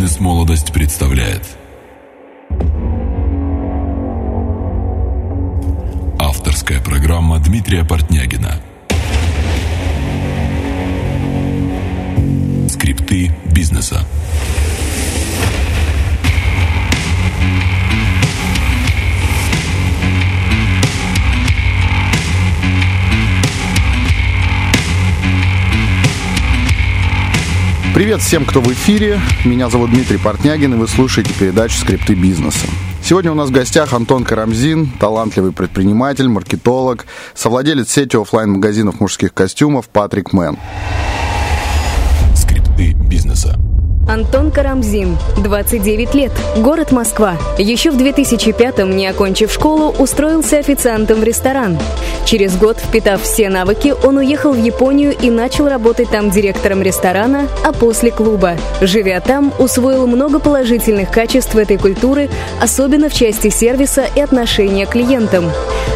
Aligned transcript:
Бизнес-молодость 0.00 0.72
представляет. 0.72 1.42
Авторская 6.18 6.80
программа 6.80 7.38
Дмитрия 7.38 7.84
Портнягина. 7.84 8.62
Скрипты 12.70 13.30
бизнеса 13.44 14.06
Привет 28.00 28.22
всем, 28.22 28.46
кто 28.46 28.62
в 28.62 28.72
эфире. 28.72 29.20
Меня 29.44 29.68
зовут 29.68 29.90
Дмитрий 29.90 30.16
Портнягин, 30.16 30.72
и 30.72 30.76
вы 30.78 30.88
слушаете 30.88 31.34
передачу 31.34 31.76
«Скрипты 31.76 32.14
бизнеса». 32.14 32.66
Сегодня 33.02 33.30
у 33.30 33.34
нас 33.34 33.50
в 33.50 33.52
гостях 33.52 33.92
Антон 33.92 34.24
Карамзин, 34.24 34.86
талантливый 34.98 35.52
предприниматель, 35.52 36.26
маркетолог, 36.26 37.04
совладелец 37.34 37.90
сети 37.90 38.16
офлайн 38.16 38.52
магазинов 38.52 39.00
мужских 39.00 39.34
костюмов 39.34 39.90
Patrick 39.90 40.32
Man. 40.32 40.56
Скрипты 42.34 42.94
бизнеса 42.94 43.58
Антон 44.10 44.50
Карамзин, 44.50 45.16
29 45.36 46.14
лет, 46.16 46.32
город 46.56 46.90
Москва. 46.90 47.36
Еще 47.58 47.92
в 47.92 47.96
2005-м, 47.96 48.96
не 48.96 49.06
окончив 49.06 49.52
школу, 49.52 49.94
устроился 50.00 50.58
официантом 50.58 51.20
в 51.20 51.22
ресторан. 51.22 51.78
Через 52.24 52.56
год, 52.56 52.76
впитав 52.78 53.22
все 53.22 53.48
навыки, 53.48 53.94
он 54.02 54.16
уехал 54.16 54.52
в 54.52 54.60
Японию 54.60 55.14
и 55.16 55.30
начал 55.30 55.68
работать 55.68 56.10
там 56.10 56.30
директором 56.30 56.82
ресторана, 56.82 57.46
а 57.64 57.72
после 57.72 58.10
клуба. 58.10 58.56
Живя 58.80 59.20
там, 59.20 59.52
усвоил 59.60 60.08
много 60.08 60.40
положительных 60.40 61.12
качеств 61.12 61.54
этой 61.54 61.78
культуры, 61.78 62.28
особенно 62.60 63.10
в 63.10 63.14
части 63.14 63.48
сервиса 63.48 64.06
и 64.16 64.20
отношения 64.20 64.86
к 64.86 64.90
клиентам. 64.90 65.44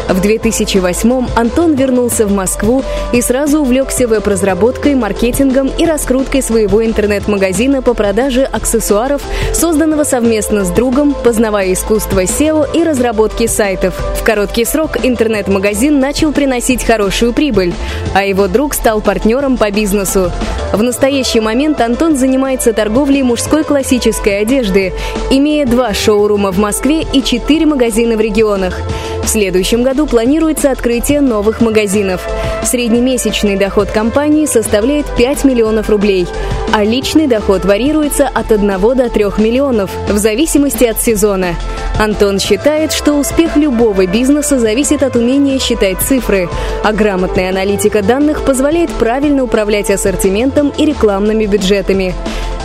В 0.07 0.21
2008-м 0.21 1.27
Антон 1.35 1.73
вернулся 1.73 2.27
в 2.27 2.31
Москву 2.31 2.83
и 3.11 3.21
сразу 3.21 3.61
увлекся 3.61 4.07
веб-разработкой, 4.07 4.93
маркетингом 4.93 5.71
и 5.77 5.85
раскруткой 5.85 6.43
своего 6.43 6.85
интернет-магазина 6.85 7.81
по 7.81 7.93
продаже 8.05 8.43
аксессуаров, 8.43 9.23
созданного 9.51 10.03
совместно 10.03 10.63
с 10.63 10.69
другом, 10.69 11.15
познавая 11.23 11.73
искусство 11.73 12.23
SEO 12.23 12.67
и 12.71 12.83
разработки 12.83 13.47
сайтов. 13.47 13.95
В 14.19 14.23
короткий 14.23 14.63
срок 14.63 15.03
интернет-магазин 15.03 15.99
начал 15.99 16.31
приносить 16.31 16.83
хорошую 16.83 17.33
прибыль, 17.33 17.73
а 18.13 18.23
его 18.23 18.47
друг 18.47 18.75
стал 18.75 19.01
партнером 19.01 19.57
по 19.57 19.71
бизнесу. 19.71 20.31
В 20.71 20.83
настоящий 20.83 21.39
момент 21.39 21.81
Антон 21.81 22.15
занимается 22.15 22.73
торговлей 22.73 23.23
мужской 23.23 23.63
классической 23.63 24.41
одежды, 24.41 24.93
имея 25.31 25.65
два 25.65 25.91
шоурума 25.95 26.51
в 26.51 26.59
Москве 26.59 27.07
и 27.11 27.23
четыре 27.23 27.65
магазина 27.65 28.17
в 28.17 28.21
регионах. 28.21 28.81
В 29.23 29.27
следующем 29.27 29.81
году 29.81 30.05
планируется 30.05 30.69
открытие 30.69 31.21
новых 31.21 31.59
магазинов. 31.59 32.21
Среднемесячный 32.63 33.55
доход 33.55 33.89
компании 33.89 34.45
составляет 34.45 35.07
5 35.17 35.45
миллионов 35.45 35.89
рублей, 35.89 36.27
а 36.71 36.83
личный 36.83 37.25
доход 37.25 37.65
варьируется 37.95 38.27
от 38.27 38.51
1 38.51 38.67
до 38.95 39.09
3 39.09 39.25
миллионов 39.37 39.89
в 40.09 40.17
зависимости 40.17 40.83
от 40.83 41.01
сезона. 41.01 41.55
Антон 41.97 42.39
считает, 42.39 42.91
что 42.91 43.13
успех 43.13 43.55
любого 43.55 44.05
бизнеса 44.05 44.59
зависит 44.59 45.01
от 45.01 45.15
умения 45.15 45.59
считать 45.59 45.99
цифры, 45.99 46.49
а 46.83 46.91
грамотная 46.91 47.49
аналитика 47.49 48.01
данных 48.01 48.43
позволяет 48.43 48.91
правильно 48.91 49.43
управлять 49.43 49.89
ассортиментом 49.89 50.73
и 50.77 50.85
рекламными 50.85 51.45
бюджетами. 51.45 52.13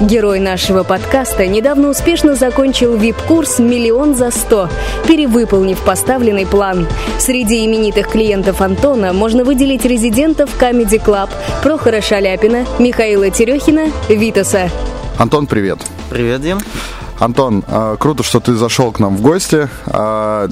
Герой 0.00 0.40
нашего 0.40 0.82
подкаста 0.82 1.46
недавно 1.46 1.90
успешно 1.90 2.34
закончил 2.34 2.96
VIP-курс 2.96 3.58
«Миллион 3.58 4.14
за 4.14 4.30
сто», 4.30 4.68
перевыполнив 5.06 5.78
поставленный 5.84 6.46
план. 6.46 6.88
Среди 7.18 7.66
именитых 7.66 8.08
клиентов 8.08 8.62
Антона 8.62 9.12
можно 9.12 9.44
выделить 9.44 9.84
резидентов 9.84 10.58
Comedy 10.58 11.04
Club, 11.04 11.28
Прохора 11.62 12.00
Шаляпина, 12.00 12.64
Михаила 12.78 13.28
Терехина, 13.30 13.92
Витаса. 14.08 14.70
Антон, 15.20 15.46
привет. 15.46 15.78
Привет, 16.08 16.40
Дим. 16.40 16.58
Антон, 17.20 17.62
а, 17.68 17.96
круто, 17.96 18.22
что 18.22 18.40
ты 18.40 18.54
зашел 18.54 18.92
к 18.92 18.98
нам 18.98 19.14
в 19.14 19.20
гости. 19.20 19.68
А, 19.86 20.48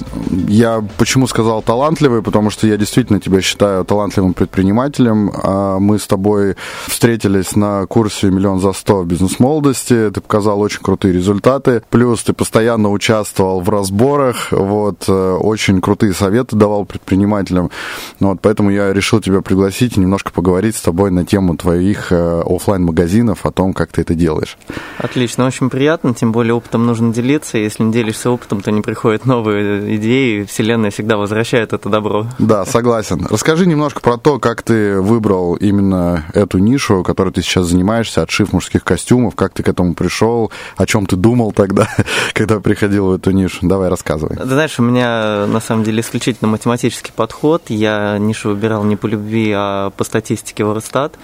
я 0.47 0.83
почему 0.99 1.25
сказал 1.25 1.63
талантливый, 1.63 2.21
потому 2.21 2.51
что 2.51 2.67
я 2.67 2.77
действительно 2.77 3.19
тебя 3.19 3.41
считаю 3.41 3.83
талантливым 3.83 4.35
предпринимателем. 4.35 5.31
А, 5.33 5.79
мы 5.79 5.97
с 5.97 6.05
тобой 6.05 6.57
встретились 6.85 7.55
на 7.55 7.87
курсе 7.87 8.27
«Миллион 8.27 8.59
за 8.59 8.73
сто» 8.73 9.03
бизнес-молодости. 9.03 10.11
Ты 10.11 10.21
показал 10.21 10.61
очень 10.61 10.81
крутые 10.81 11.11
результаты. 11.11 11.81
Плюс 11.89 12.21
ты 12.21 12.33
постоянно 12.33 12.91
участвовал 12.91 13.61
в 13.61 13.69
разборах. 13.69 14.51
Вот, 14.51 15.05
э, 15.07 15.37
очень 15.39 15.81
крутые 15.81 16.13
советы 16.13 16.55
давал 16.55 16.85
предпринимателям. 16.85 17.71
Вот, 18.19 18.41
поэтому 18.41 18.69
я 18.69 18.93
решил 18.93 19.21
тебя 19.21 19.41
пригласить 19.41 19.97
и 19.97 19.99
немножко 19.99 20.31
поговорить 20.31 20.75
с 20.75 20.81
тобой 20.81 21.09
на 21.09 21.25
тему 21.25 21.57
твоих 21.57 22.11
э, 22.11 22.43
офлайн 22.45 22.83
магазинов 22.83 23.47
о 23.47 23.51
том, 23.51 23.73
как 23.73 23.91
ты 23.91 24.01
это 24.01 24.13
делаешь. 24.13 24.55
Отлично, 24.99 25.47
очень 25.47 25.71
приятно, 25.71 26.13
тем 26.13 26.31
более 26.31 26.58
опытом 26.59 26.85
нужно 26.85 27.11
делиться. 27.13 27.57
Если 27.57 27.83
не 27.83 27.91
делишься 27.91 28.29
опытом, 28.29 28.61
то 28.61 28.71
не 28.71 28.81
приходят 28.81 29.25
новые 29.25 29.95
идеи. 29.95 30.43
Вселенная 30.43 30.91
всегда 30.91 31.17
возвращает 31.17 31.73
это 31.73 31.89
добро. 31.89 32.27
Да, 32.37 32.65
согласен. 32.65 33.25
Расскажи 33.29 33.65
немножко 33.65 34.01
про 34.01 34.17
то, 34.17 34.39
как 34.39 34.61
ты 34.61 34.99
выбрал 34.99 35.55
именно 35.55 36.25
эту 36.33 36.57
нишу, 36.57 37.03
которой 37.03 37.33
ты 37.33 37.41
сейчас 37.41 37.65
занимаешься, 37.67 38.21
отшив 38.21 38.53
мужских 38.53 38.83
костюмов, 38.83 39.35
как 39.35 39.53
ты 39.53 39.63
к 39.63 39.69
этому 39.69 39.93
пришел, 39.93 40.51
о 40.77 40.85
чем 40.85 41.05
ты 41.05 41.15
думал 41.15 41.51
тогда, 41.51 41.87
когда 42.33 42.59
приходил 42.59 43.07
в 43.07 43.13
эту 43.13 43.31
нишу. 43.31 43.59
Давай, 43.61 43.89
рассказывай. 43.89 44.35
Ты 44.35 44.45
знаешь, 44.45 44.79
у 44.79 44.83
меня 44.83 45.45
на 45.47 45.59
самом 45.59 45.83
деле 45.83 46.01
исключительно 46.01 46.49
математический 46.49 47.13
подход. 47.15 47.63
Я 47.69 48.17
нишу 48.19 48.49
выбирал 48.49 48.83
не 48.83 48.95
по 48.95 49.07
любви, 49.07 49.53
а 49.55 49.91
по 49.91 50.03
статистике 50.03 50.63
Ворстат. 50.63 51.15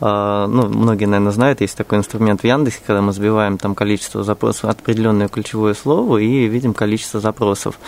Ну, 0.00 0.68
многие, 0.68 1.06
наверное, 1.06 1.32
знают, 1.32 1.60
есть 1.60 1.76
такой 1.76 1.98
инструмент 1.98 2.42
в 2.42 2.44
Яндексе, 2.44 2.80
когда 2.86 3.02
мы 3.02 3.12
сбиваем 3.12 3.58
там 3.58 3.74
количество 3.74 4.22
запросов 4.22 4.70
от 4.70 4.82
определенное 4.84 5.28
ключевое 5.28 5.72
слово 5.72 6.18
и 6.18 6.46
видим 6.46 6.74
количество 6.74 7.18
запросов. 7.18 7.78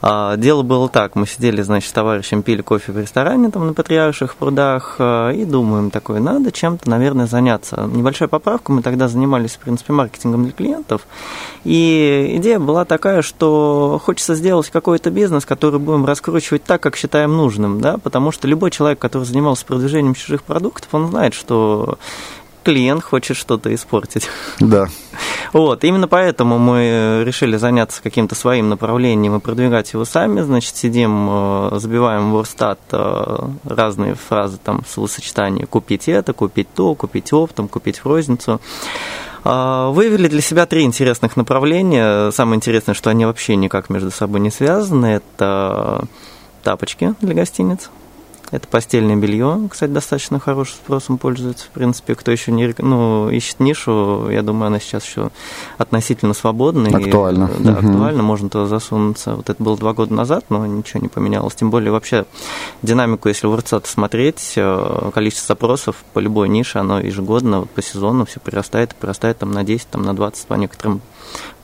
А, 0.00 0.36
дело 0.36 0.62
было 0.62 0.88
так, 0.88 1.14
мы 1.14 1.26
сидели, 1.26 1.60
значит, 1.60 1.90
с 1.90 1.92
товарищем, 1.92 2.42
пили 2.42 2.62
кофе 2.62 2.92
в 2.92 2.98
ресторане 2.98 3.50
там 3.50 3.66
на 3.66 3.74
Патриарших 3.74 4.34
прудах 4.36 4.96
а, 4.98 5.30
и 5.30 5.44
думаем 5.44 5.90
такое, 5.90 6.20
надо 6.20 6.50
чем-то, 6.50 6.88
наверное, 6.88 7.26
заняться. 7.26 7.88
Небольшая 7.92 8.28
поправка, 8.28 8.72
мы 8.72 8.82
тогда 8.82 9.08
занимались, 9.08 9.52
в 9.52 9.58
принципе, 9.58 9.92
маркетингом 9.92 10.44
для 10.44 10.52
клиентов, 10.52 11.06
и 11.64 12.32
идея 12.36 12.58
была 12.58 12.86
такая, 12.86 13.20
что 13.20 14.00
хочется 14.02 14.34
сделать 14.34 14.70
какой-то 14.70 15.10
бизнес, 15.10 15.44
который 15.44 15.78
будем 15.78 16.06
раскручивать 16.06 16.64
так, 16.64 16.80
как 16.80 16.96
считаем 16.96 17.36
нужным, 17.36 17.80
да, 17.82 17.98
потому 17.98 18.32
что 18.32 18.48
любой 18.48 18.70
человек, 18.70 18.98
который 18.98 19.24
занимался 19.24 19.66
продвижением 19.66 20.14
чужих 20.14 20.42
продуктов, 20.42 20.88
он 20.92 21.08
знает, 21.08 21.34
что 21.34 21.98
клиент 22.68 23.02
хочет 23.02 23.34
что-то 23.38 23.74
испортить. 23.74 24.28
Да. 24.60 24.88
Вот, 25.54 25.84
именно 25.84 26.06
поэтому 26.06 26.58
мы 26.58 27.22
решили 27.24 27.56
заняться 27.56 28.02
каким-то 28.02 28.34
своим 28.34 28.68
направлением 28.68 29.36
и 29.36 29.40
продвигать 29.40 29.94
его 29.94 30.04
сами. 30.04 30.42
Значит, 30.42 30.76
сидим, 30.76 31.28
э, 31.30 31.78
забиваем 31.78 32.30
в 32.30 32.34
Ворстат 32.34 32.78
э, 32.92 33.38
разные 33.64 34.16
фразы, 34.16 34.58
там, 34.62 34.84
словосочетания 34.86 35.64
«купить 35.64 36.08
это», 36.08 36.34
«купить 36.34 36.68
то», 36.74 36.94
«купить 36.94 37.32
оптом», 37.32 37.68
«купить 37.68 38.00
в 38.00 38.06
розницу». 38.06 38.60
А, 39.44 39.88
выявили 39.88 40.28
для 40.28 40.42
себя 40.42 40.66
три 40.66 40.82
интересных 40.82 41.38
направления. 41.38 42.30
Самое 42.32 42.56
интересное, 42.56 42.94
что 42.94 43.08
они 43.08 43.24
вообще 43.24 43.56
никак 43.56 43.88
между 43.88 44.10
собой 44.10 44.40
не 44.40 44.50
связаны. 44.50 45.06
Это 45.06 46.04
тапочки 46.62 47.14
для 47.22 47.32
гостиниц, 47.32 47.88
это 48.50 48.66
постельное 48.68 49.16
белье, 49.16 49.68
кстати, 49.70 49.90
достаточно 49.90 50.38
хорошим 50.38 50.76
спросом 50.76 51.18
пользуется. 51.18 51.66
В 51.66 51.70
принципе, 51.70 52.14
кто 52.14 52.30
еще 52.30 52.52
не 52.52 52.74
ну, 52.78 53.28
ищет 53.30 53.60
нишу, 53.60 54.28
я 54.30 54.42
думаю, 54.42 54.68
она 54.68 54.80
сейчас 54.80 55.04
еще 55.04 55.30
относительно 55.76 56.34
свободна. 56.34 56.88
Актуально. 56.96 57.50
И, 57.58 57.62
да, 57.62 57.72
угу. 57.72 57.88
актуально, 57.88 58.22
можно 58.22 58.48
туда 58.48 58.66
засунуться. 58.66 59.34
Вот 59.34 59.50
это 59.50 59.62
было 59.62 59.76
два 59.76 59.92
года 59.92 60.14
назад, 60.14 60.46
но 60.48 60.64
ничего 60.66 61.00
не 61.00 61.08
поменялось. 61.08 61.54
Тем 61.54 61.70
более 61.70 61.92
вообще 61.92 62.26
динамику, 62.82 63.28
если 63.28 63.46
в 63.46 63.54
РЦА 63.54 63.82
смотреть, 63.84 64.54
э, 64.56 65.10
количество 65.12 65.54
запросов 65.54 65.96
по 66.12 66.18
любой 66.18 66.48
нише, 66.48 66.78
оно 66.78 67.00
ежегодно, 67.00 67.60
вот 67.60 67.70
по 67.70 67.82
сезону 67.82 68.24
все 68.24 68.40
прирастает 68.40 68.92
и 68.92 68.96
прирастает 68.96 69.38
там 69.38 69.52
на 69.52 69.64
10, 69.64 69.88
там 69.88 70.02
на 70.02 70.14
20 70.14 70.46
по 70.46 70.54
некоторым 70.54 71.00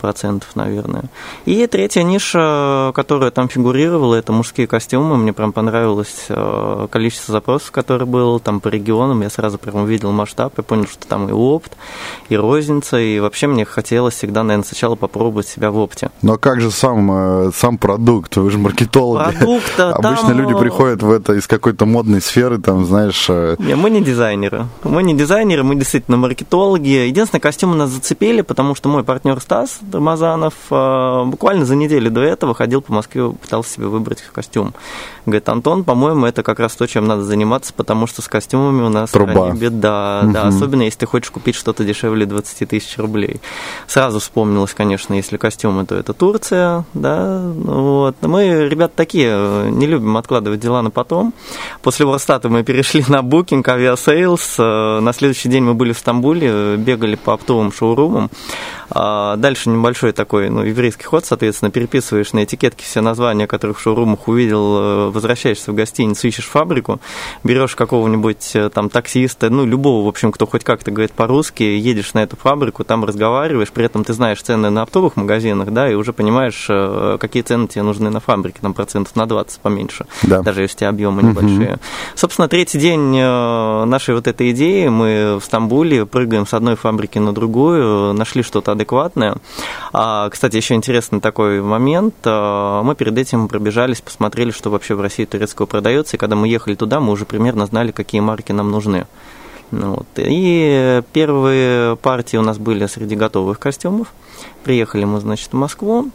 процентов, 0.04 0.50
наверное. 0.54 1.04
И 1.46 1.66
третья 1.66 2.02
ниша, 2.02 2.92
которая 2.94 3.30
там 3.30 3.48
фигурировала, 3.48 4.16
это 4.16 4.32
мужские 4.32 4.66
костюмы. 4.66 5.16
Мне 5.16 5.32
прям 5.32 5.52
понравилось 5.52 6.26
э, 6.28 6.88
количество 6.90 7.32
запросов, 7.32 7.70
которые 7.70 8.06
было 8.06 8.38
там 8.38 8.60
по 8.60 8.68
регионам. 8.68 9.22
Я 9.22 9.30
сразу 9.30 9.56
прям 9.56 9.76
увидел 9.76 10.12
масштаб, 10.12 10.52
я 10.58 10.62
понял, 10.62 10.86
что 10.86 11.06
там 11.08 11.30
и 11.30 11.32
опт, 11.32 11.72
и 12.28 12.36
розница, 12.36 12.98
и 12.98 13.18
вообще 13.18 13.46
мне 13.46 13.64
хотелось 13.64 14.12
всегда, 14.12 14.42
наверное, 14.42 14.66
сначала 14.66 14.94
попробовать 14.94 15.48
себя 15.48 15.70
в 15.70 15.78
опте. 15.78 16.10
Но 16.20 16.36
как 16.36 16.60
же 16.60 16.70
сам, 16.70 17.46
э, 17.46 17.50
сам 17.54 17.78
продукт? 17.78 18.36
Вы 18.36 18.50
же 18.50 18.58
маркетологи. 18.58 19.36
Продукт, 19.36 19.80
Обычно 19.80 20.28
там... 20.28 20.38
люди 20.38 20.54
приходят 20.58 21.02
в 21.02 21.10
это 21.10 21.32
из 21.32 21.46
какой-то 21.46 21.86
модной 21.86 22.20
сферы, 22.20 22.58
там, 22.58 22.84
знаешь... 22.84 23.24
Э, 23.30 23.56
не, 23.58 23.74
мы 23.74 23.88
не 23.88 24.02
дизайнеры. 24.02 24.66
Мы 24.82 25.02
не 25.02 25.14
дизайнеры, 25.14 25.62
мы 25.62 25.76
действительно 25.76 26.18
маркетологи. 26.18 27.06
Единственное, 27.06 27.40
костюмы 27.40 27.74
нас 27.74 27.88
зацепили, 27.88 28.42
потому 28.42 28.74
что 28.74 28.90
мой 28.90 29.02
партнер 29.02 29.40
Стас 29.54 29.78
Рамазанов 29.92 30.54
э, 30.68 31.24
буквально 31.26 31.64
за 31.64 31.76
неделю 31.76 32.10
до 32.10 32.22
этого 32.22 32.54
ходил 32.54 32.82
по 32.82 32.92
Москве, 32.92 33.30
пытался 33.30 33.74
себе 33.74 33.86
выбрать 33.86 34.20
костюм. 34.32 34.74
Говорит, 35.26 35.48
Антон, 35.48 35.84
по-моему, 35.84 36.26
это 36.26 36.42
как 36.42 36.58
раз 36.58 36.74
то, 36.74 36.88
чем 36.88 37.06
надо 37.06 37.22
заниматься, 37.22 37.72
потому 37.72 38.08
что 38.08 38.20
с 38.20 38.26
костюмами 38.26 38.82
у 38.82 38.88
нас 38.88 39.12
Труба. 39.12 39.52
беда. 39.52 40.22
Угу. 40.24 40.32
Да, 40.32 40.48
особенно 40.48 40.82
если 40.82 40.98
ты 40.98 41.06
хочешь 41.06 41.30
купить 41.30 41.54
что-то 41.54 41.84
дешевле 41.84 42.26
20 42.26 42.68
тысяч 42.68 42.98
рублей. 42.98 43.40
Сразу 43.86 44.18
вспомнилось, 44.18 44.74
конечно, 44.74 45.14
если 45.14 45.36
костюмы, 45.36 45.86
то 45.86 45.94
это 45.94 46.14
Турция, 46.14 46.84
да, 46.92 47.40
вот. 47.54 48.16
Мы, 48.22 48.68
ребята, 48.68 48.94
такие, 48.96 49.70
не 49.70 49.86
любим 49.86 50.16
откладывать 50.16 50.58
дела 50.58 50.82
на 50.82 50.90
потом. 50.90 51.32
После 51.80 52.06
Wordstat 52.06 52.43
а 52.43 52.48
мы 52.48 52.64
перешли 52.64 53.04
на 53.06 53.20
Booking, 53.20 53.62
Aviasales. 53.64 54.58
На 54.58 55.12
следующий 55.12 55.48
день 55.48 55.62
мы 55.62 55.74
были 55.74 55.92
в 55.92 55.98
Стамбуле, 55.98 56.76
бегали 56.76 57.14
по 57.14 57.34
оптовым 57.34 57.72
шоурумам. 57.72 58.30
А 58.90 59.36
дальше 59.36 59.70
небольшой 59.70 60.12
такой 60.12 60.50
ну, 60.50 60.62
еврейский 60.62 61.04
ход, 61.04 61.24
соответственно, 61.24 61.70
переписываешь 61.70 62.32
на 62.32 62.44
этикетке 62.44 62.84
все 62.84 63.00
названия, 63.00 63.46
которых 63.46 63.78
в 63.78 63.82
шоурумах 63.82 64.28
увидел, 64.28 64.76
э, 64.78 65.10
возвращаешься 65.10 65.72
в 65.72 65.74
гостиницу, 65.74 66.26
ищешь 66.28 66.46
фабрику, 66.46 67.00
берешь 67.42 67.74
какого-нибудь 67.74 68.52
э, 68.54 68.70
там 68.70 68.90
таксиста, 68.90 69.50
ну, 69.50 69.64
любого, 69.64 70.04
в 70.04 70.08
общем, 70.08 70.32
кто 70.32 70.46
хоть 70.46 70.64
как-то 70.64 70.90
говорит 70.90 71.12
по-русски, 71.12 71.62
едешь 71.62 72.14
на 72.14 72.22
эту 72.22 72.36
фабрику, 72.36 72.84
там 72.84 73.04
разговариваешь, 73.04 73.70
при 73.70 73.86
этом 73.86 74.04
ты 74.04 74.12
знаешь 74.12 74.42
цены 74.42 74.70
на 74.70 74.82
оптовых 74.82 75.16
магазинах, 75.16 75.70
да, 75.70 75.90
и 75.90 75.94
уже 75.94 76.12
понимаешь, 76.12 76.66
э, 76.68 77.16
какие 77.20 77.42
цены 77.42 77.68
тебе 77.68 77.82
нужны 77.82 78.10
на 78.10 78.20
фабрике, 78.20 78.58
там 78.60 78.74
процентов 78.74 79.16
на 79.16 79.26
20 79.26 79.60
поменьше, 79.60 80.06
да. 80.22 80.42
даже 80.42 80.62
если 80.62 80.74
у 80.74 80.78
тебя 80.78 80.88
объемы 80.90 81.22
небольшие. 81.22 81.74
Угу. 81.74 81.80
Собственно, 82.16 82.48
третий 82.48 82.78
день 82.78 83.14
нашей 83.14 84.14
вот 84.14 84.26
этой 84.26 84.50
идеи, 84.50 84.88
мы 84.88 85.38
в 85.40 85.44
Стамбуле 85.44 86.06
прыгаем 86.06 86.46
с 86.46 86.54
одной 86.54 86.76
фабрики 86.76 87.18
на 87.18 87.32
другую, 87.32 88.12
нашли 88.12 88.42
что-то 88.42 88.73
адекватное. 88.74 89.36
А, 89.92 90.28
кстати, 90.28 90.56
еще 90.56 90.74
интересный 90.74 91.20
такой 91.20 91.60
момент. 91.60 92.14
А, 92.24 92.82
мы 92.82 92.94
перед 92.94 93.16
этим 93.18 93.48
пробежались, 93.48 94.00
посмотрели, 94.00 94.50
что 94.50 94.70
вообще 94.70 94.94
в 94.94 95.00
России 95.00 95.24
турецкого 95.24 95.66
продается, 95.66 96.16
и 96.16 96.18
когда 96.18 96.36
мы 96.36 96.46
ехали 96.48 96.74
туда, 96.74 97.00
мы 97.00 97.12
уже 97.12 97.24
примерно 97.24 97.66
знали, 97.66 97.90
какие 97.90 98.20
марки 98.20 98.52
нам 98.52 98.70
нужны. 98.70 99.06
Ну 99.70 99.94
вот. 99.96 100.06
И 100.16 101.02
первые 101.12 101.96
партии 101.96 102.36
у 102.36 102.42
нас 102.42 102.58
были 102.58 102.86
среди 102.86 103.16
готовых 103.16 103.58
костюмов. 103.58 104.12
Приехали 104.62 105.04
мы, 105.04 105.20
значит, 105.20 105.52
в 105.52 105.56
Москву, 105.56 106.10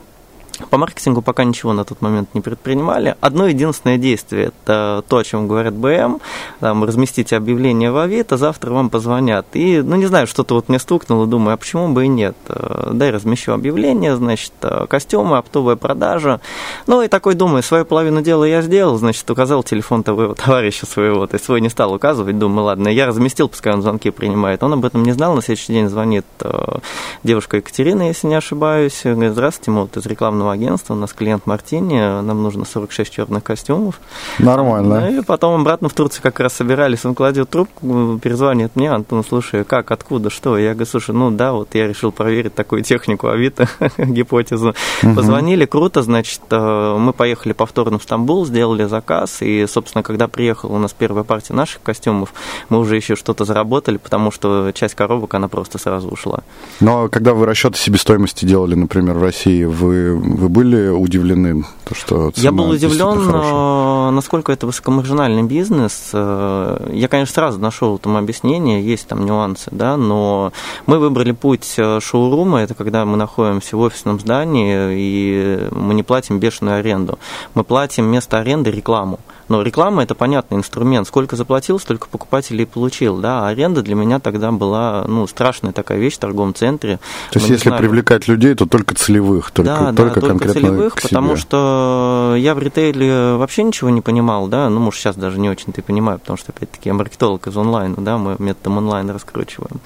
по 0.69 0.77
маркетингу 0.77 1.21
пока 1.21 1.43
ничего 1.43 1.73
на 1.73 1.85
тот 1.85 2.01
момент 2.01 2.29
не 2.33 2.41
предпринимали. 2.41 3.15
Одно 3.21 3.47
единственное 3.47 3.97
действие– 3.97 4.51
это 4.65 5.03
то, 5.07 5.17
о 5.17 5.23
чем 5.23 5.47
говорят 5.47 5.73
БМ. 5.73 6.19
Там, 6.59 6.83
разместите 6.83 7.37
объявление 7.37 7.91
в 7.91 7.97
Авито, 7.97 8.37
завтра 8.37 8.71
вам 8.71 8.89
позвонят. 8.89 9.47
И, 9.53 9.81
ну, 9.81 9.95
не 9.95 10.05
знаю, 10.05 10.27
что-то 10.27 10.55
вот 10.55 10.69
мне 10.69 10.79
стукнуло, 10.79 11.27
думаю, 11.27 11.53
а 11.53 11.57
почему 11.57 11.89
бы 11.89 12.05
и 12.05 12.07
нет? 12.07 12.35
Э, 12.47 12.91
дай 12.93 13.11
размещу 13.11 13.53
объявление, 13.53 14.15
значит, 14.15 14.53
э, 14.61 14.85
костюмы, 14.87 15.37
оптовая 15.37 15.75
продажа. 15.75 16.41
Ну, 16.87 17.01
и 17.01 17.07
такой 17.07 17.35
думаю, 17.35 17.63
свою 17.63 17.85
половину 17.85 18.21
дела 18.21 18.43
я 18.43 18.61
сделал, 18.61 18.97
значит, 18.97 19.29
указал 19.29 19.63
телефон 19.63 20.03
того 20.03 20.33
товарища 20.33 20.85
своего, 20.85 21.27
то 21.27 21.35
есть 21.35 21.45
свой 21.45 21.61
не 21.61 21.69
стал 21.69 21.93
указывать, 21.93 22.37
думаю, 22.37 22.65
ладно, 22.65 22.89
я 22.89 23.05
разместил, 23.05 23.49
пускай 23.49 23.73
он 23.73 23.81
звонки 23.81 24.09
принимает. 24.09 24.63
Он 24.63 24.73
об 24.73 24.85
этом 24.85 25.03
не 25.03 25.11
знал, 25.11 25.35
на 25.35 25.41
следующий 25.41 25.73
день 25.73 25.87
звонит 25.87 26.25
э, 26.41 26.79
девушка 27.23 27.57
Екатерина, 27.57 28.07
если 28.07 28.27
не 28.27 28.35
ошибаюсь, 28.35 29.01
говорит, 29.03 29.31
здравствуйте, 29.31 29.71
мол, 29.71 29.89
из 29.93 30.05
рекламного 30.05 30.48
рекламного 30.49 30.53
агентства, 30.53 30.93
у 30.93 30.97
нас 30.97 31.13
клиент 31.13 31.45
Мартини, 31.45 32.21
нам 32.21 32.43
нужно 32.43 32.65
46 32.65 33.11
черных 33.11 33.43
костюмов. 33.43 33.99
Нормально. 34.39 35.01
Ну, 35.01 35.19
и 35.19 35.23
потом 35.23 35.61
обратно 35.61 35.89
в 35.89 35.93
Турции 35.93 36.21
как 36.21 36.39
раз 36.39 36.53
собирались, 36.53 37.05
он 37.05 37.15
кладет 37.15 37.49
трубку, 37.49 38.19
перезвонит 38.21 38.75
мне, 38.75 38.91
Антон, 38.91 39.23
слушай, 39.23 39.63
как, 39.63 39.91
откуда, 39.91 40.29
что? 40.29 40.57
Я 40.57 40.73
говорю, 40.73 40.89
слушай, 40.89 41.11
ну 41.15 41.31
да, 41.31 41.53
вот 41.53 41.69
я 41.73 41.87
решил 41.87 42.11
проверить 42.11 42.55
такую 42.55 42.83
технику 42.83 43.27
Авито, 43.27 43.67
гипотезу. 43.97 44.73
Угу. 45.03 45.15
Позвонили, 45.15 45.65
круто, 45.65 46.01
значит, 46.01 46.41
э, 46.49 46.97
мы 46.97 47.13
поехали 47.13 47.53
повторно 47.53 47.99
в 47.99 48.03
Стамбул, 48.03 48.45
сделали 48.45 48.85
заказ, 48.85 49.41
и, 49.41 49.65
собственно, 49.67 50.03
когда 50.03 50.27
приехала 50.27 50.73
у 50.73 50.79
нас 50.79 50.93
первая 50.93 51.23
партия 51.23 51.53
наших 51.53 51.81
костюмов, 51.81 52.33
мы 52.69 52.79
уже 52.79 52.95
еще 52.95 53.15
что-то 53.15 53.45
заработали, 53.45 53.97
потому 53.97 54.31
что 54.31 54.71
часть 54.73 54.95
коробок, 54.95 55.33
она 55.33 55.47
просто 55.47 55.77
сразу 55.77 56.09
ушла. 56.09 56.39
Но 56.79 57.09
когда 57.09 57.33
вы 57.33 57.45
расчеты 57.45 57.77
себестоимости 57.77 58.45
делали, 58.45 58.75
например, 58.75 59.17
в 59.17 59.23
России, 59.23 59.63
вы 59.63 60.15
вы 60.39 60.49
были 60.49 60.87
удивлены, 60.87 61.63
то, 61.85 61.95
что 61.95 62.31
Я 62.35 62.51
был 62.51 62.69
удивлен, 62.69 64.15
насколько 64.15 64.51
это 64.51 64.65
высокомаржинальный 64.65 65.43
бизнес. 65.43 66.11
Э, 66.13 66.89
я, 66.93 67.07
конечно, 67.07 67.33
сразу 67.33 67.59
нашел 67.59 67.97
там 67.97 68.17
объяснение, 68.17 68.83
есть 68.83 69.07
там 69.07 69.25
нюансы, 69.25 69.69
да, 69.71 69.97
но 69.97 70.51
мы 70.85 70.99
выбрали 70.99 71.31
путь 71.31 71.73
э, 71.77 71.99
шоурума, 72.01 72.59
это 72.59 72.73
когда 72.73 73.05
мы 73.05 73.17
находимся 73.17 73.75
в 73.75 73.81
офисном 73.81 74.19
здании, 74.19 74.93
и 74.93 75.67
мы 75.71 75.93
не 75.93 76.03
платим 76.03 76.39
бешеную 76.39 76.79
аренду. 76.79 77.19
Мы 77.53 77.63
платим 77.63 78.05
вместо 78.05 78.39
аренды 78.39 78.71
рекламу. 78.71 79.19
Но 79.49 79.61
реклама– 79.61 80.03
это 80.03 80.15
понятный 80.15 80.57
инструмент. 80.57 81.07
Сколько 81.07 81.35
заплатил, 81.35 81.79
столько 81.79 82.07
покупателей 82.07 82.65
получил. 82.65 83.17
Да? 83.17 83.47
А 83.47 83.49
аренда 83.49 83.81
для 83.81 83.95
меня 83.95 84.19
тогда 84.19 84.51
была 84.51 85.05
ну, 85.07 85.27
страшная 85.27 85.73
такая 85.73 85.97
вещь 85.97 86.15
в 86.15 86.19
торговом 86.19 86.53
центре. 86.53 86.99
То 87.31 87.39
есть, 87.39 87.49
если 87.49 87.69
знали... 87.69 87.81
привлекать 87.81 88.27
людей, 88.27 88.53
то 88.55 88.65
только 88.65 88.95
целевых, 88.95 89.51
только, 89.51 89.71
да, 89.71 89.93
только 89.93 90.21
да, 90.21 90.27
конкретно 90.27 90.61
только 90.61 90.67
целевых, 90.67 91.01
потому 91.01 91.35
что 91.35 92.35
я 92.37 92.53
в 92.53 92.59
ритейле 92.59 93.35
вообще 93.35 93.63
ничего 93.63 93.89
не 93.89 94.01
понимал, 94.01 94.47
да, 94.47 94.69
ну, 94.69 94.79
может, 94.79 94.99
сейчас 94.99 95.15
даже 95.15 95.39
не 95.39 95.49
очень-то 95.49 95.81
и 95.81 95.83
понимаю, 95.83 96.19
потому 96.19 96.37
что, 96.37 96.51
опять-таки, 96.51 96.89
я 96.89 96.93
маркетолог 96.93 97.47
из 97.47 97.57
онлайна, 97.57 97.95
да, 97.97 98.17
мы 98.17 98.35
методом 98.39 98.77
онлайн 98.77 99.09
раскручиваем. 99.09 99.79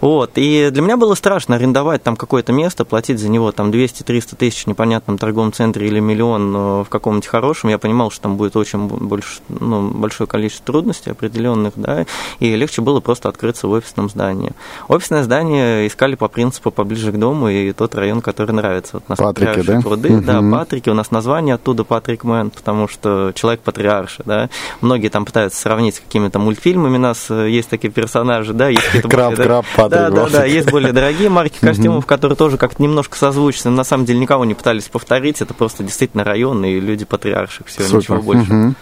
Вот, 0.00 0.32
и 0.34 0.70
для 0.72 0.82
меня 0.82 0.96
было 0.96 1.14
страшно 1.14 1.56
арендовать 1.56 2.02
там 2.02 2.16
какое-то 2.16 2.52
место, 2.52 2.84
платить 2.84 3.20
за 3.20 3.28
него 3.28 3.52
там 3.52 3.70
200-300 3.70 4.36
тысяч 4.36 4.64
в 4.64 4.66
непонятном 4.66 5.18
торговом 5.18 5.52
центре 5.52 5.86
или 5.86 6.00
миллион 6.00 6.54
э, 6.56 6.82
в 6.82 6.88
каком-нибудь 6.88 7.26
хорошем, 7.26 7.70
я 7.70 7.78
понимал, 7.78 8.10
что 8.10 8.22
там 8.22 8.36
будет 8.36 8.56
очень 8.56 8.88
больше, 9.04 9.40
ну, 9.48 9.90
большое 9.90 10.26
количество 10.26 10.66
трудностей 10.66 11.10
определенных, 11.10 11.74
да, 11.76 12.06
и 12.40 12.54
легче 12.54 12.82
было 12.82 13.00
просто 13.00 13.28
открыться 13.28 13.68
в 13.68 13.72
офисном 13.72 14.08
здании. 14.08 14.52
Офисное 14.88 15.22
здание 15.22 15.86
искали 15.86 16.14
по 16.14 16.28
принципу 16.28 16.70
поближе 16.70 17.12
к 17.12 17.18
дому 17.18 17.48
и 17.48 17.72
тот 17.72 17.94
район, 17.94 18.20
который 18.20 18.52
нравится. 18.52 18.94
Вот 18.94 19.08
нас 19.08 19.18
Патрики, 19.18 19.62
да? 19.62 19.80
Пруды, 19.80 20.16
угу. 20.16 20.24
да, 20.24 20.40
Патрики, 20.42 20.88
у 20.88 20.94
нас 20.94 21.10
название 21.10 21.54
оттуда 21.56 21.84
Патрик 21.84 22.24
Мэн, 22.24 22.50
потому 22.50 22.88
что 22.88 23.32
человек 23.34 23.60
патриарша, 23.60 24.22
да. 24.24 24.48
Многие 24.80 25.08
там 25.08 25.24
пытаются 25.24 25.60
сравнить 25.60 25.96
с 25.96 26.00
какими-то 26.00 26.38
мультфильмами, 26.38 26.96
у 26.96 27.00
нас 27.00 27.26
э, 27.30 27.50
есть 27.50 27.68
такие 27.68 27.92
персонажи, 27.92 28.52
да, 28.52 28.68
есть 28.68 28.84
какие-то 28.84 29.08
краб, 29.08 29.30
более, 29.30 29.46
краб, 29.46 29.66
Патрик, 29.76 29.90
да, 29.90 30.10
да, 30.10 30.28
да, 30.28 30.44
есть 30.44 30.70
более 30.70 30.92
дорогие 30.92 31.28
марки 31.28 31.58
костюмов, 31.60 32.06
которые 32.06 32.36
тоже 32.36 32.58
как-то 32.58 32.82
немножко 32.82 33.16
созвучны, 33.16 33.70
на 33.70 33.84
самом 33.84 34.04
деле 34.04 34.18
никого 34.18 34.44
не 34.44 34.54
пытались 34.54 34.84
повторить, 34.84 35.40
это 35.42 35.54
просто 35.54 35.82
действительно 35.82 36.24
район 36.24 36.64
и 36.64 36.80
люди 36.80 37.04
патриарши, 37.04 37.64
все, 37.66 37.82
ничего 37.82 38.20
больше. 38.20 38.74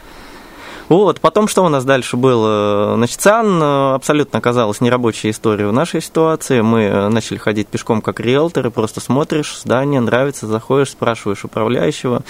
Вот, 0.93 1.21
потом 1.21 1.49
что 1.49 1.65
у 1.65 1.71
нас 1.71 1.87
дальше 1.87 2.19
было? 2.19 2.97
Значит, 2.97 3.19
ЦИАН 3.19 3.63
э, 3.63 3.95
абсолютно 3.95 4.39
оказалась 4.39 4.83
нерабочая 4.83 5.31
история 5.31 5.67
в 5.67 5.73
нашей 5.73 6.03
ситуации. 6.03 6.61
Мы 6.61 6.83
э, 6.83 7.09
начали 7.09 7.39
ходить 7.39 7.69
пешком 7.69 8.03
как 8.03 8.21
риэлторы, 8.21 8.71
просто 8.71 9.01
смотришь, 9.01 9.59
здание 9.65 10.01
нравится, 10.01 10.47
заходишь, 10.47 10.91
спрашиваешь 10.91 11.47
управляющего. 11.47 12.25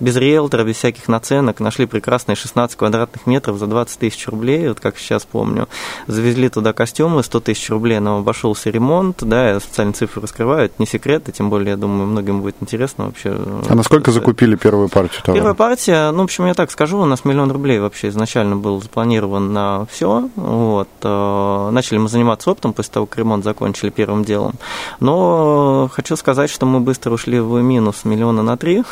Без 0.00 0.16
риэлтора, 0.16 0.64
без 0.64 0.78
всяких 0.78 1.06
наценок 1.06 1.60
нашли 1.60 1.86
прекрасные 1.86 2.34
16 2.34 2.76
квадратных 2.76 3.24
метров 3.28 3.56
за 3.56 3.68
20 3.68 4.00
тысяч 4.00 4.26
рублей, 4.26 4.68
вот 4.68 4.80
как 4.80 4.98
сейчас 4.98 5.24
помню. 5.24 5.68
Завезли 6.08 6.48
туда 6.48 6.72
костюмы, 6.72 7.22
100 7.22 7.38
тысяч 7.38 7.70
рублей 7.70 8.00
нам 8.00 8.18
обошелся 8.18 8.68
ремонт, 8.70 9.18
да, 9.20 9.50
я 9.50 9.60
специальные 9.60 9.94
цифры 9.94 10.22
раскрываю, 10.22 10.64
это 10.64 10.74
не 10.80 10.86
секрет, 10.86 11.28
и 11.28 11.32
тем 11.32 11.50
более, 11.50 11.70
я 11.70 11.76
думаю, 11.76 12.08
многим 12.08 12.40
будет 12.40 12.56
интересно 12.62 13.04
вообще. 13.04 13.38
А 13.68 13.76
насколько 13.76 14.10
закупили 14.10 14.56
первую 14.56 14.88
партию 14.88 15.22
товара? 15.22 15.38
Первая 15.38 15.54
партия, 15.54 16.10
ну, 16.10 16.22
в 16.22 16.24
общем, 16.24 16.46
я 16.46 16.54
так 16.54 16.72
скажу, 16.72 16.98
у 16.98 17.04
нас 17.04 17.24
миллион 17.24 17.52
рублей 17.52 17.78
вообще 17.78 18.07
изначально 18.08 18.56
был 18.56 18.80
запланирован 18.80 19.52
на 19.52 19.86
все. 19.86 20.28
Вот. 20.36 20.88
Э, 21.02 21.70
начали 21.70 21.98
мы 21.98 22.08
заниматься 22.08 22.50
оптом 22.50 22.72
после 22.72 22.92
того, 22.92 23.06
как 23.06 23.18
ремонт 23.18 23.44
закончили 23.44 23.90
первым 23.90 24.24
делом. 24.24 24.54
Но 25.00 25.88
хочу 25.92 26.16
сказать, 26.16 26.50
что 26.50 26.66
мы 26.66 26.80
быстро 26.80 27.12
ушли 27.12 27.40
в 27.40 27.60
минус 27.60 28.04
миллиона 28.04 28.42
на 28.42 28.56
три. 28.56 28.84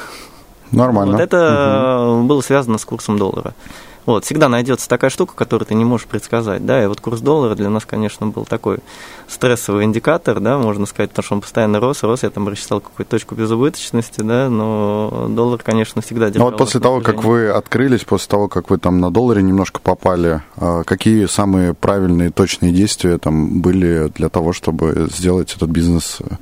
Нормально. 0.70 1.12
Вот 1.12 1.20
это 1.20 2.16
угу. 2.18 2.26
было 2.26 2.40
связано 2.40 2.78
с 2.78 2.84
курсом 2.84 3.18
доллара. 3.18 3.54
Вот, 4.06 4.24
всегда 4.24 4.48
найдется 4.48 4.88
такая 4.88 5.10
штука, 5.10 5.34
которую 5.34 5.66
ты 5.66 5.74
не 5.74 5.84
можешь 5.84 6.06
предсказать, 6.06 6.64
да, 6.64 6.82
и 6.82 6.86
вот 6.86 7.00
курс 7.00 7.20
доллара 7.20 7.56
для 7.56 7.68
нас, 7.68 7.84
конечно, 7.84 8.28
был 8.28 8.44
такой 8.44 8.78
стрессовый 9.28 9.84
индикатор, 9.84 10.38
да, 10.38 10.58
можно 10.58 10.86
сказать, 10.86 11.10
потому 11.10 11.24
что 11.24 11.34
он 11.34 11.40
постоянно 11.40 11.80
рос, 11.80 12.04
рос, 12.04 12.22
я 12.22 12.30
там 12.30 12.48
рассчитал 12.48 12.80
какую-то 12.80 13.10
точку 13.10 13.34
безубыточности, 13.34 14.20
да, 14.20 14.48
но 14.48 15.26
доллар, 15.28 15.60
конечно, 15.62 16.02
всегда 16.02 16.30
держал. 16.30 16.46
Ну 16.46 16.52
вот 16.52 16.58
после 16.58 16.80
того, 16.80 17.00
как 17.00 17.24
вы 17.24 17.48
открылись, 17.48 18.04
после 18.04 18.28
того, 18.28 18.46
как 18.48 18.70
вы 18.70 18.78
там 18.78 19.00
на 19.00 19.10
долларе 19.10 19.42
немножко 19.42 19.80
попали, 19.80 20.42
а, 20.56 20.84
какие 20.84 21.26
самые 21.26 21.74
правильные, 21.74 22.30
точные 22.30 22.70
действия 22.70 23.18
там 23.18 23.60
были 23.60 24.12
для 24.14 24.28
того, 24.28 24.52
чтобы 24.52 25.08
сделать 25.12 25.52
этот 25.56 25.68
бизнес 25.70 26.18
а, 26.20 26.36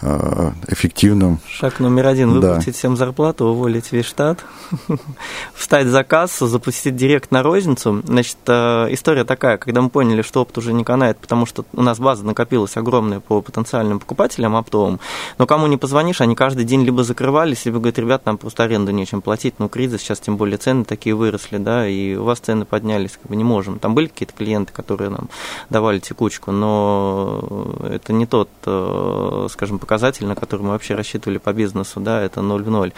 эффективным? 0.00 1.40
Шаг 1.48 1.80
номер 1.80 2.06
один– 2.06 2.30
выплатить 2.32 2.66
да. 2.66 2.72
всем 2.72 2.96
зарплату, 2.96 3.46
уволить 3.46 3.90
весь 3.92 4.06
штат, 4.06 4.44
встать 5.54 5.86
за 5.86 6.04
кассу, 6.04 6.46
запустить 6.46 6.96
директ 6.96 7.30
на 7.30 7.42
розницу. 7.42 8.02
Значит, 8.04 8.36
э, 8.46 8.88
история 8.90 9.24
такая, 9.24 9.58
когда 9.58 9.82
мы 9.82 9.90
поняли, 9.90 10.22
что 10.22 10.42
опыт 10.42 10.58
уже 10.58 10.72
не 10.72 10.84
канает, 10.84 11.18
потому 11.18 11.46
что 11.46 11.64
у 11.72 11.82
нас 11.82 11.98
база 11.98 12.24
накопилась 12.24 12.76
огромная 12.76 13.20
по 13.20 13.42
потенциальным 13.42 13.98
покупателям 14.00 14.56
оптовым, 14.56 15.00
но 15.38 15.46
кому 15.46 15.66
не 15.66 15.76
позвонишь, 15.76 16.20
они 16.20 16.34
каждый 16.34 16.64
день 16.64 16.84
либо 16.84 17.02
закрывались, 17.02 17.64
либо 17.64 17.78
говорят, 17.78 17.98
ребят, 17.98 18.26
нам 18.26 18.38
просто 18.38 18.64
аренду 18.64 18.92
нечем 18.92 19.20
платить, 19.20 19.54
ну, 19.58 19.68
кризис, 19.68 20.00
сейчас 20.00 20.20
тем 20.20 20.36
более 20.36 20.58
цены 20.58 20.84
такие 20.84 21.14
выросли, 21.14 21.58
да, 21.58 21.88
и 21.88 22.14
у 22.14 22.24
вас 22.24 22.38
цены 22.38 22.64
поднялись, 22.64 23.18
как 23.20 23.30
бы 23.30 23.36
не 23.36 23.44
можем. 23.44 23.78
Там 23.78 23.94
были 23.94 24.06
какие-то 24.06 24.34
клиенты, 24.34 24.72
которые 24.72 25.10
нам 25.10 25.28
давали 25.70 25.98
текучку, 25.98 26.52
но 26.52 27.74
это 27.84 28.12
не 28.12 28.26
тот, 28.26 28.48
э, 28.64 29.46
скажем, 29.50 29.78
показатель, 29.88 30.26
на 30.26 30.34
который 30.34 30.60
мы 30.60 30.68
вообще 30.68 30.94
рассчитывали 30.94 31.38
по 31.38 31.52
бизнесу, 31.54 31.98
да, 31.98 32.20
это 32.20 32.42
ноль 32.42 32.62
в 32.62 32.70
ноль 32.70 32.92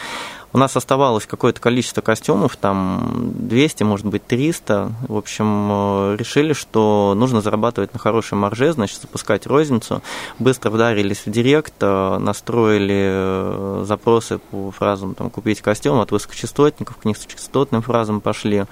у 0.53 0.59
нас 0.59 0.77
оставалось 0.77 1.27
какое-то 1.27 1.61
количество 1.61 2.01
костюмов, 2.01 2.57
там 2.57 3.33
200, 3.35 3.85
может 3.85 4.07
быть, 4.07 4.27
300. 4.27 4.93
В 5.09 5.17
общем, 5.17 5.69
э, 5.71 6.17
решили, 6.19 6.55
что 6.55 7.15
нужно 7.17 7.41
зарабатывать 7.41 7.93
на 7.93 8.01
хорошей 8.01 8.35
марже, 8.35 8.73
значит, 8.73 9.01
запускать 9.01 9.47
розницу. 9.47 10.03
Быстро 10.39 10.71
вдарились 10.71 11.23
в 11.25 11.31
директ, 11.31 11.75
э, 11.81 12.19
настроили 12.19 13.01
э, 13.01 13.85
запросы 13.87 14.39
по 14.51 14.73
фразам 14.73 15.15
там, 15.15 15.31
«купить 15.31 15.61
костюм» 15.61 16.01
от 16.01 16.11
высокочастотников 16.11 16.97
к 16.97 17.05
низкочастотным 17.05 17.83
фразам 17.83 18.21
пошли. 18.21 18.65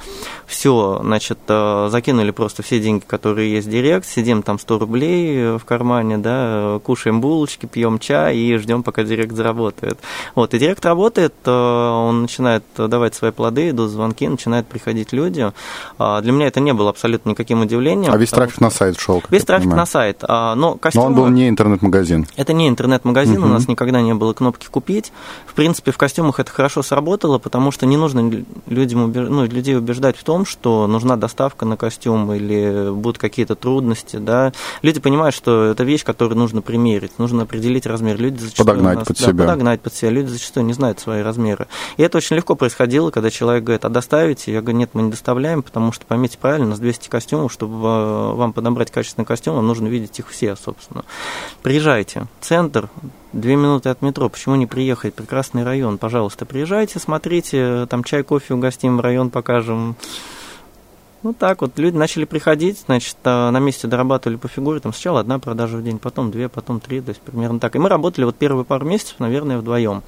Все, 0.46 1.00
значит, 1.02 1.38
закинули 1.46 2.30
просто 2.30 2.62
все 2.62 2.80
деньги, 2.80 3.04
которые 3.06 3.52
есть 3.52 3.68
в 3.68 3.70
директ, 3.70 4.06
сидим 4.06 4.42
там 4.42 4.58
100 4.58 4.78
рублей 4.78 5.58
в 5.58 5.64
кармане, 5.64 6.18
да, 6.18 6.80
кушаем 6.82 7.20
булочки, 7.20 7.66
пьем 7.66 7.98
чай 7.98 8.36
и 8.36 8.56
ждем, 8.56 8.82
пока 8.82 9.04
директ 9.04 9.34
заработает. 9.34 9.98
Вот, 10.34 10.54
и 10.54 10.58
директ 10.58 10.84
работает, 10.84 11.34
он 11.68 12.22
начинает 12.22 12.64
давать 12.76 13.14
свои 13.14 13.30
плоды, 13.30 13.70
идут 13.70 13.90
звонки, 13.90 14.28
начинают 14.28 14.66
приходить 14.66 15.12
люди. 15.12 15.52
А, 15.98 16.20
для 16.20 16.32
меня 16.32 16.46
это 16.46 16.60
не 16.60 16.72
было 16.72 16.90
абсолютно 16.90 17.30
никаким 17.30 17.62
удивлением. 17.62 18.12
А 18.12 18.16
весь 18.16 18.30
трафик 18.30 18.54
что... 18.54 18.62
на 18.64 18.70
сайт 18.70 18.98
шел? 18.98 19.22
Весь 19.30 19.44
трафик 19.44 19.64
понимаю. 19.64 19.80
на 19.80 19.86
сайт. 19.86 20.18
А, 20.22 20.54
но, 20.54 20.74
костюмы... 20.74 21.04
но 21.04 21.08
он 21.08 21.14
был 21.14 21.28
не 21.28 21.48
интернет-магазин? 21.48 22.26
Это 22.36 22.52
не 22.52 22.68
интернет-магазин, 22.68 23.38
угу. 23.38 23.46
у 23.46 23.48
нас 23.50 23.68
никогда 23.68 24.00
не 24.00 24.14
было 24.14 24.32
кнопки 24.32 24.66
«Купить». 24.70 25.12
В 25.46 25.54
принципе, 25.54 25.90
в 25.90 25.98
костюмах 25.98 26.40
это 26.40 26.50
хорошо 26.50 26.82
сработало, 26.82 27.38
потому 27.38 27.70
что 27.70 27.86
не 27.86 27.96
нужно 27.96 28.44
людям 28.66 29.04
убеж... 29.04 29.28
ну, 29.28 29.44
людей 29.44 29.76
убеждать 29.76 30.16
в 30.16 30.24
том, 30.24 30.44
что 30.44 30.86
нужна 30.86 31.16
доставка 31.16 31.64
на 31.64 31.76
костюм 31.76 32.32
или 32.32 32.90
будут 32.92 33.18
какие-то 33.18 33.54
трудности. 33.54 34.16
Да? 34.16 34.52
Люди 34.82 35.00
понимают, 35.00 35.34
что 35.34 35.64
это 35.64 35.84
вещь, 35.84 36.04
которую 36.04 36.38
нужно 36.38 36.62
примерить, 36.62 37.18
нужно 37.18 37.42
определить 37.42 37.86
размер. 37.86 38.20
Люди 38.20 38.38
зачастую 38.38 38.66
подогнать 38.66 38.98
нас... 38.98 39.06
под 39.08 39.18
да, 39.18 39.26
себя. 39.26 39.44
Подогнать 39.44 39.80
под 39.80 39.94
себя. 39.94 40.10
Люди 40.10 40.28
зачастую 40.28 40.66
не 40.66 40.72
знают 40.72 41.00
свои 41.00 41.22
размеры. 41.22 41.57
И 41.96 42.02
это 42.02 42.18
очень 42.18 42.36
легко 42.36 42.54
происходило, 42.54 43.10
когда 43.10 43.30
человек 43.30 43.64
говорит, 43.64 43.84
а 43.84 43.88
доставите? 43.88 44.52
Я 44.52 44.60
говорю, 44.60 44.78
нет, 44.78 44.90
мы 44.92 45.02
не 45.02 45.10
доставляем, 45.10 45.62
потому 45.62 45.92
что, 45.92 46.06
поймите 46.06 46.38
правильно, 46.38 46.66
у 46.66 46.70
нас 46.70 46.78
200 46.78 47.08
костюмов, 47.08 47.52
чтобы 47.52 48.34
вам 48.34 48.52
подобрать 48.52 48.90
качественный 48.90 49.26
костюм, 49.26 49.56
вам 49.56 49.66
нужно 49.66 49.88
видеть 49.88 50.18
их 50.18 50.28
все, 50.28 50.56
собственно. 50.56 51.04
Приезжайте. 51.62 52.26
Центр, 52.40 52.88
две 53.32 53.56
минуты 53.56 53.88
от 53.88 54.02
метро, 54.02 54.28
почему 54.28 54.54
не 54.56 54.66
приехать? 54.66 55.14
Прекрасный 55.14 55.64
район, 55.64 55.98
пожалуйста, 55.98 56.46
приезжайте, 56.46 56.98
смотрите, 56.98 57.86
там 57.86 58.04
чай, 58.04 58.22
кофе 58.22 58.54
угостим, 58.54 59.00
район 59.00 59.30
покажем. 59.30 59.96
Ну 61.22 61.32
так 61.32 61.62
вот, 61.62 61.76
люди 61.78 61.96
начали 61.96 62.24
приходить, 62.24 62.84
значит, 62.86 63.16
а, 63.24 63.50
на 63.50 63.58
месте 63.58 63.88
дорабатывали 63.88 64.36
по 64.36 64.46
фигуре, 64.46 64.78
там 64.78 64.92
сначала 64.92 65.20
одна 65.20 65.40
продажа 65.40 65.76
в 65.76 65.82
день, 65.82 65.98
потом 65.98 66.30
две, 66.30 66.48
потом 66.48 66.78
три, 66.78 67.00
то 67.00 67.08
есть 67.08 67.20
примерно 67.20 67.58
так. 67.58 67.74
И 67.74 67.78
мы 67.78 67.88
работали 67.88 68.24
вот 68.24 68.36
первые 68.36 68.64
пару 68.64 68.86
месяцев, 68.86 69.16
наверное, 69.18 69.58
вдвоем. 69.58 70.02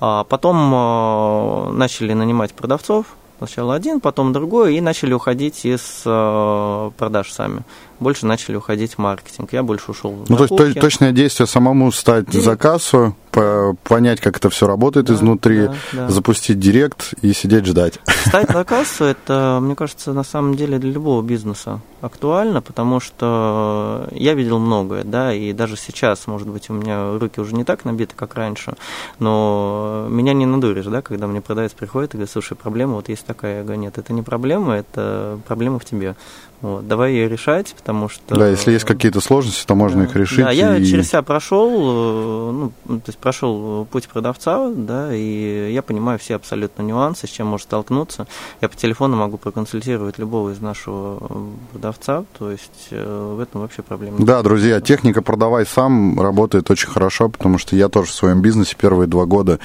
А 0.00 0.24
потом 0.24 0.56
а, 0.74 1.70
начали 1.72 2.14
нанимать 2.14 2.54
продавцов, 2.54 3.06
сначала 3.36 3.74
один, 3.74 4.00
потом 4.00 4.32
другой, 4.32 4.76
и 4.76 4.80
начали 4.80 5.12
уходить 5.12 5.66
из 5.66 6.02
продаж 6.02 7.30
сами 7.30 7.62
больше 8.00 8.26
начали 8.26 8.56
уходить 8.56 8.94
в 8.94 8.98
маркетинг. 8.98 9.52
Я 9.52 9.62
больше 9.62 9.90
ушел 9.90 10.12
в 10.12 10.30
Ну, 10.30 10.36
то 10.36 10.64
есть 10.64 10.80
точное 10.80 11.12
действие 11.12 11.46
самому 11.46 11.90
стать 11.92 12.32
за 12.32 12.56
кассу, 12.56 13.14
по 13.30 13.76
понять, 13.84 14.20
как 14.20 14.36
это 14.36 14.50
все 14.50 14.66
работает 14.66 15.06
да, 15.06 15.14
изнутри, 15.14 15.66
да, 15.66 15.74
да. 15.92 16.08
запустить 16.08 16.58
директ 16.58 17.14
и 17.22 17.32
сидеть 17.32 17.66
ждать. 17.66 18.00
Стать 18.26 18.50
за 18.50 18.64
кассу, 18.64 19.04
это, 19.04 19.58
мне 19.62 19.74
кажется, 19.74 20.12
на 20.12 20.24
самом 20.24 20.54
деле 20.56 20.78
для 20.78 20.90
любого 20.90 21.22
бизнеса 21.22 21.80
актуально, 22.00 22.62
потому 22.62 23.00
что 23.00 24.08
я 24.12 24.34
видел 24.34 24.58
многое, 24.58 25.04
да, 25.04 25.32
и 25.32 25.52
даже 25.52 25.76
сейчас, 25.76 26.26
может 26.26 26.48
быть, 26.48 26.70
у 26.70 26.72
меня 26.72 27.18
руки 27.18 27.40
уже 27.40 27.54
не 27.54 27.64
так 27.64 27.84
набиты, 27.84 28.14
как 28.14 28.34
раньше, 28.34 28.74
но 29.18 30.06
меня 30.08 30.32
не 30.32 30.46
надуришь, 30.46 30.86
да, 30.86 31.02
когда 31.02 31.26
мне 31.26 31.40
продавец 31.40 31.72
приходит 31.72 32.14
и 32.14 32.16
говорит, 32.18 32.30
слушай, 32.30 32.56
проблема 32.56 32.94
вот 32.94 33.08
есть 33.08 33.26
такая, 33.26 33.58
я 33.58 33.62
говорю, 33.64 33.80
нет, 33.80 33.98
это 33.98 34.12
не 34.12 34.22
проблема, 34.22 34.74
это 34.74 35.38
проблема 35.46 35.78
в 35.78 35.84
тебе. 35.84 36.14
Вот, 36.60 36.88
давай 36.88 37.12
ее 37.12 37.28
решать, 37.28 37.72
потому 37.76 38.08
что... 38.08 38.34
Да, 38.34 38.48
если 38.48 38.72
есть 38.72 38.84
какие-то 38.84 39.20
сложности, 39.20 39.64
то 39.64 39.76
можно 39.76 40.02
да, 40.02 40.10
их 40.10 40.16
решить. 40.16 40.44
Да, 40.44 40.50
я 40.50 40.76
и... 40.76 40.84
через 40.84 41.08
себя 41.08 41.22
прошел, 41.22 41.70
э, 41.70 42.70
ну, 42.86 42.98
то 42.98 43.04
есть 43.06 43.18
прошел 43.18 43.84
путь 43.84 44.08
продавца, 44.08 44.68
да, 44.74 45.14
и 45.14 45.72
я 45.72 45.82
понимаю 45.82 46.18
все 46.18 46.34
абсолютно 46.34 46.82
нюансы, 46.82 47.28
с 47.28 47.30
чем 47.30 47.46
может 47.46 47.66
столкнуться. 47.66 48.26
Я 48.60 48.68
по 48.68 48.76
телефону 48.76 49.16
могу 49.16 49.38
проконсультировать 49.38 50.18
любого 50.18 50.50
из 50.50 50.60
нашего 50.60 51.22
продавца, 51.70 52.24
то 52.36 52.50
есть 52.50 52.88
э, 52.90 53.34
в 53.36 53.38
этом 53.38 53.60
вообще 53.60 53.82
проблем 53.82 54.18
нет. 54.18 54.26
Да, 54.26 54.42
друзья, 54.42 54.80
техника 54.80 55.22
«Продавай 55.22 55.64
сам» 55.64 56.20
работает 56.20 56.68
очень 56.72 56.88
хорошо, 56.88 57.28
потому 57.28 57.58
что 57.58 57.76
я 57.76 57.88
тоже 57.88 58.10
в 58.10 58.14
своем 58.14 58.42
бизнесе 58.42 58.74
первые 58.76 59.06
два 59.06 59.26
года 59.26 59.60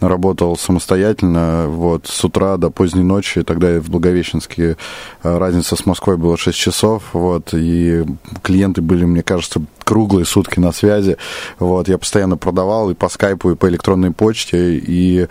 работал 0.00 0.56
самостоятельно, 0.56 1.66
вот, 1.68 2.06
с 2.06 2.24
утра 2.24 2.56
до 2.56 2.70
поздней 2.70 3.04
ночи, 3.04 3.42
тогда 3.42 3.78
в 3.80 3.90
Благовещенске 3.90 4.78
э, 5.22 5.38
разница 5.38 5.76
с 5.76 5.84
Москвой 5.84 6.16
была 6.16 6.37
6 6.38 6.58
часов, 6.58 7.02
вот, 7.12 7.50
и 7.52 8.04
клиенты 8.42 8.80
были, 8.80 9.04
мне 9.04 9.22
кажется, 9.22 9.60
круглые 9.88 10.26
сутки 10.26 10.60
на 10.60 10.70
связи, 10.70 11.16
вот, 11.58 11.88
я 11.88 11.96
постоянно 11.96 12.36
продавал 12.36 12.90
и 12.90 12.94
по 12.94 13.08
скайпу, 13.08 13.52
и 13.52 13.54
по 13.54 13.70
электронной 13.70 14.10
почте, 14.10 14.76
и 14.76 15.28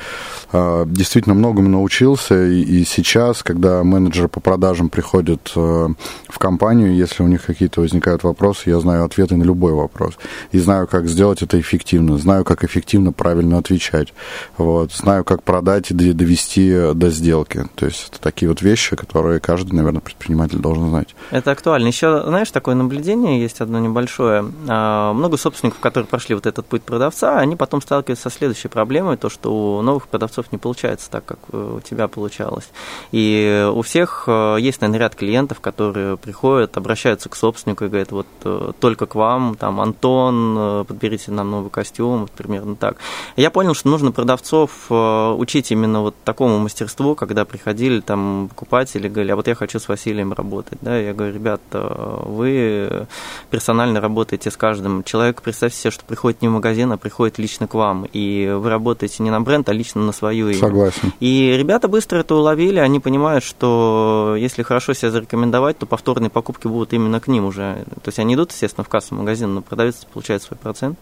э, 0.51 0.83
действительно 0.87 1.35
многому 1.35 1.69
научился, 1.69 2.43
и, 2.47 2.61
и 2.61 2.83
сейчас, 2.83 3.43
когда 3.43 3.83
менеджеры 3.83 4.29
по 4.29 4.39
продажам 4.39 4.89
приходят 4.89 5.51
э, 5.55 5.87
в 6.27 6.39
компанию, 6.39 6.95
если 6.95 7.21
у 7.21 7.27
них 7.27 7.45
какие-то 7.45 7.81
возникают 7.81 8.23
вопросы, 8.23 8.71
я 8.71 8.79
знаю 8.79 9.05
ответы 9.05 9.35
на 9.35 9.43
любой 9.43 9.73
вопрос, 9.73 10.17
и 10.51 10.57
знаю, 10.57 10.87
как 10.87 11.07
сделать 11.07 11.43
это 11.43 11.59
эффективно, 11.59 12.17
знаю, 12.17 12.43
как 12.43 12.63
эффективно 12.63 13.11
правильно 13.11 13.59
отвечать, 13.59 14.11
вот, 14.57 14.91
знаю, 14.91 15.23
как 15.23 15.43
продать 15.43 15.91
и 15.91 15.93
довести 15.93 16.93
до 16.95 17.11
сделки, 17.11 17.63
то 17.75 17.85
есть 17.85 18.09
это 18.09 18.19
такие 18.19 18.49
вот 18.49 18.63
вещи, 18.63 18.95
которые 18.95 19.39
каждый, 19.39 19.75
наверное, 19.75 20.01
предприниматель 20.01 20.57
должен 20.57 20.89
знать. 20.89 21.15
Это 21.29 21.51
актуально. 21.51 21.89
Еще, 21.89 22.23
знаешь, 22.25 22.49
такое 22.49 22.73
наблюдение 22.73 23.39
есть 23.39 23.61
одно 23.61 23.77
небольшое. 23.77 24.46
А, 24.67 25.13
много 25.13 25.37
собственников, 25.37 25.79
которые 25.79 26.07
прошли 26.07 26.35
вот 26.35 26.45
этот 26.45 26.65
путь 26.65 26.83
продавца, 26.83 27.39
они 27.39 27.55
потом 27.55 27.81
сталкиваются 27.81 28.29
со 28.29 28.37
следующей 28.37 28.67
проблемой, 28.67 29.17
то, 29.17 29.29
что 29.29 29.77
у 29.77 29.81
новых 29.81 30.07
продавцов 30.07 30.51
не 30.51 30.57
получается 30.57 31.09
так, 31.09 31.25
как 31.25 31.39
у 31.53 31.79
тебя 31.81 32.07
получалось. 32.07 32.69
И 33.11 33.69
у 33.73 33.81
всех 33.81 34.25
э, 34.27 34.57
есть, 34.59 34.81
наверное, 34.81 34.99
ряд 34.99 35.15
клиентов, 35.15 35.59
которые 35.59 36.17
приходят, 36.17 36.77
обращаются 36.77 37.29
к 37.29 37.35
собственнику 37.35 37.85
и 37.85 37.87
говорят, 37.87 38.11
вот 38.11 38.27
э, 38.43 38.71
только 38.79 39.05
к 39.05 39.15
вам, 39.15 39.55
там, 39.55 39.79
Антон, 39.81 40.55
э, 40.57 40.85
подберите 40.87 41.31
нам 41.31 41.51
новый 41.51 41.69
костюм, 41.69 42.21
вот 42.21 42.31
примерно 42.31 42.75
так. 42.75 42.97
я 43.35 43.51
понял, 43.51 43.73
что 43.73 43.89
нужно 43.89 44.11
продавцов 44.11 44.89
учить 44.89 45.71
именно 45.71 46.01
вот 46.01 46.15
такому 46.23 46.59
мастерству, 46.59 47.15
когда 47.15 47.45
приходили 47.45 48.01
там 48.01 48.49
покупатели, 48.49 49.07
говорили, 49.07 49.31
а 49.31 49.35
вот 49.35 49.47
я 49.47 49.55
хочу 49.55 49.79
с 49.79 49.87
Василием 49.87 50.33
работать 50.33 50.77
да, 50.81 50.97
я 50.97 51.13
говорю, 51.13 51.33
ребят, 51.33 51.61
вы 51.71 53.07
персонально 53.49 53.99
работаете 53.99 54.36
с 54.45 54.57
каждым 54.57 55.03
человеком, 55.03 55.43
представьте 55.43 55.77
себе, 55.77 55.91
что 55.91 56.05
приходит 56.05 56.41
не 56.41 56.47
в 56.47 56.51
магазин, 56.51 56.91
а 56.91 56.97
приходит 56.97 57.37
лично 57.37 57.67
к 57.67 57.73
вам, 57.73 58.05
и 58.11 58.47
вы 58.47 58.69
работаете 58.69 59.23
не 59.23 59.31
на 59.31 59.41
бренд, 59.41 59.67
а 59.69 59.73
лично 59.73 60.01
на 60.01 60.11
свою 60.11 60.49
имя. 60.49 60.59
Согласен. 60.59 61.13
И 61.19 61.55
ребята 61.57 61.87
быстро 61.87 62.19
это 62.19 62.35
уловили, 62.35 62.79
они 62.79 62.99
понимают, 62.99 63.43
что 63.43 64.35
если 64.37 64.63
хорошо 64.63 64.93
себя 64.93 65.11
зарекомендовать, 65.11 65.77
то 65.77 65.85
повторные 65.85 66.29
покупки 66.29 66.67
будут 66.67 66.93
именно 66.93 67.19
к 67.19 67.27
ним 67.27 67.45
уже. 67.45 67.83
То 68.03 68.07
есть 68.07 68.19
они 68.19 68.35
идут, 68.35 68.51
естественно, 68.51 68.83
в 68.83 68.89
кассу 68.89 69.15
магазина, 69.15 69.53
но 69.53 69.61
продавец 69.61 70.05
получает 70.11 70.43
свой 70.43 70.57
процент. 70.57 70.97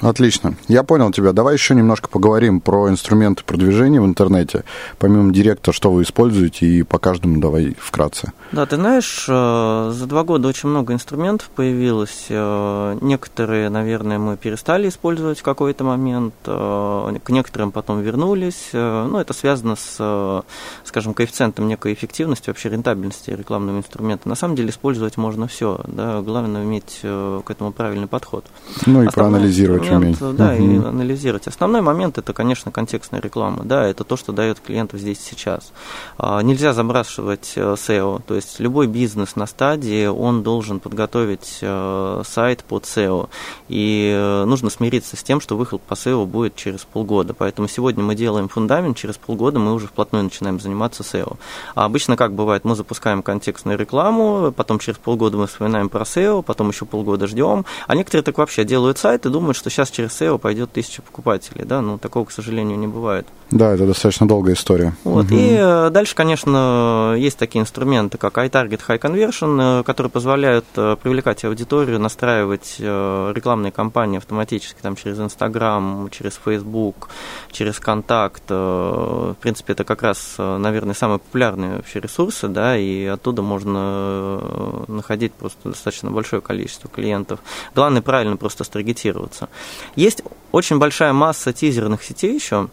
Отлично. 0.00 0.54
Я 0.68 0.84
понял 0.84 1.10
тебя. 1.10 1.32
Давай 1.32 1.54
еще 1.54 1.74
немножко 1.74 2.08
поговорим 2.08 2.60
про 2.60 2.88
инструменты 2.88 3.42
продвижения 3.44 4.00
в 4.00 4.06
интернете. 4.06 4.64
Помимо 4.98 5.32
директа, 5.32 5.72
что 5.72 5.90
вы 5.90 6.02
используете, 6.02 6.66
и 6.66 6.82
по 6.82 6.98
каждому 6.98 7.40
давай 7.40 7.74
вкратце. 7.78 8.32
Да, 8.52 8.64
ты 8.66 8.76
знаешь, 8.76 9.26
э, 9.28 9.92
за 9.92 10.06
два 10.06 10.22
года 10.22 10.48
очень 10.48 10.68
много 10.68 10.92
инструментов 10.92 11.50
появилось. 11.50 12.26
Э, 12.28 12.96
некоторые, 13.00 13.70
наверное, 13.70 14.18
мы 14.18 14.36
перестали 14.36 14.88
использовать 14.88 15.40
в 15.40 15.42
какой-то 15.42 15.82
момент, 15.82 16.34
э, 16.46 17.18
к 17.22 17.30
некоторым 17.30 17.72
потом 17.72 18.00
вернулись. 18.00 18.70
Ну, 18.72 19.18
это 19.18 19.32
связано 19.32 19.76
с, 19.76 20.44
скажем, 20.84 21.14
коэффициентом 21.14 21.66
некой 21.66 21.92
эффективности, 21.92 22.50
вообще 22.50 22.68
рентабельности 22.68 23.30
рекламного 23.30 23.78
инструмента. 23.78 24.28
На 24.28 24.34
самом 24.34 24.54
деле 24.54 24.70
использовать 24.70 25.16
можно 25.16 25.48
все. 25.48 25.80
Да? 25.86 26.20
Главное 26.20 26.64
иметь 26.64 27.00
к 27.02 27.44
этому 27.48 27.72
правильный 27.72 28.06
подход. 28.06 28.44
Ну 28.86 29.02
и 29.02 29.06
Основной 29.06 29.12
проанализировать 29.12 29.87
момент, 29.94 30.22
уметь. 30.22 30.36
Да, 30.36 30.52
угу. 30.52 30.62
и 30.62 30.76
анализировать. 30.76 31.46
Основной 31.46 31.80
момент 31.80 32.18
это, 32.18 32.32
конечно, 32.32 32.70
контекстная 32.70 33.20
реклама. 33.20 33.64
Да, 33.64 33.86
это 33.86 34.04
то, 34.04 34.16
что 34.16 34.32
дает 34.32 34.60
клиенту 34.60 34.98
здесь 34.98 35.20
сейчас. 35.20 35.72
А, 36.16 36.40
нельзя 36.42 36.72
забрасывать 36.72 37.54
SEO. 37.56 38.22
То 38.26 38.34
есть 38.34 38.60
любой 38.60 38.86
бизнес 38.86 39.36
на 39.36 39.46
стадии, 39.46 40.06
он 40.06 40.42
должен 40.42 40.80
подготовить 40.80 41.58
э, 41.62 42.22
сайт 42.24 42.64
под 42.64 42.84
SEO. 42.84 43.28
И 43.68 44.12
э, 44.14 44.44
нужно 44.44 44.70
смириться 44.70 45.16
с 45.16 45.22
тем, 45.22 45.40
что 45.40 45.56
выхлоп 45.56 45.82
по 45.82 45.94
SEO 45.94 46.26
будет 46.26 46.56
через 46.56 46.80
полгода. 46.84 47.34
Поэтому 47.34 47.68
сегодня 47.68 48.02
мы 48.02 48.14
делаем 48.14 48.48
фундамент, 48.48 48.96
через 48.96 49.16
полгода 49.16 49.58
мы 49.58 49.74
уже 49.74 49.86
вплотную 49.86 50.24
начинаем 50.24 50.60
заниматься 50.60 51.02
SEO. 51.02 51.36
А 51.74 51.84
обычно 51.84 52.16
как 52.16 52.32
бывает, 52.32 52.64
мы 52.64 52.74
запускаем 52.74 53.22
контекстную 53.22 53.78
рекламу, 53.78 54.52
потом 54.52 54.78
через 54.78 54.98
полгода 54.98 55.36
мы 55.36 55.46
вспоминаем 55.46 55.88
про 55.88 56.02
SEO, 56.02 56.42
потом 56.42 56.70
еще 56.70 56.84
полгода 56.84 57.26
ждем. 57.26 57.64
А 57.86 57.94
некоторые 57.94 58.22
так 58.22 58.38
вообще 58.38 58.64
делают 58.64 58.98
сайт 58.98 59.26
и 59.26 59.30
думают, 59.30 59.56
что 59.56 59.70
сейчас 59.78 59.90
через 59.90 60.20
SEO 60.20 60.38
пойдет 60.38 60.72
тысяча 60.72 61.02
покупателей. 61.02 61.64
Да? 61.64 61.80
Но 61.80 61.98
такого, 61.98 62.24
к 62.24 62.32
сожалению, 62.32 62.78
не 62.78 62.88
бывает. 62.88 63.26
Да, 63.50 63.72
это 63.72 63.86
достаточно 63.86 64.28
долгая 64.28 64.54
история. 64.54 64.94
Вот. 65.04 65.26
Угу. 65.26 65.34
И 65.34 65.56
э, 65.58 65.90
дальше, 65.90 66.14
конечно, 66.14 67.14
есть 67.16 67.38
такие 67.38 67.62
инструменты, 67.62 68.18
как 68.18 68.36
iTarget 68.36 68.80
High 68.86 69.00
Conversion, 69.00 69.80
э, 69.80 69.82
которые 69.84 70.10
позволяют 70.10 70.66
э, 70.76 70.96
привлекать 71.02 71.44
аудиторию, 71.44 71.98
настраивать 71.98 72.76
рекламные 72.78 73.72
кампании 73.72 74.18
автоматически 74.18 74.80
там, 74.82 74.96
через 74.96 75.18
Instagram, 75.18 76.08
через 76.10 76.38
Facebook, 76.42 77.08
через 77.50 77.78
Контакт. 77.78 78.42
В 78.48 79.36
принципе, 79.40 79.72
это 79.72 79.84
как 79.84 80.02
раз, 80.02 80.34
наверное, 80.38 80.94
самые 80.94 81.18
популярные 81.18 81.76
вообще 81.76 82.00
ресурсы, 82.00 82.48
да, 82.48 82.76
и 82.76 83.04
оттуда 83.06 83.42
можно 83.42 84.84
находить 84.88 85.32
просто 85.32 85.70
достаточно 85.70 86.10
большое 86.10 86.42
количество 86.42 86.90
клиентов. 86.90 87.40
Главное 87.74 88.02
правильно 88.02 88.36
просто 88.36 88.64
старгетироваться. 88.64 89.48
Есть 89.96 90.22
очень 90.52 90.78
большая 90.78 91.12
масса 91.12 91.52
тизерных 91.52 92.02
сетей 92.02 92.34
еще, 92.34 92.68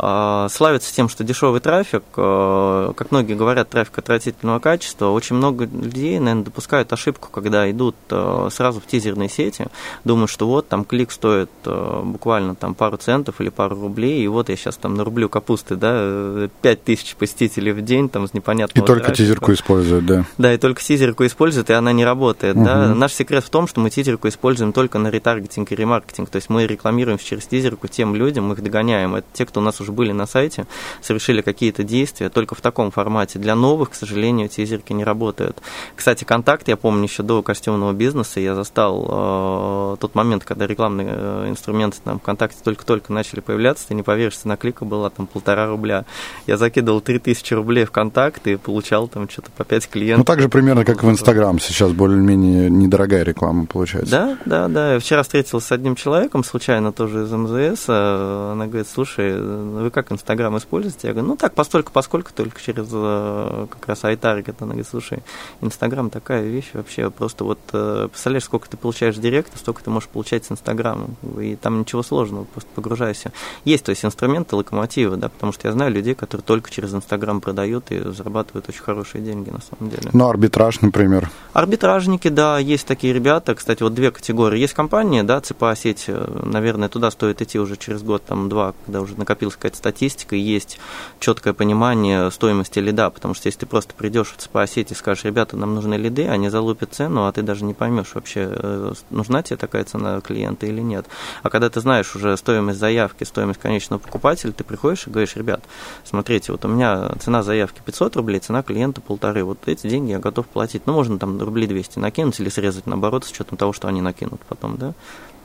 славится 0.00 0.94
тем, 0.94 1.08
что 1.08 1.24
дешевый 1.24 1.60
трафик, 1.60 2.02
а, 2.16 2.92
как 2.94 3.10
многие 3.10 3.34
говорят, 3.34 3.68
трафик 3.68 3.98
отвратительного 3.98 4.58
качества. 4.58 5.08
Очень 5.08 5.36
много 5.36 5.64
людей, 5.64 6.18
наверное, 6.18 6.44
допускают 6.44 6.92
ошибку, 6.92 7.28
когда 7.30 7.70
идут 7.70 7.96
а, 8.10 8.48
сразу 8.50 8.80
в 8.80 8.86
тизерные 8.86 9.28
сети, 9.28 9.66
думают, 10.04 10.30
что 10.30 10.46
вот 10.46 10.68
там 10.68 10.84
клик 10.84 11.10
стоит 11.12 11.50
буквально 11.64 12.54
там 12.54 12.74
пару 12.74 12.96
центов 12.96 13.40
или 13.40 13.48
пару 13.48 13.80
рублей, 13.80 14.22
и 14.22 14.28
вот 14.28 14.48
я 14.48 14.56
сейчас 14.56 14.76
там 14.76 14.94
нарублю 14.94 15.28
капусты, 15.28 15.76
да, 15.76 16.48
5 16.62 16.84
тысяч 16.84 17.14
посетителей 17.16 17.72
в 17.72 17.82
день 17.82 18.08
там 18.08 18.26
с 18.26 18.34
непонятного 18.34 18.84
И 18.84 18.86
только 18.86 19.06
трафика. 19.06 19.24
тизерку 19.24 19.52
используют, 19.52 20.06
да. 20.06 20.24
Да, 20.38 20.54
и 20.54 20.56
только 20.56 20.82
тизерку 20.82 21.26
используют, 21.26 21.70
и 21.70 21.72
она 21.72 21.92
не 21.92 22.04
работает, 22.04 22.56
угу. 22.56 22.64
да. 22.64 22.94
Наш 22.94 23.12
секрет 23.12 23.44
в 23.44 23.50
том, 23.50 23.66
что 23.66 23.80
мы 23.80 23.90
тизерку 23.90 24.28
используем 24.28 24.72
только 24.72 24.98
на 24.98 25.08
ретаргетинг 25.08 25.70
и 25.72 25.74
ремаркетинг, 25.76 26.30
то 26.30 26.36
есть 26.36 26.48
мы 26.48 26.66
рекламируем 26.66 27.18
через 27.18 27.46
тизерку 27.46 27.88
тем 27.88 28.14
людям, 28.14 28.46
мы 28.46 28.54
их 28.54 28.62
догоняем. 28.62 29.16
Это 29.16 29.26
те, 29.32 29.44
кто 29.44 29.60
у 29.60 29.62
нас 29.62 29.80
уже 29.80 29.89
уже 29.90 29.92
были 29.92 30.12
на 30.12 30.26
сайте, 30.26 30.66
совершили 31.02 31.42
какие-то 31.42 31.82
действия 31.82 32.28
только 32.28 32.54
в 32.54 32.60
таком 32.60 32.90
формате. 32.90 33.38
Для 33.38 33.54
новых, 33.54 33.90
к 33.90 33.94
сожалению, 33.94 34.48
тизерки 34.48 34.92
не 34.92 35.04
работают. 35.04 35.58
Кстати, 35.96 36.24
контакт, 36.24 36.68
я 36.68 36.76
помню, 36.76 37.04
еще 37.04 37.22
до 37.22 37.42
костюмного 37.42 37.92
бизнеса 37.92 38.40
я 38.40 38.54
застал 38.54 39.06
э, 39.08 39.96
тот 40.00 40.14
момент, 40.14 40.44
когда 40.44 40.66
рекламные 40.66 41.08
э, 41.10 41.46
инструменты 41.48 41.98
там 42.04 42.18
ВКонтакте 42.18 42.58
только-только 42.62 43.12
начали 43.12 43.40
появляться, 43.40 43.88
ты 43.88 43.94
не 43.94 44.02
поверишь, 44.02 44.36
цена 44.36 44.56
клика 44.56 44.84
была 44.84 45.10
там 45.10 45.26
полтора 45.26 45.66
рубля. 45.66 46.04
Я 46.46 46.56
закидывал 46.56 47.00
3000 47.00 47.54
рублей 47.54 47.84
в 47.84 47.90
контакт 47.90 48.46
и 48.46 48.56
получал 48.56 49.08
там 49.08 49.28
что-то 49.28 49.50
по 49.56 49.64
5 49.64 49.88
клиентов. 49.88 50.18
Ну, 50.18 50.24
так 50.24 50.40
же 50.40 50.48
примерно, 50.48 50.84
как 50.84 51.02
в 51.02 51.10
Инстаграм 51.10 51.58
сейчас 51.58 51.92
более-менее 51.92 52.70
недорогая 52.70 53.24
реклама 53.24 53.66
получается. 53.66 54.10
Да, 54.10 54.38
да, 54.44 54.68
да. 54.68 54.94
Я 54.94 54.98
вчера 54.98 55.22
встретился 55.22 55.66
с 55.66 55.72
одним 55.72 55.94
человеком, 55.94 56.44
случайно 56.44 56.92
тоже 56.92 57.24
из 57.24 57.32
МЗС. 57.32 57.86
А 57.88 58.52
она 58.52 58.66
говорит, 58.66 58.88
слушай, 58.92 59.34
вы 59.82 59.90
как 59.90 60.12
Инстаграм 60.12 60.56
используете? 60.56 61.08
Я 61.08 61.14
говорю, 61.14 61.28
ну 61.28 61.36
так, 61.36 61.54
постольку, 61.54 61.92
поскольку, 61.92 62.30
только 62.34 62.60
через 62.60 62.88
э, 62.92 63.66
как 63.70 63.88
раз 63.88 64.04
iTarget. 64.04 64.56
Она 64.60 64.68
говорит, 64.68 64.88
слушай, 64.88 65.20
Инстаграм 65.60 66.10
такая 66.10 66.42
вещь 66.42 66.70
вообще, 66.72 67.10
просто 67.10 67.44
вот 67.44 67.58
э, 67.72 68.08
представляешь, 68.10 68.44
сколько 68.44 68.68
ты 68.68 68.76
получаешь 68.76 69.16
директа, 69.16 69.58
столько 69.58 69.82
ты 69.82 69.90
можешь 69.90 70.08
получать 70.08 70.44
с 70.44 70.52
Инстаграмом, 70.52 71.16
и 71.38 71.56
там 71.56 71.80
ничего 71.80 72.02
сложного, 72.02 72.44
просто 72.44 72.68
погружайся. 72.74 73.32
Есть, 73.64 73.84
то 73.84 73.90
есть 73.90 74.04
инструменты, 74.04 74.56
локомотивы, 74.56 75.16
да, 75.16 75.28
потому 75.28 75.52
что 75.52 75.68
я 75.68 75.72
знаю 75.72 75.92
людей, 75.92 76.14
которые 76.14 76.44
только 76.44 76.70
через 76.70 76.94
Инстаграм 76.94 77.40
продают 77.40 77.90
и 77.90 78.00
зарабатывают 78.12 78.68
очень 78.68 78.82
хорошие 78.82 79.22
деньги 79.22 79.50
на 79.50 79.60
самом 79.60 79.90
деле. 79.90 80.10
Ну, 80.12 80.28
арбитраж, 80.28 80.80
например. 80.80 81.30
Арбитражники, 81.52 82.28
да, 82.28 82.58
есть 82.58 82.86
такие 82.86 83.12
ребята, 83.12 83.54
кстати, 83.54 83.82
вот 83.82 83.94
две 83.94 84.10
категории. 84.10 84.58
Есть 84.58 84.74
компания, 84.74 85.22
да, 85.22 85.40
ЦПА 85.40 85.74
сеть, 85.76 86.04
э, 86.08 86.40
наверное, 86.44 86.88
туда 86.88 87.10
стоит 87.10 87.42
идти 87.42 87.58
уже 87.58 87.76
через 87.76 88.02
год, 88.02 88.22
там, 88.24 88.48
два, 88.48 88.74
когда 88.84 89.00
уже 89.00 89.16
накопилась 89.16 89.56
какая-то 89.60 89.76
статистика, 89.76 90.34
и 90.34 90.40
есть 90.40 90.78
четкое 91.20 91.52
понимание 91.52 92.30
стоимости 92.30 92.78
лида, 92.78 93.10
потому 93.10 93.34
что 93.34 93.46
если 93.46 93.60
ты 93.60 93.66
просто 93.66 93.94
придешь 93.94 94.34
в 94.36 94.66
сеть 94.66 94.90
и 94.90 94.94
скажешь, 94.94 95.24
ребята, 95.24 95.56
нам 95.56 95.74
нужны 95.74 95.94
лиды, 95.94 96.26
они 96.26 96.48
залупят 96.48 96.94
цену, 96.94 97.26
а 97.26 97.32
ты 97.32 97.42
даже 97.42 97.64
не 97.64 97.74
поймешь 97.74 98.14
вообще, 98.14 98.48
э, 98.50 98.92
нужна 99.10 99.42
тебе 99.42 99.56
такая 99.56 99.84
цена 99.84 100.20
клиента 100.20 100.66
или 100.66 100.80
нет. 100.80 101.06
А 101.42 101.50
когда 101.50 101.68
ты 101.68 101.80
знаешь 101.80 102.14
уже 102.16 102.36
стоимость 102.36 102.78
заявки, 102.78 103.24
стоимость 103.24 103.60
конечного 103.60 104.00
покупателя, 104.00 104.52
ты 104.52 104.64
приходишь 104.64 105.06
и 105.06 105.10
говоришь, 105.10 105.36
ребят, 105.36 105.62
смотрите, 106.04 106.52
вот 106.52 106.64
у 106.64 106.68
меня 106.68 107.10
цена 107.20 107.42
заявки 107.42 107.80
500 107.84 108.16
рублей, 108.16 108.40
цена 108.40 108.62
клиента 108.62 109.00
полторы, 109.00 109.44
вот 109.44 109.58
эти 109.66 109.86
деньги 109.86 110.12
я 110.12 110.18
готов 110.18 110.46
платить. 110.46 110.82
Ну, 110.86 110.94
можно 110.94 111.18
там 111.18 111.40
рублей 111.40 111.66
200 111.66 111.98
накинуть 111.98 112.40
или 112.40 112.48
срезать 112.48 112.86
наоборот 112.86 113.24
с 113.24 113.30
учетом 113.30 113.58
того, 113.58 113.72
что 113.72 113.88
они 113.88 114.00
накинут 114.00 114.40
потом, 114.48 114.76
да. 114.76 114.94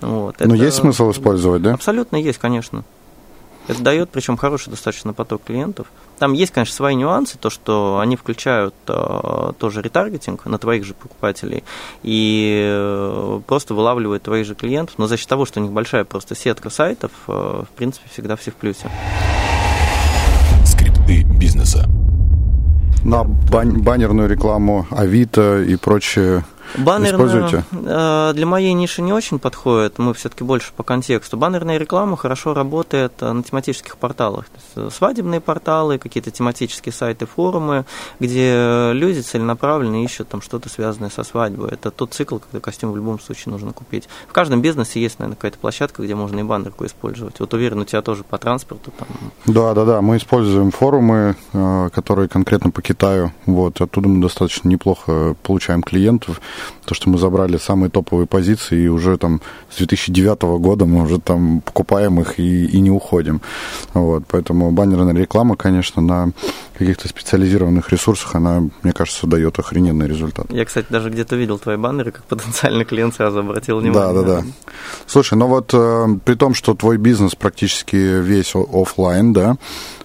Вот, 0.01 0.36
Но 0.39 0.56
есть 0.56 0.78
смысл 0.78 1.12
использовать, 1.12 1.62
да? 1.62 1.73
Абсолютно 1.73 2.17
есть, 2.17 2.38
конечно. 2.38 2.84
Это 3.67 3.82
дает, 3.82 4.10
причем 4.12 4.38
хороший 4.38 4.69
достаточно 4.69 5.13
поток 5.13 5.43
клиентов. 5.43 5.88
Там 6.19 6.34
есть, 6.34 6.51
конечно, 6.51 6.73
свои 6.75 6.95
нюансы, 6.95 7.38
то, 7.38 7.49
что 7.49 7.99
они 7.99 8.15
включают 8.15 8.75
э, 8.88 9.51
тоже 9.58 9.82
ретаргетинг 9.82 10.45
на 10.45 10.58
твоих 10.58 10.86
же 10.86 10.93
покупателей 10.93 11.63
и 12.04 12.63
э, 12.63 13.41
просто 13.47 13.73
вылавливают 13.73 14.23
твоих 14.23 14.45
же 14.45 14.56
клиентов, 14.56 14.95
но 14.97 15.08
за 15.08 15.17
счет 15.17 15.28
того, 15.28 15.45
что 15.45 15.60
у 15.60 15.63
них 15.63 15.71
большая 15.71 16.06
просто 16.06 16.36
сетка 16.36 16.69
сайтов, 16.69 17.12
э, 17.28 17.63
в 17.69 17.75
принципе, 17.75 18.08
всегда 18.12 18.36
все 18.36 18.51
в 18.51 18.56
плюсе. 18.56 18.89
Скрипты 20.65 21.23
бизнеса. 21.23 21.89
На 23.04 23.23
бан- 23.23 23.82
баннерную 23.82 24.30
рекламу 24.30 24.88
Авито 24.91 25.62
и 25.62 25.75
прочие 25.75 26.43
Баннерная 26.78 27.63
э, 27.71 28.34
для 28.34 28.45
моей 28.45 28.73
ниши 28.73 29.01
не 29.01 29.13
очень 29.13 29.39
подходит, 29.39 29.97
мы 29.97 30.13
все-таки 30.13 30.43
больше 30.43 30.71
по 30.75 30.84
контексту. 30.84 31.38
Баннерная 31.38 31.78
реклама 31.78 32.17
хорошо 32.17 32.54
работает 32.54 33.13
э, 33.21 33.32
на 33.32 33.43
тематических 33.43 33.97
порталах. 33.97 34.45
Э, 34.75 34.89
свадебные 34.91 35.41
порталы, 35.41 35.97
какие-то 35.97 36.32
тематические 36.32 36.93
сайты, 36.93 37.25
форумы, 37.25 37.86
где 38.19 38.91
люди 38.93 39.21
целенаправленно 39.21 40.04
ищут 40.04 40.30
там 40.30 40.41
что-то 40.41 40.69
связанное 40.69 41.10
со 41.10 41.23
свадьбой. 41.23 41.69
Это 41.71 41.91
тот 41.91 42.13
цикл, 42.13 42.38
когда 42.38 42.60
костюм 42.60 42.91
в 42.91 42.95
любом 42.95 43.19
случае 43.19 43.51
нужно 43.51 43.71
купить. 43.71 44.10
В 44.28 44.34
каждом 44.34 44.62
бизнесе 44.62 45.01
есть, 45.01 45.19
наверное, 45.19 45.36
какая-то 45.36 45.60
площадка, 45.60 46.04
где 46.04 46.15
можно 46.15 46.39
и 46.39 46.43
баннерку 46.43 46.86
использовать. 46.86 47.39
Вот 47.39 47.54
уверен, 47.54 47.80
у 47.80 47.86
тебя 47.86 48.01
тоже 48.01 48.23
по 48.23 48.38
транспорту 48.38 48.91
там. 48.97 49.08
Да, 49.45 49.73
да, 49.73 49.86
да. 49.86 50.01
Мы 50.01 50.17
используем 50.17 50.71
форумы, 50.71 51.36
которые 51.51 52.28
конкретно 52.28 52.71
по 52.71 52.82
Китаю. 52.82 53.32
Вот, 53.45 53.80
оттуда 53.80 54.10
мы 54.10 54.21
достаточно 54.21 54.67
неплохо 54.67 55.36
получаем 55.43 55.82
клиентов 55.82 56.41
то, 56.86 56.94
что 56.96 57.10
мы 57.10 57.18
забрали 57.18 57.58
самые 57.58 57.89
топовые 57.89 58.28
позиции, 58.28 58.84
и 58.84 58.88
уже 58.88 59.18
там 59.18 59.41
с 59.72 59.78
2009 59.78 60.41
года 60.60 60.86
мы 60.86 61.04
уже 61.04 61.20
там 61.20 61.62
покупаем 61.62 62.20
их 62.22 62.39
и, 62.39 62.65
и 62.65 62.80
не 62.80 62.91
уходим. 62.91 63.41
Вот, 63.94 64.24
поэтому 64.28 64.72
баннерная 64.72 65.13
реклама, 65.13 65.56
конечно, 65.56 66.02
на 66.02 66.32
каких-то 66.78 67.08
специализированных 67.08 67.91
ресурсах, 67.91 68.36
она, 68.36 68.63
мне 68.84 68.94
кажется, 68.94 69.28
дает 69.28 69.58
охрененный 69.60 70.08
результат. 70.08 70.46
Я, 70.50 70.65
кстати, 70.65 70.88
даже 70.89 71.10
где-то 71.10 71.36
видел 71.36 71.58
твои 71.58 71.78
баннеры, 71.78 72.12
как 72.12 72.24
потенциальный 72.26 72.86
клиент 72.86 73.15
сразу 73.15 73.39
обратил 73.39 73.80
внимание. 73.80 74.13
Да, 74.13 74.22
да, 74.22 74.41
да. 74.41 74.48
Слушай, 75.08 75.38
ну 75.38 75.48
вот 75.48 75.74
э, 75.74 76.08
при 76.24 76.36
том, 76.36 76.54
что 76.54 76.74
твой 76.76 76.98
бизнес 76.98 77.36
практически 77.36 77.96
весь 77.96 78.54
офлайн, 78.56 79.34
да, 79.34 79.58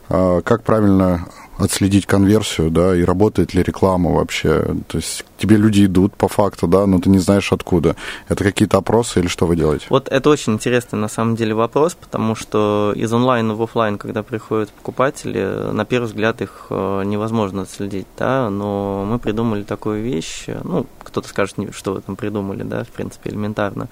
э, 0.09 0.41
как 0.45 0.63
правильно 0.63 1.27
отследить 1.61 2.07
конверсию, 2.07 2.70
да, 2.70 2.96
и 2.96 3.03
работает 3.03 3.55
ли 3.55 3.62
реклама 3.62 4.11
вообще. 4.11 4.75
То 4.88 4.99
есть 4.99 5.25
тебе 5.38 5.57
люди 5.57 5.85
идут 5.85 6.14
по 6.14 6.29
факту, 6.29 6.66
да, 6.66 6.87
но 6.87 6.99
ты 6.99 7.11
не 7.11 7.18
знаешь 7.18 7.53
откуда. 7.53 7.96
Это 8.29 8.44
какие-то 8.44 8.79
опросы 8.79 9.20
или 9.20 9.29
что 9.29 9.46
вы 9.46 9.57
делаете? 9.57 9.87
Вот 9.90 10.09
это 10.09 10.31
очень 10.31 10.55
интересный 10.55 10.99
на 10.99 11.09
самом 11.09 11.37
деле 11.37 11.55
вопрос, 11.55 11.94
потому 11.94 12.35
что 12.35 12.92
из 12.96 13.12
онлайна 13.12 13.55
в 13.55 13.62
офлайн, 13.62 13.99
когда 13.99 14.23
приходят 14.23 14.70
покупатели, 14.70 15.73
на 15.73 15.85
первый 15.85 16.07
взгляд 16.07 16.40
их 16.42 16.66
э, 16.70 17.03
невозможно 17.05 17.62
отследить, 17.62 18.07
да, 18.18 18.51
но 18.51 19.05
мы 19.05 19.18
придумали 19.18 19.62
такую 19.62 20.03
вещь, 20.03 20.46
ну, 20.64 20.87
кто-то 21.03 21.29
скажет, 21.29 21.57
что 21.73 21.94
вы 21.94 22.01
там 22.01 22.16
придумали, 22.16 22.62
да, 22.62 22.85
в 22.85 22.88
принципе, 22.88 23.31
элементарно. 23.31 23.88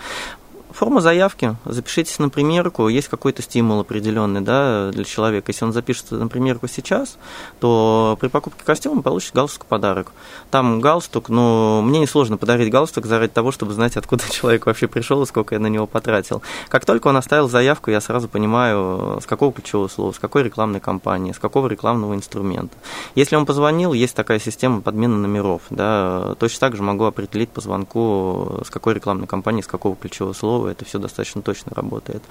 Форма 0.79 1.01
заявки, 1.01 1.57
запишитесь 1.65 2.21
на 2.21 2.29
примерку, 2.29 2.87
есть 2.87 3.09
какой-то 3.09 3.43
стимул 3.43 3.81
определенный 3.81 4.43
да, 4.43 4.91
для 4.93 5.03
человека. 5.03 5.51
Если 5.51 5.65
он 5.65 5.73
запишется 5.73 6.15
на 6.15 6.29
примерку 6.29 6.69
сейчас, 6.69 7.19
то 7.59 8.17
при 8.21 8.29
покупке 8.29 8.63
костюма 8.65 9.03
получит 9.03 9.35
галстук 9.35 9.67
подарок. 9.67 10.13
Там 10.53 10.81
галстук, 10.81 11.31
ну, 11.31 11.83
мне 11.83 11.99
несложно 11.99 12.37
подарить 12.37 12.71
галстук 12.71 13.07
заради 13.07 13.33
того, 13.33 13.51
чтобы 13.51 13.73
знать, 13.73 13.97
откуда 13.97 14.23
человек 14.31 14.67
вообще 14.67 14.87
пришел 14.87 15.21
и 15.21 15.27
сколько 15.27 15.57
я 15.57 15.61
на 15.61 15.67
него 15.67 15.89
потратил. 15.89 16.43
Как 16.69 16.85
только 16.85 17.09
он 17.09 17.17
оставил 17.17 17.49
заявку, 17.49 17.91
я 17.91 18.01
сразу 18.01 18.29
понимаю, 18.29 19.19
с 19.21 19.27
какого 19.27 19.53
ключевого 19.53 19.89
слова, 19.89 20.13
с 20.13 20.21
какой 20.21 20.45
рекламной 20.45 20.79
кампании, 20.79 21.33
с 21.33 21.41
какого 21.41 21.67
рекламного 21.67 22.15
инструмента. 22.15 22.77
Если 23.17 23.35
он 23.35 23.47
позвонил, 23.47 23.95
есть 23.95 24.15
такая 24.15 24.39
система 24.39 24.81
подмены 24.81 25.17
номеров. 25.17 25.63
Да, 25.71 26.37
точно 26.39 26.61
так 26.61 26.77
же 26.77 26.85
могу 26.85 27.03
определить 27.03 27.49
по 27.49 27.61
звонку, 27.61 28.61
с 28.65 28.71
какой 28.71 28.95
рекламной 28.95 29.27
кампании, 29.27 29.63
с 29.63 29.67
какого 29.67 29.97
ключевого 29.97 30.35
слова 30.35 30.68
это 30.71 30.85
все 30.85 30.99
достаточно 30.99 31.43
точно 31.43 31.73
работает. 31.75 32.23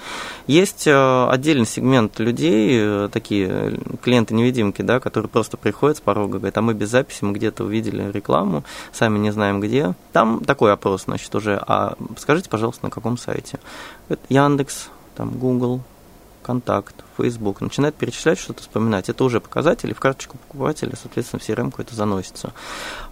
Есть 0.48 0.88
э, 0.88 1.28
отдельный 1.30 1.66
сегмент 1.66 2.20
людей, 2.20 2.80
э, 2.80 3.10
такие 3.12 3.80
клиенты-невидимки, 4.02 4.82
да, 4.82 5.00
которые 5.00 5.30
просто 5.30 5.58
приходят 5.58 5.98
с 5.98 6.02
порога, 6.02 6.38
говорят, 6.38 6.58
а 6.58 6.62
мы 6.62 6.74
без 6.74 6.90
записи, 6.90 7.24
мы 7.24 7.34
где-то 7.34 7.64
увидели 7.64 8.12
рекламу, 8.12 8.64
сами 8.92 9.18
не 9.18 9.32
знаем 9.32 9.60
где. 9.60 9.94
Там 10.14 10.44
такой 10.46 10.74
опрос, 10.74 11.04
значит, 11.06 11.34
уже, 11.36 11.62
а 11.68 11.96
скажите, 12.18 12.50
пожалуйста, 12.50 12.86
на 12.86 12.90
каком 12.90 13.18
сайте? 13.18 13.60
Яндекс, 14.30 14.90
там, 15.16 15.32
Google, 15.32 15.82
Контакт, 16.48 16.96
Facebook, 17.18 17.60
начинает 17.60 17.96
перечислять, 17.96 18.40
что-то 18.40 18.62
вспоминать. 18.62 19.10
Это 19.10 19.22
уже 19.26 19.42
показатели, 19.42 19.92
в 19.92 20.00
карточку 20.00 20.38
покупателя, 20.38 20.94
соответственно, 20.96 21.42
в 21.42 21.50
CRM 21.50 21.74
это 21.78 21.94
заносится. 21.94 22.54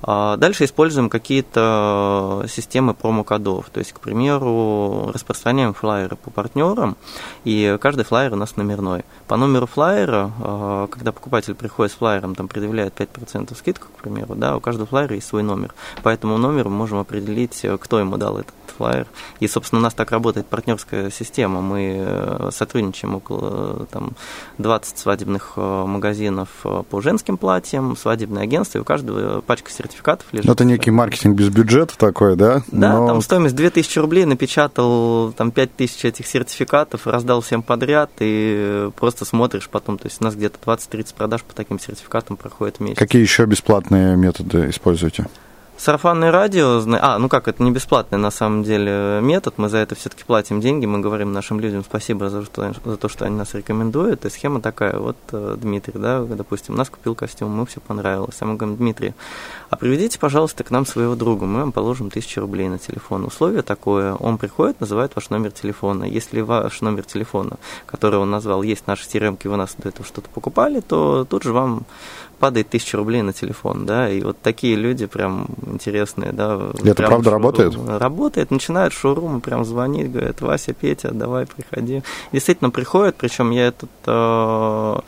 А 0.02 0.38
дальше 0.38 0.64
используем 0.64 1.10
какие-то 1.10 2.46
системы 2.48 2.94
промокодов. 2.94 3.70
То 3.72 3.80
есть, 3.80 3.92
к 3.92 4.00
примеру, 4.00 5.12
распространяем 5.14 5.74
флайеры 5.74 6.16
по 6.16 6.32
партнерам, 6.32 6.96
и 7.44 7.78
каждый 7.82 8.06
флайер 8.06 8.32
у 8.32 8.38
нас 8.38 8.56
номерной. 8.56 9.04
По 9.28 9.36
номеру 9.36 9.68
флайера, 9.68 10.32
а, 10.40 10.88
когда 10.88 11.12
покупатель 11.12 11.56
приходит 11.56 11.92
с 11.92 11.96
флайером, 11.96 12.36
там 12.36 12.48
предъявляет 12.48 12.94
5% 12.94 13.58
скидку, 13.58 13.88
к 13.98 14.02
примеру, 14.02 14.36
да, 14.36 14.56
у 14.56 14.62
каждого 14.62 14.88
флайера 14.88 15.16
есть 15.16 15.28
свой 15.28 15.44
номер. 15.44 15.74
По 16.04 16.08
этому 16.08 16.38
номеру 16.38 16.70
мы 16.70 16.78
можем 16.78 17.00
определить, 17.00 17.66
кто 17.82 18.00
ему 18.00 18.16
дал 18.16 18.38
этот 18.38 18.56
флайер. 18.76 19.08
И, 19.40 19.48
собственно, 19.48 19.80
у 19.80 19.84
нас 19.84 19.94
так 19.94 20.12
работает 20.12 20.48
партнерская 20.48 21.10
система. 21.10 21.62
Мы 21.62 21.96
э, 21.98 22.50
сотрудничаем 22.52 23.16
около 23.16 23.86
там 23.92 24.12
20 24.58 24.98
свадебных 24.98 25.54
э, 25.56 25.86
магазинов 25.86 26.50
э, 26.64 26.84
по 26.90 27.02
женским 27.02 27.38
платьям, 27.38 27.96
свадебное 27.96 28.44
агентство, 28.44 28.78
и 28.78 28.82
у 28.82 28.84
каждого 28.84 29.42
пачка 29.42 29.72
сертификатов 29.72 30.28
лежит. 30.32 30.50
Это 30.50 30.66
некий 30.66 30.92
маркетинг 30.92 31.38
без 31.38 31.50
бюджета 31.50 31.98
такой, 31.98 32.36
да? 32.36 32.62
Да, 32.72 33.00
Но... 33.00 33.08
там 33.08 33.22
стоимость 33.22 33.56
2000 33.56 34.00
рублей, 34.00 34.26
напечатал 34.26 35.32
там 35.34 35.52
5000 35.52 36.06
этих 36.06 36.28
сертификатов, 36.28 37.08
раздал 37.08 37.42
всем 37.42 37.64
подряд, 37.64 38.12
и 38.20 38.90
просто 38.96 39.26
смотришь 39.26 39.70
потом, 39.70 39.98
то 39.98 40.08
есть 40.08 40.22
у 40.22 40.24
нас 40.24 40.36
где-то 40.36 40.58
20-30 40.64 41.16
продаж 41.16 41.44
по 41.44 41.54
таким 41.54 41.80
сертификатам 41.80 42.38
проходит 42.38 42.78
в 42.78 42.80
месяц. 42.82 42.98
Какие 42.98 43.22
еще 43.22 43.46
бесплатные 43.46 44.16
методы 44.16 44.70
используете? 44.70 45.26
Сарафанное 45.78 46.32
радио, 46.32 46.82
а, 47.02 47.20
ну 47.20 47.28
как, 47.28 47.50
это 47.50 47.62
не 47.62 47.70
бесплатный 47.70 48.18
на 48.18 48.32
самом 48.32 48.64
деле 48.64 49.20
метод, 49.22 49.56
мы 49.58 49.68
за 49.68 49.80
это 49.80 49.94
все-таки 49.94 50.24
платим 50.24 50.62
деньги, 50.62 50.86
мы 50.86 51.00
говорим 51.00 51.34
нашим 51.34 51.60
людям 51.60 51.84
спасибо 51.84 52.30
за, 52.30 52.46
что, 52.46 52.74
за 52.86 52.96
то, 52.96 53.10
что 53.10 53.26
они 53.26 53.36
нас 53.36 53.54
рекомендуют, 53.54 54.24
и 54.24 54.30
схема 54.30 54.62
такая, 54.62 54.98
вот 54.98 55.18
э, 55.34 55.58
Дмитрий, 55.60 56.00
да, 56.00 56.24
допустим, 56.24 56.76
нас 56.76 56.90
купил 56.90 57.14
костюм, 57.14 57.52
мы 57.52 57.66
все 57.66 57.82
понравилось, 57.82 58.38
а 58.40 58.46
мы 58.46 58.56
говорим, 58.56 58.78
Дмитрий, 58.78 59.14
а 59.70 59.76
приведите, 59.76 60.18
пожалуйста, 60.18 60.64
к 60.64 60.72
нам 60.72 60.86
своего 60.86 61.16
друга, 61.16 61.46
мы 61.46 61.60
вам 61.60 61.74
положим 61.74 62.10
тысячу 62.10 62.40
рублей 62.40 62.70
на 62.70 62.80
телефон. 62.80 63.26
Условие 63.26 63.62
такое, 63.62 64.14
он 64.14 64.38
приходит, 64.38 64.80
называет 64.80 65.12
ваш 65.14 65.30
номер 65.30 65.52
телефона, 65.52 66.06
если 66.06 66.40
ваш 66.40 66.80
номер 66.80 67.04
телефона, 67.04 67.58
который 67.86 68.18
он 68.18 68.32
назвал, 68.32 68.64
есть 68.64 68.88
наши 68.88 69.06
crm 69.10 69.38
вы 69.44 69.58
нас 69.58 69.76
до 69.78 69.90
этого 69.90 70.08
что-то 70.08 70.30
покупали, 70.30 70.80
то 70.80 71.26
тут 71.30 71.44
же 71.44 71.52
вам 71.52 71.86
падает 72.36 72.70
тысяча 72.70 72.98
рублей 72.98 73.22
на 73.22 73.34
телефон, 73.34 73.86
да, 73.86 74.10
и 74.10 74.22
вот 74.22 74.38
такие 74.42 74.76
люди 74.76 75.06
прям 75.06 75.48
интересные, 75.66 76.32
да. 76.32 76.72
Это 76.84 77.04
правда 77.04 77.32
работает? 77.32 77.76
Работает, 77.88 78.52
начинают 78.52 78.94
шоурумы 78.94 79.40
прям 79.40 79.66
звонить, 79.66 80.12
говорят, 80.12 80.42
Вася, 80.42 80.74
Петя, 80.74 81.12
давай, 81.12 81.46
приходи. 81.46 82.04
Действительно 82.32 82.70
приходят, 82.70 83.16
причем 83.16 83.52
я 83.52 83.68
этот 83.68 83.90
э, 84.06 85.00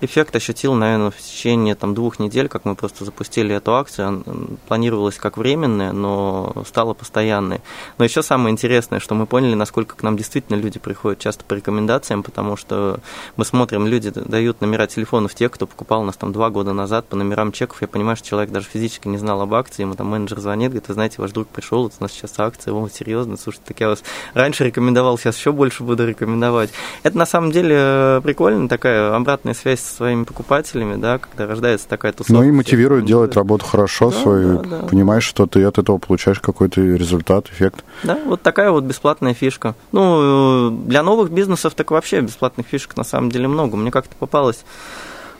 эффект 0.00 0.36
ощутил, 0.36 0.74
наверное, 0.74 1.10
в 1.10 1.18
течение 1.18 1.74
там 1.74 1.94
двух 1.94 2.18
недель, 2.18 2.48
как 2.48 2.64
мы 2.64 2.74
просто 2.74 3.04
запустили 3.04 3.54
эту 3.54 3.74
акцию, 3.74 4.24
планировалась 4.68 5.16
как 5.16 5.36
временная, 5.36 5.92
но 5.92 6.52
стала 6.66 6.94
постоянной. 6.94 7.60
Но 7.98 8.04
еще 8.04 8.22
самое 8.22 8.52
интересное, 8.52 9.00
что 9.00 9.14
мы 9.14 9.26
поняли, 9.26 9.54
насколько 9.54 9.96
к 9.96 10.02
нам 10.02 10.16
действительно 10.16 10.56
люди 10.56 10.78
приходят 10.78 11.18
часто 11.18 11.44
по 11.44 11.54
рекомендациям, 11.54 12.22
потому 12.22 12.56
что 12.56 13.00
мы 13.36 13.44
смотрим, 13.44 13.86
люди 13.86 14.10
дают 14.10 14.60
номера 14.60 14.86
телефонов 14.86 15.34
тех, 15.34 15.50
кто 15.50 15.66
покупал 15.66 16.02
у 16.02 16.04
нас 16.04 16.16
там 16.16 16.32
два 16.32 16.50
года 16.50 16.69
года 16.70 16.74
назад 16.74 17.06
по 17.06 17.16
номерам 17.16 17.52
чеков 17.52 17.82
я 17.82 17.88
понимаю, 17.88 18.16
что 18.16 18.28
человек 18.28 18.50
даже 18.50 18.66
физически 18.66 19.08
не 19.08 19.18
знал 19.18 19.40
об 19.42 19.54
акции, 19.54 19.82
ему 19.82 19.94
там 19.94 20.06
менеджер 20.08 20.38
звонит, 20.40 20.70
говорит, 20.70 20.88
вы 20.88 20.94
знаете, 20.94 21.16
ваш 21.18 21.32
друг 21.32 21.48
пришел, 21.48 21.82
вот 21.82 21.92
у 21.98 22.02
нас 22.02 22.12
сейчас 22.12 22.38
акция, 22.38 22.72
о, 22.72 22.88
серьезно, 22.88 23.36
слушайте, 23.36 23.66
так 23.68 23.80
я 23.80 23.88
вас 23.88 24.02
раньше 24.34 24.64
рекомендовал, 24.64 25.18
сейчас 25.18 25.36
еще 25.36 25.52
больше 25.52 25.82
буду 25.82 26.06
рекомендовать. 26.06 26.70
Это 27.02 27.18
на 27.18 27.26
самом 27.26 27.50
деле 27.50 27.76
э, 27.76 28.20
прикольно, 28.22 28.68
такая 28.68 29.14
обратная 29.14 29.54
связь 29.54 29.80
со 29.80 29.96
своими 29.96 30.24
покупателями, 30.24 30.96
да, 30.96 31.18
когда 31.18 31.46
рождается 31.46 31.88
такая 31.88 32.12
тусовка. 32.12 32.32
Ну 32.32 32.48
и 32.48 32.52
мотивирует 32.52 33.04
делать 33.04 33.34
работу 33.34 33.64
хорошо, 33.64 34.10
да, 34.10 34.16
свою, 34.16 34.58
да, 34.58 34.78
да. 34.80 34.86
понимаешь, 34.86 35.24
что 35.24 35.46
ты 35.46 35.64
от 35.64 35.78
этого 35.78 35.98
получаешь 35.98 36.40
какой-то 36.40 36.80
результат, 36.80 37.48
эффект. 37.48 37.84
Да, 38.04 38.18
вот 38.26 38.42
такая 38.42 38.70
вот 38.70 38.84
бесплатная 38.84 39.34
фишка. 39.34 39.74
Ну, 39.92 40.70
для 40.86 41.02
новых 41.02 41.30
бизнесов 41.30 41.74
так 41.74 41.90
вообще 41.90 42.20
бесплатных 42.20 42.66
фишек 42.66 42.96
на 42.96 43.04
самом 43.04 43.30
деле 43.30 43.48
много. 43.48 43.76
Мне 43.76 43.90
как-то 43.90 44.14
попалось 44.16 44.64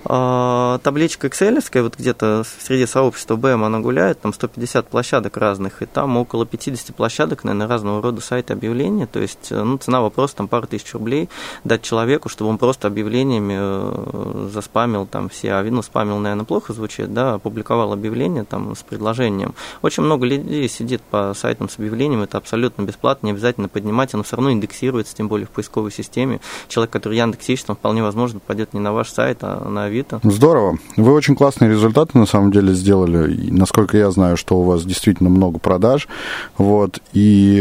табличка 0.02 1.26
Excel, 1.26 1.82
вот 1.82 1.96
где-то 1.98 2.42
среди 2.60 2.86
сообщества 2.86 3.36
БМ 3.36 3.64
она 3.64 3.80
гуляет, 3.80 4.20
там 4.20 4.32
150 4.32 4.88
площадок 4.88 5.36
разных, 5.36 5.82
и 5.82 5.86
там 5.86 6.16
около 6.16 6.46
50 6.46 6.94
площадок, 6.96 7.44
наверное, 7.44 7.68
разного 7.68 8.02
рода 8.02 8.20
сайты 8.22 8.54
объявления, 8.54 9.06
то 9.06 9.20
есть, 9.20 9.48
э, 9.50 9.62
ну, 9.62 9.76
цена 9.76 10.00
вопроса 10.00 10.36
там 10.36 10.48
пару 10.48 10.66
тысяч 10.66 10.92
рублей 10.94 11.28
дать 11.64 11.82
человеку, 11.82 12.30
чтобы 12.30 12.50
он 12.50 12.56
просто 12.56 12.88
объявлениями 12.88 13.56
э, 13.58 14.48
заспамил 14.52 15.06
там 15.06 15.28
все, 15.28 15.52
а 15.52 15.62
видно, 15.62 15.82
спамил, 15.82 16.18
наверное, 16.18 16.46
плохо 16.46 16.72
звучит, 16.72 17.12
да, 17.12 17.34
опубликовал 17.34 17.92
объявление 17.92 18.44
там 18.44 18.74
с 18.74 18.82
предложением. 18.82 19.54
Очень 19.82 20.04
много 20.04 20.24
людей 20.24 20.66
сидит 20.68 21.02
по 21.02 21.34
сайтам 21.36 21.68
с 21.68 21.78
объявлением, 21.78 22.22
это 22.22 22.38
абсолютно 22.38 22.82
бесплатно, 22.82 23.26
не 23.26 23.32
обязательно 23.32 23.68
поднимать, 23.68 24.14
оно 24.14 24.22
все 24.22 24.36
равно 24.36 24.50
индексируется, 24.52 25.14
тем 25.14 25.28
более 25.28 25.46
в 25.46 25.50
поисковой 25.50 25.92
системе. 25.92 26.40
Человек, 26.68 26.90
который 26.90 27.18
Яндекс 27.18 27.48
ищет, 27.50 27.68
он 27.68 27.76
вполне 27.76 28.02
возможно 28.02 28.40
попадет 28.40 28.72
не 28.72 28.80
на 28.80 28.94
ваш 28.94 29.10
сайт, 29.10 29.38
а 29.42 29.68
на 29.68 29.89
Авито. 29.90 30.20
Здорово. 30.22 30.78
Вы 30.96 31.12
очень 31.12 31.34
классные 31.34 31.70
результаты 31.70 32.16
на 32.16 32.26
самом 32.26 32.52
деле 32.52 32.72
сделали. 32.74 33.50
Насколько 33.50 33.98
я 33.98 34.10
знаю, 34.10 34.36
что 34.36 34.56
у 34.56 34.62
вас 34.62 34.84
действительно 34.84 35.30
много 35.30 35.58
продаж. 35.58 36.08
Вот. 36.56 37.00
И 37.12 37.58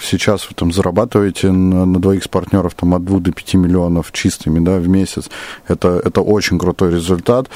сейчас 0.00 0.48
вы 0.48 0.54
там 0.54 0.72
зарабатываете 0.72 1.50
на, 1.50 1.84
на 1.84 1.98
двоих 2.00 2.24
с 2.24 2.28
партнеров 2.28 2.74
там, 2.74 2.94
от 2.94 3.04
2 3.04 3.18
до 3.18 3.32
5 3.32 3.54
миллионов 3.54 4.12
чистыми 4.12 4.64
да, 4.64 4.78
в 4.78 4.88
месяц. 4.88 5.28
Это, 5.66 6.00
это 6.04 6.20
очень 6.20 6.58
крутой 6.58 6.92
результат. 6.92 7.48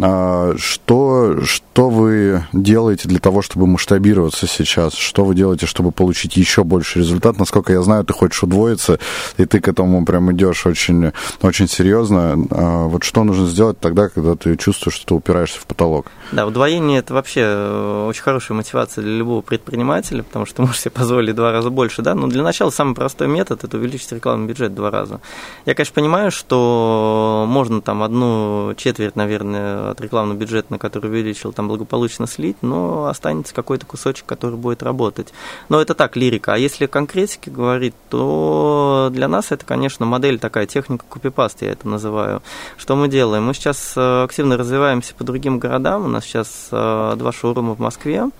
А, 0.00 0.54
что, 0.56 1.42
что 1.42 1.90
вы 1.90 2.44
делаете 2.52 3.08
для 3.08 3.18
того, 3.18 3.42
чтобы 3.42 3.66
масштабироваться 3.66 4.46
сейчас? 4.46 4.94
Что 4.94 5.24
вы 5.24 5.34
делаете, 5.34 5.66
чтобы 5.66 5.92
получить 5.92 6.36
еще 6.36 6.64
больше 6.64 7.00
результат? 7.00 7.38
Насколько 7.38 7.74
я 7.74 7.82
знаю, 7.82 8.04
ты 8.04 8.14
хочешь 8.14 8.42
удвоиться, 8.42 8.98
и 9.36 9.44
ты 9.44 9.60
к 9.60 9.68
этому 9.68 10.04
прям 10.06 10.32
идешь 10.32 10.64
очень, 10.66 11.12
очень 11.42 11.68
серьезно. 11.68 12.36
А, 12.50 12.86
вот 12.86 13.04
что 13.04 13.22
нужно 13.22 13.46
сделать 13.46 13.65
делать 13.66 13.80
тогда, 13.80 14.08
когда 14.08 14.36
ты 14.36 14.56
чувствуешь, 14.56 14.96
что 14.96 15.06
ты 15.06 15.14
упираешься 15.14 15.60
в 15.60 15.66
потолок. 15.66 16.06
Да, 16.32 16.46
удвоение– 16.46 16.98
это 17.00 17.14
вообще 17.14 17.40
э, 17.44 18.06
очень 18.08 18.22
хорошая 18.22 18.56
мотивация 18.56 19.02
для 19.02 19.16
любого 19.16 19.40
предпринимателя, 19.42 20.22
потому 20.22 20.46
что 20.46 20.56
ты 20.56 20.62
можешь 20.62 20.80
себе 20.80 20.90
позволить 20.92 21.34
два 21.34 21.52
раза 21.52 21.70
больше, 21.70 22.02
да, 22.02 22.14
но 22.14 22.26
для 22.28 22.42
начала 22.42 22.70
самый 22.70 22.94
простой 22.94 23.28
метод– 23.28 23.64
это 23.64 23.76
увеличить 23.76 24.12
рекламный 24.12 24.46
бюджет 24.46 24.74
два 24.74 24.90
раза. 24.90 25.20
Я, 25.64 25.74
конечно, 25.74 25.94
понимаю, 25.94 26.30
что 26.30 27.44
можно 27.48 27.80
там 27.80 28.02
одну 28.02 28.74
четверть, 28.76 29.16
наверное, 29.16 29.90
от 29.90 30.00
рекламного 30.00 30.38
бюджета, 30.38 30.68
на 30.70 30.78
который 30.78 31.10
увеличил, 31.10 31.52
там 31.52 31.68
благополучно 31.68 32.26
слить, 32.26 32.56
но 32.62 33.06
останется 33.06 33.54
какой-то 33.54 33.86
кусочек, 33.86 34.26
который 34.26 34.56
будет 34.56 34.82
работать. 34.82 35.32
Но 35.68 35.80
это 35.80 35.94
так, 35.94 36.16
лирика. 36.16 36.54
А 36.54 36.58
если 36.58 36.86
конкретики 36.86 37.50
говорить, 37.50 37.94
то 38.10 39.08
для 39.12 39.28
нас 39.28 39.50
это, 39.50 39.64
конечно, 39.64 40.06
модель 40.06 40.38
такая, 40.38 40.66
техника 40.66 41.04
копипаст, 41.08 41.62
я 41.62 41.72
это 41.72 41.88
называю. 41.88 42.42
Что 42.76 42.96
мы 42.96 43.08
делаем? 43.08 43.44
Мы 43.44 43.54
сейчас 43.56 43.94
э, 43.96 44.24
активно 44.24 44.56
развиваемся 44.56 45.14
по 45.14 45.24
другим 45.24 45.58
городам. 45.58 46.04
У 46.04 46.08
нас 46.08 46.24
сейчас 46.24 46.68
э, 46.70 47.14
два 47.16 47.32
шоурума 47.32 47.74
в 47.74 47.80
Москве. 47.80 48.30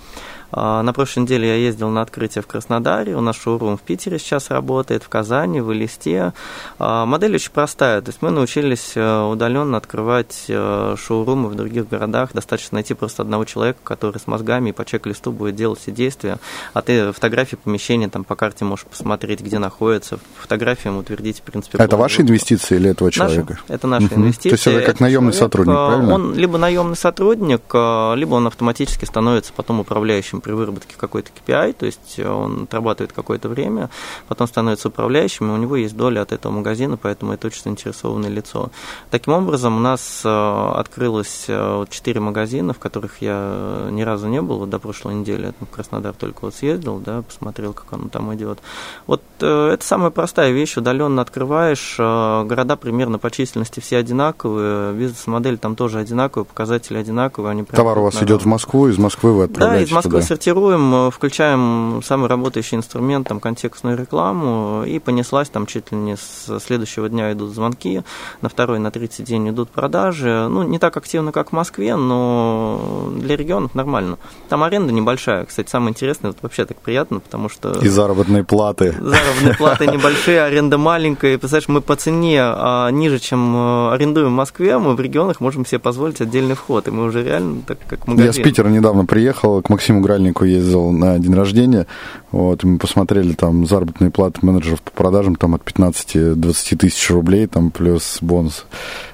А, 0.53 0.83
на 0.83 0.93
прошлой 0.93 1.21
неделе 1.21 1.49
я 1.49 1.55
ездил 1.57 1.89
на 1.89 2.03
открытие 2.03 2.43
в 2.43 2.47
Краснодаре, 2.47 3.17
у 3.17 3.21
нас 3.21 3.37
шоурум 3.37 3.77
в 3.77 3.83
Питере 3.83 4.19
сейчас 4.19 4.51
работает, 4.51 5.03
в 5.03 5.09
Казани, 5.09 5.61
в 5.61 5.73
Элисте. 5.73 6.33
А, 6.79 7.07
модель 7.07 7.35
очень 7.35 7.51
простая, 7.51 8.01
то 8.01 8.11
есть 8.11 8.23
мы 8.23 8.31
научились 8.31 8.93
э, 8.95 9.23
удаленно 9.23 9.77
открывать 9.77 10.45
э, 10.49 10.97
шоурумы 10.99 11.49
в 11.49 11.55
других 11.55 11.89
городах, 11.89 12.31
достаточно 12.33 12.77
найти 12.77 12.95
просто 12.95 13.23
одного 13.23 13.45
человека, 13.45 13.79
который 13.83 14.19
с 14.19 14.27
мозгами 14.27 14.71
и 14.71 14.73
по 14.73 14.85
чек-листу 14.85 15.33
будет 15.33 15.57
делать 15.57 15.81
все 15.81 15.91
действия, 15.91 16.39
а 16.73 16.83
ты 16.83 17.13
фотографии 17.13 17.57
помещения 17.57 18.09
там 18.09 18.25
по 18.25 18.37
карте 18.37 18.65
можешь 18.65 18.87
посмотреть, 18.87 19.41
где 19.41 19.59
находится, 19.59 20.19
фотографиям 20.39 20.97
утвердить, 20.99 21.39
в 21.39 21.43
принципе. 21.43 21.79
Это 21.79 21.97
ваши 21.97 22.23
инвестиции 22.23 22.77
или 22.77 22.91
этого 22.91 23.11
человека? 23.11 23.55
Наши, 23.55 23.63
это 23.69 23.87
наши 23.87 24.07
угу. 24.07 24.15
инвестиции. 24.17 24.51
То 24.51 24.55
есть 24.55 24.67
это 24.67 24.93
как 24.93 25.01
наемный 25.01 25.33
человек, 25.33 25.53
сотрудник, 25.53 25.75
э, 25.75 25.87
правильно? 25.87 26.15
Он 26.15 26.35
либо 26.35 26.59
наемный 26.59 26.97
сотрудник, 26.97 27.63
либо 27.73 28.35
он 28.35 28.47
автоматически 28.47 29.05
становится 29.05 29.53
потом 29.55 29.81
управляющим 29.81 30.36
управляющим 30.37 30.41
при 30.41 30.53
выработке 30.53 30.95
какой-то 30.97 31.31
KPI, 31.31 31.73
то 31.73 31.87
есть 31.87 32.19
он 32.21 32.65
отрабатывает 32.65 33.13
какое-то 33.13 33.49
время, 33.49 33.91
потом 34.29 34.47
становится 34.47 34.89
управляющим, 34.89 35.51
и 35.51 35.55
у 35.55 35.57
него 35.57 35.77
есть 35.77 35.97
доля 35.97 36.23
от 36.23 36.33
этого 36.33 36.53
магазина, 36.53 36.97
поэтому 36.97 37.33
это 37.33 37.47
очень 37.47 37.63
заинтересованное 37.63 38.31
лицо. 38.31 38.71
Таким 39.11 39.35
образом, 39.35 39.77
у 39.77 39.81
нас 39.81 40.23
э, 40.25 40.73
открылось 40.77 41.47
4 41.47 41.89
э, 41.89 42.21
магазина, 42.21 42.73
в 42.73 42.79
которых 42.79 43.23
я 43.23 43.89
ни 43.91 44.03
разу 44.03 44.29
не 44.29 44.41
был, 44.41 44.59
вот 44.59 44.71
до 44.71 44.79
прошлой 44.79 45.15
недели, 45.15 45.53
в 45.61 45.75
Краснодар 45.75 46.15
только 46.15 46.45
вот 46.45 46.55
съездил, 46.55 46.99
да, 46.99 47.23
посмотрел, 47.23 47.73
как 47.73 47.93
оно 47.93 48.09
там 48.09 48.35
идет. 48.35 48.59
Вот 49.07 49.23
э, 49.41 49.71
это 49.75 49.85
самая 49.85 50.11
простая 50.11 50.53
вещь, 50.53 50.77
удаленно 50.77 51.23
открываешь, 51.23 51.97
города 51.99 52.77
примерно 52.77 53.19
по 53.19 53.31
численности 53.31 53.81
все 53.81 53.99
одинаковые, 53.99 54.93
бизнес-модель 54.93 55.59
там 55.59 55.77
тоже 55.77 55.99
одинаковые, 55.99 56.45
показатели 56.45 56.99
одинаковые. 56.99 57.51
Они 57.51 57.65
Товар 57.65 57.99
у 57.99 58.03
вас 58.03 58.23
идет 58.23 58.43
в 58.43 58.47
Москву, 58.47 58.89
из 58.89 58.99
Москвы 58.99 59.33
вы 59.33 59.45
отправляете 59.45 59.85
Да, 59.85 59.91
из 59.91 59.95
Москвы 59.95 60.23
сортируем, 60.27 60.95
э, 60.95 61.11
включаем 61.11 62.01
самый 62.05 62.29
работающий 62.29 62.77
инструмент, 62.77 63.29
там, 63.29 63.41
контекстную 63.41 63.97
рекламу, 63.97 64.85
и 64.85 64.99
понеслась 64.99 65.49
там 65.49 65.67
чуть 65.67 65.93
ли 65.93 65.99
не 65.99 66.17
с 66.17 66.59
следующего 66.61 67.09
дня 67.09 67.33
идут 67.33 67.55
звонки, 67.55 68.03
на 68.43 68.49
второй, 68.49 68.79
на 68.79 68.91
третий 68.91 69.23
день 69.23 69.49
идут 69.51 69.71
продажи. 69.71 70.49
Ну, 70.49 70.65
не 70.65 70.79
так 70.79 70.97
активно, 70.97 71.33
как 71.33 71.51
в 71.51 71.53
Москве, 71.53 71.97
но 71.97 73.11
для 73.17 73.37
регионов 73.37 73.75
нормально. 73.75 74.19
Там 74.49 74.63
аренда 74.63 74.93
небольшая. 74.93 75.45
Кстати, 75.45 75.71
самое 75.71 75.91
интересное, 75.91 76.33
вот 76.33 76.39
вообще 76.43 76.65
так 76.65 76.79
приятно, 76.79 77.21
потому 77.21 77.49
что... 77.49 77.73
И 77.81 77.89
заработные 77.89 78.45
платы. 78.45 78.95
Заработные 78.99 79.55
платы 79.55 79.87
небольшие, 79.93 80.43
аренда 80.43 80.77
маленькая. 80.79 81.39
Представляешь, 81.39 81.69
мы 81.69 81.81
по 81.81 81.95
цене 81.97 82.41
а, 82.43 82.91
ниже, 82.91 83.19
чем 83.21 83.57
э, 83.57 83.93
арендуем 83.95 84.29
в 84.29 84.37
Москве, 84.37 84.79
мы 84.79 84.95
в 84.95 85.01
регионах 85.01 85.41
можем 85.41 85.65
себе 85.65 85.79
позволить 85.79 86.21
отдельный 86.21 86.55
вход. 86.55 86.89
И 86.89 86.91
мы 86.91 87.05
уже 87.05 87.23
реально 87.23 87.63
так, 87.67 87.79
как 87.87 88.07
магазин. 88.07 88.27
Я 88.27 88.33
с 88.33 88.37
Питера 88.37 88.69
недавно 88.69 89.05
приехал 89.05 89.63
к 89.63 89.71
Максиму 89.71 90.01
Гральнику 90.01 90.16
Сальнику 90.17 90.45
ездил 90.45 90.93
на 90.93 91.19
день 91.19 91.35
рождения, 91.35 91.87
вот, 92.33 92.65
мы 92.65 92.79
посмотрели 92.79 93.35
там 93.35 93.67
заработные 93.67 94.11
платы 94.11 94.39
менеджеров 94.41 94.81
по 94.81 94.91
продажам 94.91 95.37
там 95.37 95.55
от 95.55 95.63
15-20 95.63 96.77
тысяч 96.77 97.11
рублей, 97.11 97.47
там 97.47 97.71
плюс 97.71 98.17
бонус. 98.23 98.65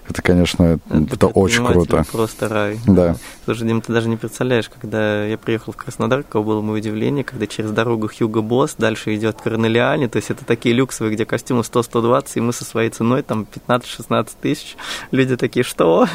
Это, 0.09 0.23
конечно, 0.23 0.79
это, 0.89 1.15
это 1.15 1.27
очень 1.27 1.67
круто. 1.67 2.05
Просто 2.13 2.49
рай. 2.49 2.79
Да. 2.87 3.17
Слушай, 3.45 3.67
Дим, 3.67 3.81
ты 3.81 3.93
даже 3.93 4.09
не 4.09 4.17
представляешь, 4.17 4.69
когда 4.69 5.27
я 5.27 5.37
приехал 5.39 5.73
в 5.73 5.77
Краснодар, 5.77 6.23
какое 6.23 6.43
было 6.43 6.61
мое 6.61 6.79
удивление, 6.79 7.25
когда 7.25 7.49
через 7.49 7.73
дорогу 7.73 8.09
Хьюго 8.09 8.41
Босс, 8.41 8.77
дальше 8.79 9.13
идет 9.17 9.41
Корнелиане, 9.43 10.09
то 10.09 10.19
есть 10.19 10.31
это 10.31 10.45
такие 10.45 10.73
люксовые, 10.73 11.17
где 11.17 11.25
костюмы 11.25 11.63
100-120, 11.63 12.27
и 12.37 12.41
мы 12.41 12.53
со 12.53 12.65
своей 12.65 12.91
ценой 12.91 13.23
там 13.23 13.45
15-16 13.69 14.29
тысяч. 14.41 14.77
Люди 15.11 15.37
такие, 15.37 15.65
что? 15.65 16.07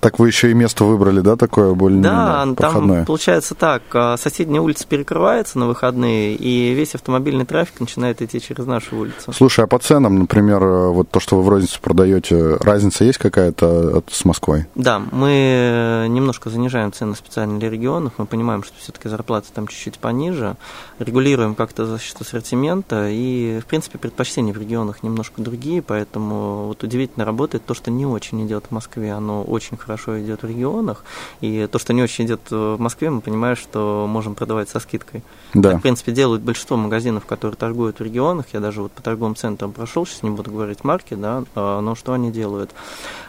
Так 0.00 0.18
вы 0.18 0.28
еще 0.28 0.50
и 0.50 0.54
место 0.54 0.84
выбрали, 0.84 1.20
да, 1.20 1.36
такое 1.36 1.74
более 1.74 2.00
Да, 2.00 2.46
проходное? 2.56 2.98
там 2.98 3.06
получается 3.06 3.54
так, 3.54 3.82
а, 3.92 4.16
соседняя 4.16 4.60
улица 4.60 4.86
перекрывается 4.86 5.58
на 5.58 5.66
выходные, 5.66 6.34
и 6.36 6.72
весь 6.72 6.94
автомобильный 6.94 7.44
трафик 7.44 7.80
начинает 7.80 8.22
идти 8.22 8.40
через 8.40 8.66
нашу 8.66 8.96
улицу. 8.96 9.32
Слушай, 9.32 9.64
а 9.64 9.66
по 9.66 9.78
ценам, 9.78 10.18
например, 10.20 10.60
вот 10.64 11.10
то, 11.10 11.18
что 11.18 11.36
вы 11.36 11.42
в 11.42 11.48
розницу 11.48 11.80
продаете, 11.80 12.56
разница 12.56 13.04
есть 13.04 13.18
какая-то 13.18 14.02
с 14.10 14.24
Москвой? 14.24 14.66
Да, 14.76 15.02
мы 15.10 16.06
немножко 16.08 16.48
занижаем 16.48 16.92
цены 16.92 17.16
специально 17.16 17.58
для 17.58 17.68
регионов, 17.68 18.12
мы 18.18 18.26
понимаем, 18.26 18.62
что 18.62 18.74
все-таки 18.78 19.08
зарплаты 19.08 19.48
там 19.52 19.66
чуть-чуть 19.66 19.98
пониже, 19.98 20.56
регулируем 21.00 21.54
как-то 21.56 21.86
за 21.86 21.98
счет 21.98 22.20
ассортимента, 22.20 23.08
и, 23.10 23.58
в 23.60 23.66
принципе, 23.66 23.98
предпочтения 23.98 24.52
в 24.52 24.58
регионах 24.58 25.02
немножко 25.02 25.42
другие, 25.42 25.82
поэтому 25.82 26.66
вот 26.68 26.84
удивительно 26.84 27.24
работает 27.24 27.64
то, 27.66 27.74
что 27.74 27.90
не 27.90 28.06
очень 28.06 28.46
идет 28.46 28.66
в 28.68 28.70
Москве, 28.70 29.12
оно 29.12 29.42
очень 29.42 29.76
хорошо 29.76 29.87
идет 29.96 30.42
в 30.42 30.46
регионах, 30.46 31.04
и 31.40 31.68
то, 31.70 31.78
что 31.78 31.92
не 31.92 32.02
очень 32.02 32.26
идет 32.26 32.40
в 32.50 32.76
Москве, 32.78 33.10
мы 33.10 33.20
понимаем, 33.20 33.56
что 33.56 34.06
можем 34.08 34.34
продавать 34.34 34.68
со 34.68 34.80
скидкой. 34.80 35.22
Да. 35.54 35.70
Так, 35.70 35.78
в 35.78 35.82
принципе, 35.82 36.12
делают 36.12 36.42
большинство 36.42 36.76
магазинов, 36.76 37.26
которые 37.26 37.56
торгуют 37.56 37.98
в 37.98 38.02
регионах. 38.02 38.46
Я 38.52 38.60
даже 38.60 38.82
вот 38.82 38.92
по 38.92 39.02
торговым 39.02 39.36
центрам 39.36 39.72
прошел, 39.72 40.06
сейчас 40.06 40.22
не 40.22 40.30
буду 40.30 40.50
говорить 40.50 40.84
марки, 40.84 41.14
да, 41.14 41.44
а, 41.54 41.80
но 41.80 41.94
что 41.94 42.12
они 42.12 42.30
делают? 42.30 42.70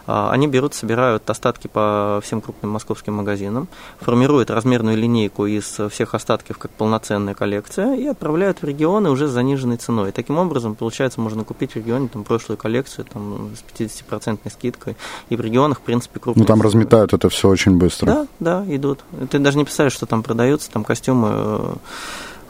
А, 0.07 0.31
они 0.31 0.47
берут, 0.47 0.73
собирают 0.73 1.29
остатки 1.29 1.67
по 1.67 2.19
всем 2.23 2.41
крупным 2.41 2.71
московским 2.71 3.13
магазинам, 3.13 3.67
формируют 3.99 4.49
размерную 4.49 4.97
линейку 4.97 5.45
из 5.45 5.79
всех 5.91 6.15
остатков 6.15 6.57
как 6.57 6.71
полноценная 6.71 7.35
коллекция 7.35 7.95
и 7.95 8.07
отправляют 8.07 8.61
в 8.61 8.63
регионы 8.63 9.11
уже 9.11 9.27
с 9.27 9.31
заниженной 9.31 9.77
ценой. 9.77 10.11
Таким 10.11 10.37
образом, 10.37 10.75
получается, 10.75 11.21
можно 11.21 11.43
купить 11.43 11.73
в 11.73 11.75
регионе 11.75 12.07
там, 12.07 12.23
прошлую 12.23 12.57
коллекцию 12.57 13.05
там, 13.05 13.51
с 13.55 13.79
50% 13.79 14.39
скидкой. 14.51 14.97
И 15.29 15.35
в 15.35 15.41
регионах, 15.41 15.79
в 15.79 15.81
принципе, 15.81 16.19
крупные... 16.19 16.45
Там 16.49 16.63
разметают 16.63 17.13
это 17.13 17.29
все 17.29 17.47
очень 17.47 17.77
быстро. 17.77 18.07
Да, 18.07 18.27
да, 18.39 18.75
идут. 18.75 19.01
Ты 19.29 19.37
даже 19.37 19.55
не 19.55 19.65
представляешь, 19.65 19.93
что 19.93 20.07
там 20.07 20.23
продается, 20.23 20.71
там 20.71 20.83
костюмы 20.83 21.29
э, 21.31 21.73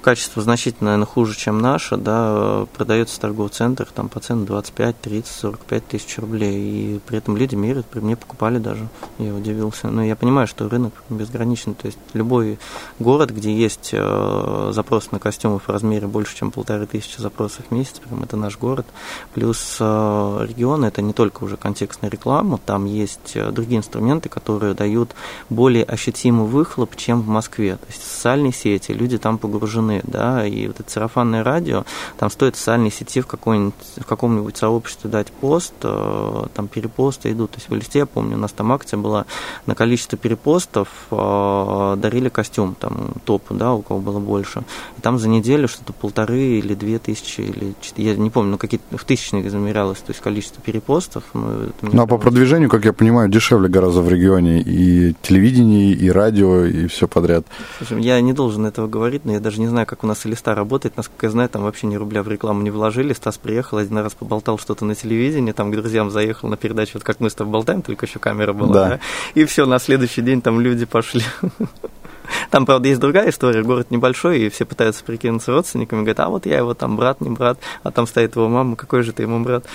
качество 0.01 0.41
значительно, 0.41 0.91
наверное, 0.91 1.05
хуже, 1.05 1.35
чем 1.35 1.59
наше, 1.59 1.97
да, 1.97 2.65
продается 2.75 3.15
в 3.15 3.19
торговых 3.19 3.51
центрах 3.51 3.91
там 3.91 4.09
по 4.09 4.19
цене 4.19 4.45
25, 4.45 5.01
30, 5.01 5.27
45 5.27 5.87
тысяч 5.87 6.17
рублей, 6.17 6.55
и 6.55 6.99
при 7.05 7.17
этом 7.17 7.37
люди 7.37 7.55
меряют, 7.55 7.85
при 7.85 7.99
мне 7.99 8.15
покупали 8.15 8.57
даже, 8.57 8.87
я 9.17 9.33
удивился. 9.33 9.89
Но 9.89 10.03
я 10.03 10.15
понимаю, 10.15 10.47
что 10.47 10.69
рынок 10.69 10.93
безграничен, 11.09 11.75
то 11.75 11.87
есть 11.87 11.97
любой 12.13 12.59
город, 12.99 13.31
где 13.31 13.53
есть 13.53 13.89
э, 13.93 14.71
запрос 14.73 15.11
на 15.11 15.19
костюмы 15.19 15.59
в 15.59 15.69
размере 15.69 16.07
больше, 16.07 16.35
чем 16.35 16.51
полторы 16.51 16.85
тысячи 16.85 17.19
запросов 17.19 17.65
в 17.69 17.71
месяц, 17.73 17.99
прям 17.99 18.23
это 18.23 18.37
наш 18.37 18.57
город, 18.57 18.85
плюс 19.33 19.77
э, 19.79 20.45
регионы, 20.47 20.85
это 20.85 21.01
не 21.01 21.13
только 21.13 21.43
уже 21.43 21.57
контекстная 21.57 22.09
реклама, 22.09 22.59
там 22.65 22.85
есть 22.85 23.33
э, 23.35 23.51
другие 23.51 23.79
инструменты, 23.79 24.29
которые 24.29 24.73
дают 24.73 25.11
более 25.49 25.83
ощутимый 25.83 26.47
выхлоп, 26.47 26.95
чем 26.95 27.21
в 27.21 27.27
Москве, 27.27 27.75
то 27.75 27.85
есть 27.87 28.03
социальные 28.03 28.53
сети, 28.53 28.91
люди 28.91 29.17
там 29.17 29.37
погружены 29.37 29.88
стороны, 29.89 30.01
да, 30.03 30.45
и 30.45 30.67
вот 30.67 30.79
это 30.79 30.89
сарафанное 30.89 31.43
радио, 31.43 31.85
там 32.17 32.29
стоит 32.29 32.55
в 32.55 32.59
социальной 32.59 32.91
сети 32.91 33.21
в, 33.21 33.25
в 33.25 34.05
каком-нибудь 34.05 34.57
сообществе 34.57 35.09
дать 35.09 35.27
пост, 35.31 35.73
э, 35.83 36.45
там 36.53 36.67
перепосты 36.67 37.31
идут, 37.31 37.51
то 37.51 37.57
есть 37.57 37.69
в 37.69 37.75
листе, 37.75 37.99
я 37.99 38.05
помню, 38.05 38.35
у 38.35 38.39
нас 38.39 38.51
там 38.51 38.71
акция 38.71 38.97
была 38.97 39.25
на 39.65 39.75
количество 39.75 40.17
перепостов, 40.17 40.87
э, 41.11 41.95
дарили 41.97 42.29
костюм, 42.29 42.75
там, 42.79 43.13
топ, 43.25 43.43
да, 43.49 43.73
у 43.73 43.81
кого 43.81 43.99
было 43.99 44.19
больше, 44.19 44.63
и 44.97 45.01
там 45.01 45.19
за 45.19 45.27
неделю 45.27 45.67
что-то 45.67 45.93
полторы 45.93 46.59
или 46.59 46.73
две 46.73 46.99
тысячи, 46.99 47.41
или, 47.41 47.73
я 47.97 48.15
не 48.15 48.29
помню, 48.29 48.51
ну, 48.51 48.57
какие-то 48.57 48.97
в 48.97 49.03
тысячных 49.03 49.45
измерялось, 49.45 49.99
то 49.99 50.11
есть 50.11 50.21
количество 50.21 50.61
перепостов. 50.61 51.23
Ну, 51.33 51.71
ну 51.81 52.03
а 52.03 52.07
по 52.07 52.17
продвижению, 52.17 52.69
как 52.69 52.85
я 52.85 52.93
понимаю, 52.93 53.29
дешевле 53.29 53.69
гораздо 53.69 54.01
в 54.01 54.09
регионе, 54.09 54.61
и 54.61 55.15
телевидение, 55.21 55.93
и 55.93 56.09
радио, 56.09 56.65
и 56.65 56.87
все 56.87 57.07
подряд. 57.07 57.45
Слушай, 57.77 58.01
я 58.01 58.21
не 58.21 58.33
должен 58.33 58.65
этого 58.65 58.87
говорить, 58.87 59.25
но 59.25 59.33
я 59.33 59.39
даже 59.39 59.59
не 59.59 59.67
знаю, 59.67 59.78
знаю, 59.79 59.87
как 59.87 60.03
у 60.03 60.07
нас 60.07 60.25
листа 60.25 60.55
работает, 60.55 60.97
насколько 60.97 61.25
я 61.25 61.29
знаю, 61.29 61.47
там 61.47 61.63
вообще 61.63 61.87
ни 61.87 61.95
рубля 61.95 62.21
в 62.21 62.27
рекламу 62.27 62.61
не 62.61 62.69
вложили. 62.69 63.13
Стас 63.13 63.37
приехал, 63.37 63.77
один 63.77 63.97
раз 63.99 64.13
поболтал 64.13 64.59
что-то 64.59 64.83
на 64.83 64.93
телевидении, 64.93 65.53
там 65.53 65.71
к 65.71 65.75
друзьям 65.75 66.11
заехал 66.11 66.49
на 66.49 66.57
передачу, 66.57 66.91
вот 66.95 67.03
как 67.03 67.21
мы 67.21 67.29
с 67.29 67.35
тобой 67.35 67.53
болтаем, 67.53 67.81
только 67.81 68.05
еще 68.05 68.19
камера 68.19 68.51
была, 68.51 68.73
да. 68.73 68.89
да? 68.89 68.99
И 69.35 69.45
все, 69.45 69.65
на 69.65 69.79
следующий 69.79 70.21
день 70.21 70.41
там 70.41 70.59
люди 70.59 70.85
пошли. 70.85 71.23
Там, 72.51 72.67
правда, 72.67 72.87
есть 72.87 73.01
другая 73.01 73.31
история. 73.31 73.63
Город 73.63 73.89
небольшой, 73.89 74.41
и 74.41 74.49
все 74.49 74.63
пытаются 74.63 75.03
прикинуться 75.03 75.51
родственниками. 75.51 76.01
Говорят, 76.01 76.19
а 76.19 76.29
вот 76.29 76.45
я 76.45 76.59
его 76.59 76.75
там 76.75 76.95
брат, 76.95 77.21
не 77.21 77.29
брат, 77.31 77.57
а 77.81 77.89
там 77.89 78.05
стоит 78.05 78.35
его 78.35 78.47
мама, 78.47 78.75
какой 78.75 79.01
же 79.01 79.13
ты 79.13 79.23
ему 79.23 79.39
брат? 79.39 79.65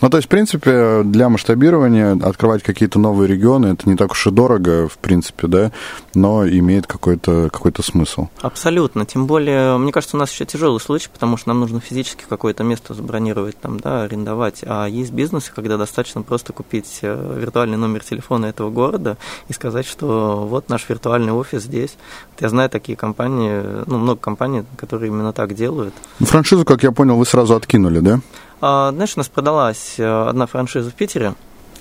Ну, 0.00 0.10
то 0.10 0.16
есть, 0.16 0.26
в 0.26 0.30
принципе, 0.30 1.02
для 1.04 1.28
масштабирования 1.28 2.18
открывать 2.22 2.62
какие-то 2.62 2.98
новые 2.98 3.28
регионы, 3.28 3.66
это 3.66 3.88
не 3.88 3.96
так 3.96 4.12
уж 4.12 4.26
и 4.26 4.30
дорого, 4.30 4.88
в 4.88 4.98
принципе, 4.98 5.46
да, 5.46 5.72
но 6.14 6.46
имеет 6.46 6.86
какой-то 6.86 7.50
какой 7.52 7.72
смысл. 7.82 8.28
Абсолютно. 8.40 9.04
Тем 9.04 9.26
более, 9.26 9.76
мне 9.78 9.92
кажется, 9.92 10.16
у 10.16 10.20
нас 10.20 10.30
еще 10.30 10.44
тяжелый 10.44 10.80
случай, 10.80 11.08
потому 11.12 11.36
что 11.36 11.48
нам 11.48 11.60
нужно 11.60 11.80
физически 11.80 12.24
какое-то 12.28 12.64
место 12.64 12.94
забронировать, 12.94 13.58
там, 13.58 13.80
да, 13.80 14.02
арендовать. 14.02 14.60
А 14.66 14.86
есть 14.86 15.12
бизнесы, 15.12 15.52
когда 15.54 15.76
достаточно 15.76 16.22
просто 16.22 16.52
купить 16.52 16.98
э, 17.02 17.38
виртуальный 17.40 17.76
номер 17.76 18.02
телефона 18.04 18.46
этого 18.46 18.70
города 18.70 19.16
и 19.48 19.52
сказать, 19.52 19.86
что 19.86 20.46
вот 20.48 20.68
наш 20.68 20.88
виртуальный 20.88 21.32
офис 21.32 21.62
здесь. 21.62 21.96
Я 22.40 22.48
знаю 22.48 22.70
такие 22.70 22.96
компании, 22.96 23.62
ну, 23.86 23.98
много 23.98 24.20
компаний, 24.20 24.64
которые 24.76 25.08
именно 25.08 25.32
так 25.32 25.54
делают. 25.54 25.94
Франшизу, 26.20 26.64
как 26.64 26.82
я 26.82 26.92
понял, 26.92 27.16
вы 27.16 27.26
сразу 27.26 27.54
откинули, 27.54 28.00
да? 28.00 28.20
А, 28.66 28.92
знаешь, 28.92 29.12
у 29.14 29.20
нас 29.20 29.28
продалась 29.28 29.96
э, 29.98 30.28
одна 30.28 30.46
франшиза 30.46 30.90
в 30.90 30.94
Питере, 30.94 31.34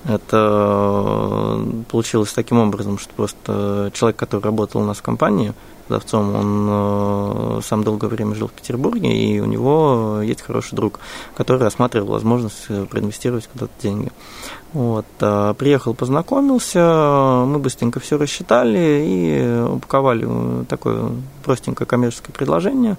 Это 0.05 1.61
получилось 1.89 2.33
таким 2.33 2.59
образом, 2.59 2.97
что 2.97 3.13
просто 3.13 3.89
человек, 3.93 4.17
который 4.17 4.41
работал 4.41 4.81
у 4.81 4.83
нас 4.83 4.97
в 4.97 5.01
компании, 5.01 5.53
продавцом, 5.87 6.35
он 6.35 6.67
э, 6.69 7.61
сам 7.63 7.85
долгое 7.85 8.07
время 8.07 8.35
жил 8.35 8.49
в 8.49 8.51
Петербурге, 8.51 9.15
и 9.15 9.39
у 9.39 9.45
него 9.45 10.19
есть 10.21 10.41
хороший 10.41 10.75
друг, 10.75 10.99
который 11.35 11.61
рассматривал 11.61 12.07
возможность 12.07 12.65
э, 12.67 12.85
проинвестировать 12.85 13.47
куда-то 13.47 13.71
деньги. 13.81 14.11
Вот, 14.73 15.05
э, 15.21 15.53
приехал, 15.57 15.93
познакомился, 15.93 17.45
мы 17.47 17.59
быстренько 17.59 18.01
все 18.01 18.17
рассчитали 18.17 19.05
и 19.07 19.63
упаковали 19.69 20.27
такое 20.65 21.11
простенькое 21.45 21.87
коммерческое 21.87 22.33
предложение. 22.33 22.97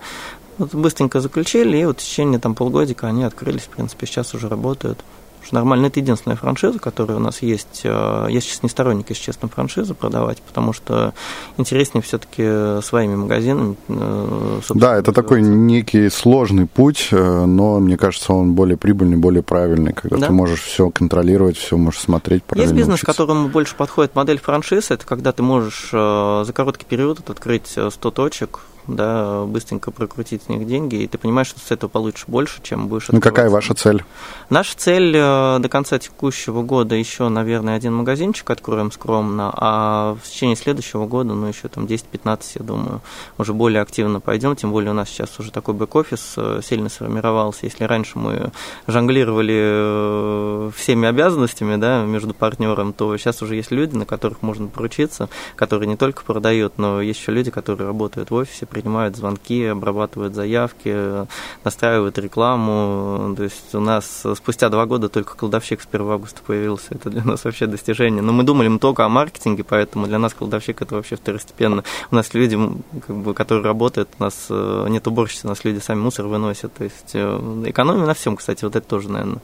Вот 0.58 0.74
быстренько 0.74 1.20
заключили, 1.20 1.78
и 1.78 1.84
вот 1.84 2.00
в 2.00 2.04
течение 2.04 2.38
там, 2.38 2.54
полгодика 2.54 3.08
они 3.08 3.24
открылись, 3.24 3.62
в 3.62 3.68
принципе, 3.68 4.06
сейчас 4.06 4.34
уже 4.34 4.48
работают 4.48 5.04
что 5.44 5.54
нормально. 5.56 5.86
Это 5.86 6.00
единственная 6.00 6.36
франшиза, 6.36 6.78
которая 6.78 7.18
у 7.18 7.20
нас 7.20 7.42
есть. 7.42 7.82
Э, 7.84 8.26
я 8.28 8.40
сейчас 8.40 8.62
не 8.62 8.68
сторонник, 8.68 9.10
если 9.10 9.24
честно, 9.24 9.48
франшизы 9.48 9.94
продавать, 9.94 10.40
потому 10.42 10.72
что 10.72 11.14
интереснее 11.56 12.02
все-таки 12.02 12.82
своими 12.82 13.14
магазинами. 13.14 13.76
Э, 13.88 14.60
да, 14.70 14.96
это 14.96 15.12
такой 15.12 15.42
некий 15.42 16.08
сложный 16.08 16.66
путь, 16.66 17.08
э, 17.10 17.44
но 17.44 17.78
мне 17.78 17.96
кажется, 17.96 18.32
он 18.32 18.54
более 18.54 18.76
прибыльный, 18.76 19.16
более 19.16 19.42
правильный, 19.42 19.92
когда 19.92 20.16
да? 20.16 20.26
ты 20.28 20.32
можешь 20.32 20.62
все 20.62 20.90
контролировать, 20.90 21.56
все 21.56 21.76
можешь 21.76 22.00
смотреть. 22.00 22.42
Есть 22.54 22.72
бизнес, 22.72 22.96
учиться. 22.96 23.06
которому 23.06 23.48
больше 23.48 23.76
подходит 23.76 24.14
модель 24.14 24.40
франшизы, 24.40 24.94
это 24.94 25.06
когда 25.06 25.32
ты 25.32 25.42
можешь 25.42 25.90
за 25.90 26.52
короткий 26.54 26.86
период 26.86 27.28
открыть 27.28 27.76
100 27.90 28.10
точек, 28.10 28.60
да, 28.86 29.44
быстренько 29.44 29.90
прокрутить 29.90 30.42
с 30.44 30.48
них 30.48 30.66
деньги, 30.66 30.96
и 30.96 31.06
ты 31.06 31.18
понимаешь, 31.18 31.48
что 31.48 31.60
с 31.60 31.70
этого 31.70 31.88
получишь 31.88 32.24
больше, 32.26 32.62
чем 32.62 32.88
будешь 32.88 33.08
Ну, 33.08 33.20
какая 33.20 33.50
ваша 33.50 33.74
цель? 33.74 34.04
Наша 34.50 34.76
цель 34.76 35.14
э, 35.16 35.58
до 35.58 35.68
конца 35.68 35.98
текущего 35.98 36.62
года 36.62 36.94
еще, 36.94 37.28
наверное, 37.28 37.76
один 37.76 37.94
магазинчик 37.94 38.50
откроем 38.50 38.92
скромно, 38.92 39.52
а 39.54 40.16
в 40.22 40.28
течение 40.28 40.56
следующего 40.56 41.06
года, 41.06 41.34
ну, 41.34 41.46
еще 41.46 41.68
там 41.68 41.84
10-15, 41.84 42.42
я 42.56 42.64
думаю, 42.64 43.00
уже 43.38 43.54
более 43.54 43.82
активно 43.82 44.20
пойдем, 44.20 44.56
тем 44.56 44.70
более 44.70 44.90
у 44.90 44.94
нас 44.94 45.08
сейчас 45.08 45.38
уже 45.38 45.50
такой 45.50 45.74
бэк-офис 45.74 46.34
э, 46.36 46.60
сильно 46.62 46.88
сформировался. 46.88 47.60
Если 47.62 47.84
раньше 47.84 48.18
мы 48.18 48.52
жонглировали 48.86 49.54
э, 49.56 50.70
всеми 50.76 51.08
обязанностями, 51.08 51.76
да, 51.76 52.04
между 52.04 52.34
партнером, 52.34 52.92
то 52.92 53.16
сейчас 53.16 53.42
уже 53.42 53.56
есть 53.56 53.70
люди, 53.70 53.96
на 53.96 54.06
которых 54.06 54.42
можно 54.42 54.68
поручиться, 54.68 55.28
которые 55.56 55.88
не 55.88 55.96
только 55.96 56.22
продают, 56.24 56.78
но 56.78 57.00
есть 57.00 57.20
еще 57.20 57.32
люди, 57.32 57.50
которые 57.50 57.86
работают 57.86 58.30
в 58.30 58.34
офисе, 58.34 58.66
принимают 58.74 59.16
звонки, 59.16 59.64
обрабатывают 59.64 60.34
заявки, 60.34 61.26
настраивают 61.64 62.18
рекламу. 62.18 63.34
То 63.36 63.44
есть 63.44 63.74
у 63.74 63.80
нас 63.80 64.24
спустя 64.34 64.68
два 64.68 64.86
года 64.86 65.08
только 65.08 65.36
кладовщик 65.36 65.80
с 65.80 65.86
1 65.90 66.10
августа 66.10 66.40
появился. 66.46 66.86
Это 66.90 67.08
для 67.10 67.24
нас 67.24 67.44
вообще 67.44 67.66
достижение. 67.66 68.22
Но 68.22 68.32
мы 68.32 68.42
думали 68.42 68.68
мы 68.68 68.78
только 68.78 69.04
о 69.04 69.08
маркетинге, 69.08 69.64
поэтому 69.64 70.06
для 70.06 70.18
нас 70.18 70.34
кладовщик 70.34 70.82
это 70.82 70.96
вообще 70.96 71.16
второстепенно. 71.16 71.84
У 72.10 72.14
нас 72.14 72.34
люди, 72.34 72.58
как 73.06 73.16
бы, 73.16 73.32
которые 73.34 73.64
работают, 73.64 74.08
у 74.18 74.22
нас 74.22 74.46
э, 74.50 74.86
нет 74.90 75.06
уборщицы, 75.06 75.46
у 75.46 75.50
нас 75.50 75.64
люди 75.64 75.78
сами 75.78 76.00
мусор 76.00 76.26
выносят. 76.26 76.74
То 76.74 76.84
есть 76.84 77.12
э, 77.14 77.62
экономия 77.66 78.06
на 78.06 78.14
всем, 78.14 78.36
кстати, 78.36 78.64
вот 78.64 78.76
это 78.76 78.86
тоже, 78.86 79.08
наверное. 79.08 79.40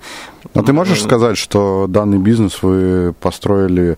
А 0.54 0.62
ты 0.62 0.72
можешь 0.72 1.02
сказать, 1.02 1.38
что 1.38 1.86
данный 1.88 2.18
бизнес 2.18 2.62
вы 2.62 3.14
построили 3.20 3.96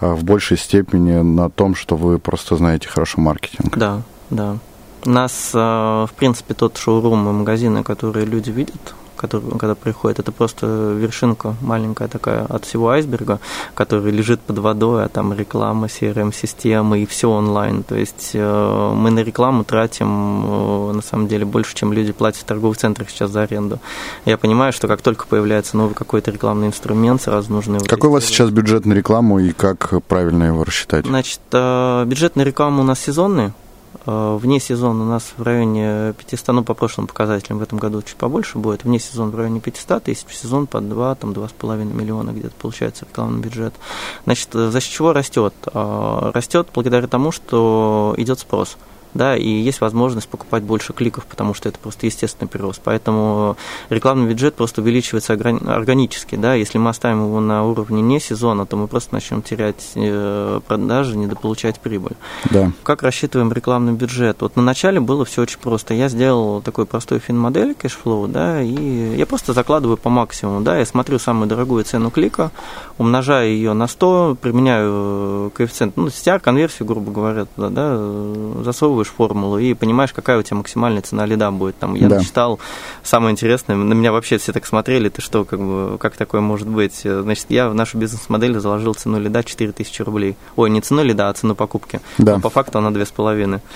э, 0.00 0.12
в 0.12 0.24
большей 0.24 0.58
степени 0.58 1.22
на 1.22 1.48
том, 1.50 1.74
что 1.74 1.96
вы 1.96 2.18
просто 2.18 2.56
знаете 2.56 2.88
хорошо 2.88 3.20
маркетинг? 3.20 3.76
Да, 3.76 4.02
да. 4.30 4.58
Нас, 5.04 5.50
э, 5.52 5.58
в 5.58 6.10
принципе, 6.16 6.54
тот 6.54 6.76
шоурум 6.76 7.28
и 7.28 7.32
магазины, 7.32 7.82
которые 7.82 8.24
люди 8.24 8.50
видят, 8.50 8.94
который, 9.16 9.50
когда 9.58 9.74
приходят, 9.74 10.18
это 10.18 10.32
просто 10.32 10.66
вершинка 10.66 11.54
маленькая 11.60 12.08
такая 12.08 12.44
от 12.44 12.64
всего 12.64 12.90
айсберга, 12.90 13.38
который 13.74 14.12
лежит 14.12 14.40
под 14.40 14.58
водой, 14.58 15.04
а 15.04 15.08
там 15.08 15.32
реклама, 15.32 15.86
CRM-системы 15.86 17.02
и 17.02 17.06
все 17.06 17.30
онлайн. 17.30 17.82
То 17.84 17.94
есть 17.94 18.30
э, 18.34 18.92
мы 18.94 19.10
на 19.10 19.20
рекламу 19.20 19.64
тратим, 19.64 20.08
э, 20.08 20.92
на 20.92 21.02
самом 21.02 21.28
деле, 21.28 21.44
больше, 21.44 21.74
чем 21.74 21.92
люди 21.92 22.12
платят 22.12 22.42
в 22.42 22.44
торговых 22.44 22.76
центрах 22.76 23.10
сейчас 23.10 23.30
за 23.30 23.42
аренду. 23.42 23.78
Я 24.24 24.38
понимаю, 24.38 24.72
что 24.72 24.88
как 24.88 25.02
только 25.02 25.26
появляется 25.26 25.76
новый 25.76 25.94
какой-то 25.94 26.30
рекламный 26.30 26.66
инструмент, 26.66 27.22
сразу 27.22 27.52
нужно 27.52 27.76
его... 27.76 27.86
Какой 27.86 28.10
у 28.10 28.12
вас 28.12 28.24
сейчас 28.24 28.50
бюджет 28.50 28.86
на 28.86 28.92
рекламу 28.92 29.38
и 29.38 29.52
как 29.52 29.92
правильно 30.08 30.44
его 30.44 30.64
рассчитать? 30.64 31.06
Значит, 31.06 31.40
бюджет 31.50 32.36
на 32.36 32.42
рекламу 32.42 32.82
у 32.82 32.84
нас 32.84 33.00
сезонный, 33.00 33.52
вне 34.06 34.60
сезона 34.60 35.04
у 35.04 35.06
нас 35.06 35.32
в 35.36 35.42
районе 35.42 36.14
500, 36.14 36.48
ну, 36.48 36.64
по 36.64 36.74
прошлым 36.74 37.06
показателям 37.06 37.58
в 37.58 37.62
этом 37.62 37.78
году 37.78 38.02
чуть 38.02 38.16
побольше 38.16 38.58
будет. 38.58 38.84
Вне 38.84 38.98
сезона 38.98 39.30
в 39.30 39.36
районе 39.36 39.60
500 39.60 40.04
тысяч, 40.04 40.26
в 40.26 40.34
сезон 40.34 40.66
по 40.66 40.80
2, 40.80 41.14
там, 41.16 41.32
2,5 41.32 41.84
миллиона 41.84 42.30
где-то 42.30 42.54
получается 42.60 43.04
рекламный 43.04 43.40
бюджет. 43.40 43.74
Значит, 44.24 44.54
э, 44.54 44.70
за 44.70 44.80
счет 44.80 44.92
чего 44.92 45.12
растет? 45.12 45.54
Э, 45.72 46.30
растет 46.34 46.68
благодаря 46.74 47.06
тому, 47.06 47.32
что 47.32 48.14
идет 48.16 48.38
спрос 48.38 48.76
да, 49.14 49.36
и 49.36 49.48
есть 49.48 49.80
возможность 49.80 50.28
покупать 50.28 50.62
больше 50.62 50.92
кликов, 50.92 51.26
потому 51.26 51.54
что 51.54 51.68
это 51.68 51.78
просто 51.78 52.06
естественный 52.06 52.48
прирост. 52.48 52.80
Поэтому 52.82 53.56
рекламный 53.90 54.28
бюджет 54.28 54.54
просто 54.54 54.80
увеличивается 54.80 55.32
органически, 55.32 56.36
да, 56.36 56.54
если 56.54 56.78
мы 56.78 56.90
оставим 56.90 57.26
его 57.26 57.40
на 57.40 57.64
уровне 57.64 58.02
не 58.02 58.20
сезона, 58.20 58.66
то 58.66 58.76
мы 58.76 58.88
просто 58.88 59.14
начнем 59.14 59.42
терять 59.42 59.92
э, 59.94 60.60
продажи, 60.66 61.16
недополучать 61.16 61.80
прибыль. 61.80 62.16
Да. 62.50 62.72
Как 62.82 63.02
рассчитываем 63.02 63.52
рекламный 63.52 63.92
бюджет? 63.92 64.38
Вот 64.40 64.56
на 64.56 64.62
начале 64.62 65.00
было 65.00 65.24
все 65.24 65.42
очень 65.42 65.58
просто. 65.58 65.94
Я 65.94 66.08
сделал 66.08 66.62
такой 66.62 66.86
простой 66.86 67.18
фин-модель 67.18 67.74
cash 67.74 67.98
flow, 67.98 68.28
да, 68.28 68.62
и 68.62 69.16
я 69.16 69.26
просто 69.26 69.52
закладываю 69.52 69.96
по 69.96 70.10
максимуму, 70.10 70.60
да, 70.62 70.78
я 70.78 70.86
смотрю 70.86 71.18
самую 71.18 71.48
дорогую 71.48 71.84
цену 71.84 72.10
клика, 72.10 72.50
умножаю 72.98 73.50
ее 73.50 73.72
на 73.72 73.86
100, 73.86 74.38
применяю 74.40 75.50
коэффициент, 75.54 75.96
ну, 75.96 76.06
CTR, 76.06 76.40
конверсию, 76.40 76.86
грубо 76.86 77.12
говоря, 77.12 77.46
да, 77.56 77.68
да 77.68 78.62
засовываю 78.62 79.01
придумываешь 79.02 79.08
формулу 79.08 79.58
и 79.58 79.74
понимаешь, 79.74 80.12
какая 80.12 80.38
у 80.38 80.42
тебя 80.42 80.56
максимальная 80.58 81.02
цена 81.02 81.26
лида 81.26 81.50
будет. 81.50 81.78
Там 81.78 81.94
я 81.94 82.08
да. 82.08 82.22
читал 82.22 82.58
самое 83.02 83.32
интересное, 83.32 83.76
на 83.76 83.94
меня 83.94 84.12
вообще 84.12 84.38
все 84.38 84.52
так 84.52 84.66
смотрели, 84.66 85.08
ты 85.08 85.22
что, 85.22 85.44
как 85.44 85.60
бы, 85.60 85.98
как 85.98 86.16
такое 86.16 86.40
может 86.40 86.68
быть? 86.68 87.02
Значит, 87.04 87.46
я 87.48 87.68
в 87.68 87.74
нашу 87.74 87.98
бизнес-модель 87.98 88.58
заложил 88.58 88.94
цену 88.94 89.20
лида 89.20 89.42
4000 89.42 90.02
рублей. 90.02 90.36
Ой, 90.56 90.70
не 90.70 90.80
цену 90.80 91.02
лида, 91.02 91.28
а 91.28 91.32
цену 91.32 91.54
покупки. 91.54 92.00
Да. 92.18 92.36
Но 92.36 92.40
по 92.40 92.50
факту 92.50 92.78
она 92.78 92.90
2500. 92.90 93.22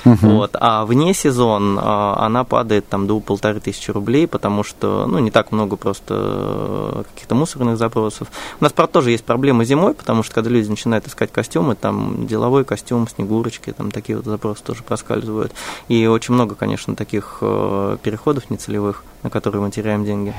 Угу. 0.04 0.16
Вот. 0.22 0.56
А 0.60 0.84
вне 0.84 1.14
сезон 1.14 1.78
а, 1.80 2.16
она 2.26 2.44
падает 2.44 2.88
там 2.88 3.06
до 3.06 3.20
полторы 3.20 3.60
тысячи 3.60 3.90
рублей, 3.90 4.26
потому 4.26 4.64
что, 4.64 5.06
ну, 5.06 5.18
не 5.18 5.30
так 5.30 5.52
много 5.52 5.76
просто 5.76 6.14
э, 6.16 7.02
каких-то 7.14 7.34
мусорных 7.34 7.76
запросов. 7.76 8.28
У 8.60 8.64
нас, 8.64 8.72
правда, 8.72 8.94
тоже 8.94 9.10
есть 9.10 9.24
проблемы 9.24 9.64
зимой, 9.64 9.94
потому 9.94 10.22
что 10.22 10.34
когда 10.34 10.50
люди 10.50 10.68
начинают 10.68 11.06
искать 11.06 11.32
костюмы, 11.32 11.74
там 11.74 12.26
деловой 12.26 12.64
костюм, 12.64 13.08
снегурочки, 13.08 13.72
там 13.72 13.90
такие 13.90 14.16
вот 14.16 14.24
запросы 14.26 14.62
тоже 14.62 14.82
проскальзывают 14.82 15.15
используют. 15.16 15.52
И 15.88 16.06
очень 16.06 16.34
много, 16.34 16.54
конечно, 16.54 16.94
таких 16.94 17.38
э, 17.40 17.96
переходов 18.02 18.50
нецелевых, 18.50 19.04
на 19.22 19.30
которые 19.30 19.62
мы 19.62 19.70
теряем 19.70 20.04
деньги. 20.04 20.34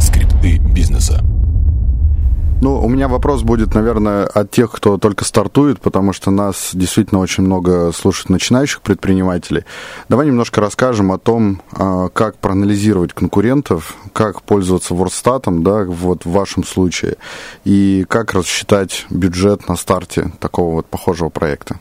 Скрипты 0.00 0.58
бизнеса. 0.58 1.20
Ну, 2.60 2.82
у 2.82 2.88
меня 2.88 3.08
вопрос 3.08 3.42
будет, 3.42 3.74
наверное, 3.74 4.24
от 4.24 4.50
тех, 4.50 4.72
кто 4.72 4.96
только 4.96 5.26
стартует, 5.26 5.80
потому 5.82 6.14
что 6.14 6.30
нас 6.30 6.70
действительно 6.72 7.20
очень 7.20 7.44
много 7.44 7.92
слушает 7.92 8.30
начинающих 8.30 8.80
предпринимателей. 8.80 9.64
Давай 10.08 10.26
немножко 10.26 10.62
расскажем 10.62 11.12
о 11.12 11.18
том, 11.18 11.60
а, 11.72 12.08
как 12.08 12.38
проанализировать 12.38 13.12
конкурентов, 13.12 13.96
как 14.14 14.40
пользоваться 14.42 14.94
вордстатом, 14.94 15.62
да, 15.62 15.84
вот 15.84 16.24
в 16.24 16.30
вашем 16.30 16.64
случае, 16.64 17.16
и 17.64 18.06
как 18.08 18.32
рассчитать 18.32 19.04
бюджет 19.10 19.68
на 19.68 19.76
старте 19.76 20.32
такого 20.40 20.76
вот 20.76 20.86
похожего 20.86 21.28
проекта. 21.28 21.78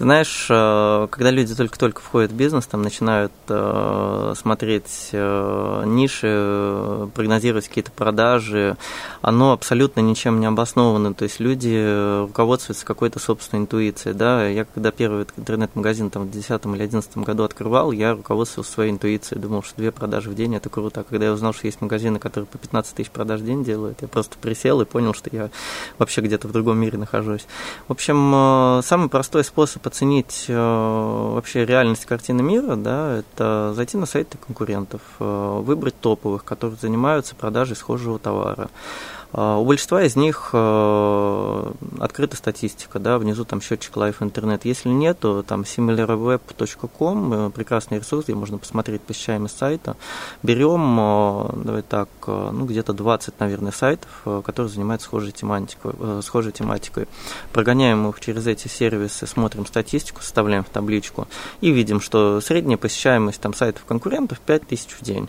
Знаешь, 0.00 0.46
э, 0.48 1.08
когда 1.10 1.30
люди 1.30 1.54
только-только 1.54 2.00
входят 2.00 2.32
в 2.32 2.34
бизнес, 2.34 2.66
там 2.66 2.80
начинают 2.80 3.32
э, 3.48 4.32
смотреть 4.34 5.10
э, 5.12 5.82
ниши, 5.84 7.10
прогнозировать 7.14 7.68
какие-то 7.68 7.90
продажи, 7.90 8.78
оно 9.20 9.52
абсолютно 9.52 10.00
ничем 10.00 10.40
не 10.40 10.46
обосновано. 10.46 11.12
То 11.12 11.24
есть 11.24 11.38
люди 11.38 12.22
руководствуются 12.22 12.86
какой-то 12.86 13.18
собственной 13.18 13.64
интуицией. 13.64 14.16
Да? 14.16 14.48
Я 14.48 14.64
когда 14.64 14.90
первый 14.90 15.26
интернет-магазин 15.36 16.08
там, 16.08 16.22
в 16.22 16.30
2010 16.30 16.64
или 16.64 16.88
2011 16.88 17.18
году 17.18 17.42
открывал, 17.42 17.92
я 17.92 18.14
руководствовался 18.14 18.72
своей 18.72 18.92
интуицией. 18.92 19.38
Думал, 19.42 19.62
что 19.62 19.76
две 19.76 19.92
продажи 19.92 20.30
в 20.30 20.34
день– 20.34 20.54
это 20.56 20.70
круто. 20.70 21.00
А 21.00 21.04
когда 21.04 21.26
я 21.26 21.32
узнал, 21.32 21.52
что 21.52 21.66
есть 21.66 21.82
магазины, 21.82 22.18
которые 22.18 22.46
по 22.46 22.56
15 22.56 22.94
тысяч 22.94 23.10
продаж 23.10 23.42
в 23.42 23.44
день 23.44 23.64
делают, 23.64 24.00
я 24.00 24.08
просто 24.08 24.38
присел 24.40 24.80
и 24.80 24.86
понял, 24.86 25.12
что 25.12 25.28
я 25.30 25.50
вообще 25.98 26.22
где-то 26.22 26.48
в 26.48 26.52
другом 26.52 26.78
мире 26.78 26.96
нахожусь. 26.96 27.46
В 27.86 27.92
общем, 27.92 28.80
самый 28.82 29.10
простой 29.10 29.44
способ 29.44 29.89
оценить 29.90 30.46
э, 30.48 30.54
вообще 30.54 31.64
реальность 31.66 32.06
картины 32.06 32.42
мира, 32.42 32.76
да, 32.76 33.18
это 33.18 33.72
зайти 33.74 33.96
на 33.96 34.06
сайты 34.06 34.38
конкурентов, 34.38 35.00
э, 35.18 35.60
выбрать 35.62 35.98
топовых, 36.00 36.44
которые 36.44 36.78
занимаются 36.80 37.34
продажей 37.34 37.76
схожего 37.76 38.18
товара 38.18 38.70
у 39.32 39.64
большинства 39.64 40.02
из 40.02 40.16
них 40.16 40.50
э, 40.52 41.72
открыта 42.00 42.36
статистика, 42.36 42.98
да, 42.98 43.16
внизу 43.16 43.44
там 43.44 43.60
счетчик 43.60 43.94
Live 43.96 44.16
Интернет. 44.20 44.64
Если 44.64 44.88
нет, 44.88 45.20
то 45.20 45.42
там 45.42 45.62
similarweb.com, 45.62 47.32
э, 47.32 47.50
прекрасный 47.50 47.98
ресурс, 47.98 48.24
где 48.24 48.34
можно 48.34 48.58
посмотреть 48.58 49.02
посещаемость 49.02 49.56
сайта. 49.56 49.96
Берем, 50.42 50.98
э, 50.98 51.62
давай 51.64 51.82
так, 51.82 52.08
ну 52.26 52.64
где-то 52.66 52.92
20, 52.92 53.38
наверное, 53.38 53.70
сайтов, 53.70 54.08
которые 54.44 54.72
занимаются 54.72 55.06
схожей 55.06 55.30
тематикой, 55.30 55.92
схожей 56.22 56.52
тематикой. 56.52 57.06
Прогоняем 57.52 58.08
их 58.08 58.18
через 58.18 58.48
эти 58.48 58.66
сервисы, 58.66 59.28
смотрим 59.28 59.64
статистику, 59.64 60.22
составляем 60.22 60.64
в 60.64 60.70
табличку 60.70 61.28
и 61.60 61.70
видим, 61.70 62.00
что 62.00 62.40
средняя 62.40 62.78
посещаемость 62.78 63.40
там 63.40 63.54
сайтов 63.54 63.84
конкурентов 63.84 64.40
5000 64.40 64.92
в 64.92 65.02
день. 65.02 65.28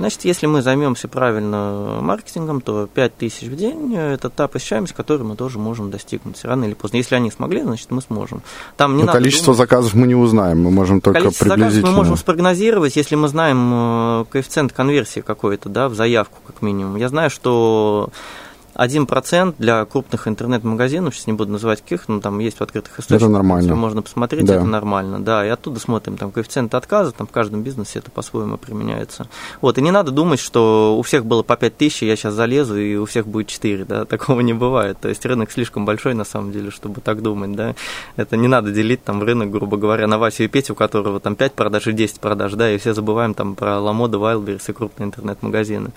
Значит, 0.00 0.24
если 0.24 0.46
мы 0.46 0.62
займемся 0.62 1.08
правильно 1.08 1.98
маркетингом, 2.00 2.62
то 2.62 2.86
5000 2.86 3.48
в 3.48 3.54
день– 3.54 3.94
это 3.96 4.30
та 4.30 4.48
посещаемость, 4.48 4.94
которую 4.94 5.28
мы 5.28 5.36
тоже 5.36 5.58
можем 5.58 5.90
достигнуть 5.90 6.42
рано 6.42 6.64
или 6.64 6.72
поздно. 6.72 6.96
Если 6.96 7.14
они 7.16 7.30
смогли, 7.30 7.60
значит, 7.60 7.90
мы 7.90 8.00
сможем. 8.00 8.40
Там 8.78 8.96
не 8.96 9.04
Но 9.04 9.12
количество 9.12 9.52
думать. 9.52 9.58
заказов 9.58 9.92
мы 9.92 10.06
не 10.06 10.14
узнаем, 10.14 10.62
мы 10.62 10.70
можем 10.70 11.02
только 11.02 11.20
количество 11.20 11.44
приблизительно. 11.44 11.72
заказов 11.72 11.90
мы 11.90 11.96
можем 11.96 12.16
спрогнозировать, 12.16 12.96
если 12.96 13.14
мы 13.14 13.28
знаем 13.28 13.70
э, 13.74 14.24
коэффициент 14.30 14.72
конверсии 14.72 15.20
какой-то, 15.20 15.68
да, 15.68 15.90
в 15.90 15.94
заявку 15.94 16.38
как 16.46 16.62
минимум. 16.62 16.96
Я 16.96 17.10
знаю, 17.10 17.28
что 17.28 18.08
1% 18.80 19.56
для 19.58 19.84
крупных 19.84 20.26
интернет-магазинов, 20.26 21.14
сейчас 21.14 21.26
не 21.26 21.34
буду 21.34 21.52
называть 21.52 21.82
каких, 21.82 22.08
но 22.08 22.20
там 22.20 22.38
есть 22.38 22.58
в 22.58 22.62
открытых 22.62 22.92
источниках. 22.98 23.22
Это 23.22 23.28
нормально. 23.28 23.74
Можно 23.74 24.00
посмотреть, 24.00 24.46
да. 24.46 24.56
это 24.56 24.64
нормально, 24.64 25.22
да. 25.22 25.44
И 25.46 25.50
оттуда 25.50 25.78
смотрим, 25.78 26.16
там 26.16 26.32
коэффициент 26.32 26.74
отказа, 26.74 27.12
там 27.12 27.26
в 27.26 27.30
каждом 27.30 27.62
бизнесе 27.62 27.98
это 27.98 28.10
по-своему 28.10 28.56
применяется. 28.56 29.28
Вот, 29.60 29.76
и 29.76 29.82
не 29.82 29.90
надо 29.90 30.12
думать, 30.12 30.40
что 30.40 30.96
у 30.98 31.02
всех 31.02 31.26
было 31.26 31.42
по 31.42 31.56
5 31.56 31.76
тысяч, 31.76 32.02
я 32.02 32.16
сейчас 32.16 32.32
залезу, 32.32 32.78
и 32.78 32.96
у 32.96 33.04
всех 33.04 33.26
будет 33.26 33.48
4, 33.48 33.84
да, 33.84 34.04
такого 34.06 34.40
не 34.40 34.54
бывает. 34.54 34.98
То 34.98 35.10
есть 35.10 35.24
рынок 35.26 35.52
слишком 35.52 35.84
большой, 35.84 36.14
на 36.14 36.24
самом 36.24 36.50
деле, 36.50 36.70
чтобы 36.70 37.02
так 37.02 37.20
думать, 37.20 37.52
да. 37.52 37.74
Это 38.16 38.38
не 38.38 38.48
надо 38.48 38.72
делить 38.72 39.04
там 39.04 39.22
рынок, 39.22 39.50
грубо 39.50 39.76
говоря, 39.76 40.06
на 40.06 40.18
Васю 40.18 40.44
и 40.44 40.48
Петю, 40.48 40.72
у 40.72 40.76
которого 40.76 41.20
там 41.20 41.36
5 41.36 41.52
продаж 41.52 41.86
и 41.86 41.92
10 41.92 42.20
продаж, 42.20 42.54
да, 42.54 42.70
и 42.70 42.78
все 42.78 42.94
забываем 42.94 43.34
там 43.34 43.56
про 43.56 43.78
Ламода, 43.78 44.16
Wildberries 44.16 44.64
и 44.68 44.72
крупные 44.72 45.08
интернет-магазины. 45.08 45.90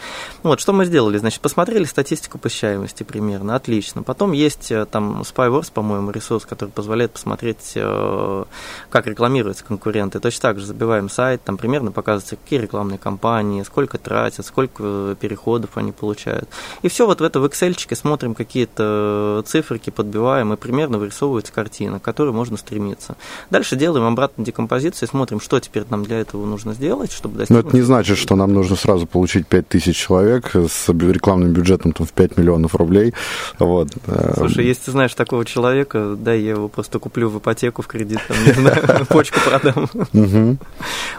Вот, 0.43 0.59
что 0.59 0.73
мы 0.73 0.83
сделали? 0.83 1.17
Значит, 1.17 1.39
посмотрели 1.39 1.85
статистику 1.85 2.37
посещаемости 2.37 2.72
посещаемости 2.73 3.03
примерно, 3.03 3.55
отлично. 3.55 4.03
Потом 4.03 4.31
есть 4.31 4.71
э, 4.71 4.85
там 4.85 5.21
Spyworks, 5.21 5.71
по-моему, 5.73 6.11
ресурс, 6.11 6.45
который 6.45 6.69
позволяет 6.69 7.11
посмотреть, 7.11 7.73
э, 7.75 8.43
как 8.89 9.07
рекламируются 9.07 9.63
конкуренты. 9.63 10.19
Точно 10.19 10.41
так 10.41 10.59
же 10.59 10.65
забиваем 10.65 11.09
сайт, 11.09 11.43
там 11.43 11.57
примерно 11.57 11.91
показывается, 11.91 12.35
какие 12.35 12.59
рекламные 12.59 12.97
кампании, 12.97 13.63
сколько 13.63 13.97
тратят, 13.97 14.45
сколько 14.45 15.15
переходов 15.19 15.71
они 15.75 15.91
получают. 15.91 16.47
И 16.81 16.87
все 16.87 17.05
вот 17.05 17.21
в 17.21 17.23
это 17.23 17.39
в 17.39 17.45
Excel 17.45 17.73
смотрим 17.95 18.33
какие-то 18.35 19.43
циферки, 19.45 19.89
подбиваем, 19.89 20.53
и 20.53 20.57
примерно 20.57 20.97
вырисовывается 20.97 21.53
картина, 21.53 21.99
к 21.99 22.03
которой 22.03 22.33
можно 22.33 22.57
стремиться. 22.57 23.15
Дальше 23.49 23.75
делаем 23.75 24.05
обратную 24.05 24.45
декомпозицию, 24.45 25.07
смотрим, 25.09 25.39
что 25.39 25.59
теперь 25.59 25.83
нам 25.89 26.03
для 26.03 26.19
этого 26.19 26.45
нужно 26.45 26.73
сделать, 26.73 27.11
чтобы 27.11 27.37
достигнуть... 27.37 27.63
Но 27.63 27.69
это 27.69 27.77
не 27.77 27.83
значит, 27.83 28.17
что 28.17 28.35
нам 28.35 28.53
нужно 28.53 28.75
сразу 28.75 29.05
получить 29.05 29.47
5000 29.47 29.95
человек 29.95 30.55
с 30.55 30.89
рекламным 30.89 31.53
бюджетом 31.53 31.93
там, 31.93 32.07
в 32.07 32.11
5 32.11 32.37
миллионов 32.37 32.62
миллионов 32.63 32.75
рублей. 32.75 33.13
Вот. 33.59 33.89
Слушай, 34.35 34.65
если 34.65 34.85
ты 34.85 34.91
знаешь 34.91 35.13
такого 35.13 35.45
человека, 35.45 36.15
да, 36.17 36.33
я 36.33 36.51
его 36.51 36.67
просто 36.67 36.99
куплю 36.99 37.29
в 37.29 37.39
ипотеку, 37.39 37.81
в 37.81 37.87
кредит, 37.87 38.19
там, 38.27 38.37
не 38.45 38.53
знаю, 38.53 39.05
почку 39.09 39.39
продам. 39.39 39.89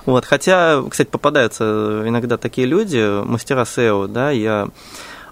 Вот, 0.06 0.24
хотя, 0.24 0.82
кстати, 0.88 1.08
попадаются 1.08 2.04
иногда 2.06 2.36
такие 2.36 2.66
люди, 2.66 3.24
мастера 3.24 3.62
SEO, 3.62 4.08
да, 4.08 4.30
я 4.30 4.68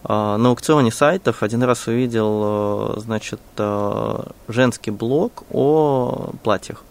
а, 0.04 0.36
на 0.36 0.50
аукционе 0.50 0.90
сайтов 0.90 1.42
один 1.42 1.62
раз 1.62 1.86
увидел, 1.86 2.94
значит, 2.98 3.40
а, 3.58 4.30
женский 4.48 4.90
блог 4.90 5.44
о 5.50 6.30
платьях. 6.42 6.84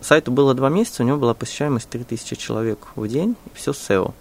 Сайту 0.00 0.32
было 0.32 0.54
два 0.54 0.68
месяца, 0.68 1.02
у 1.02 1.06
него 1.06 1.18
была 1.18 1.34
посещаемость 1.34 1.88
3000 1.88 2.34
человек 2.36 2.78
в 2.96 3.06
день, 3.06 3.36
и 3.46 3.56
все 3.56 3.70
SEO. 3.70 4.14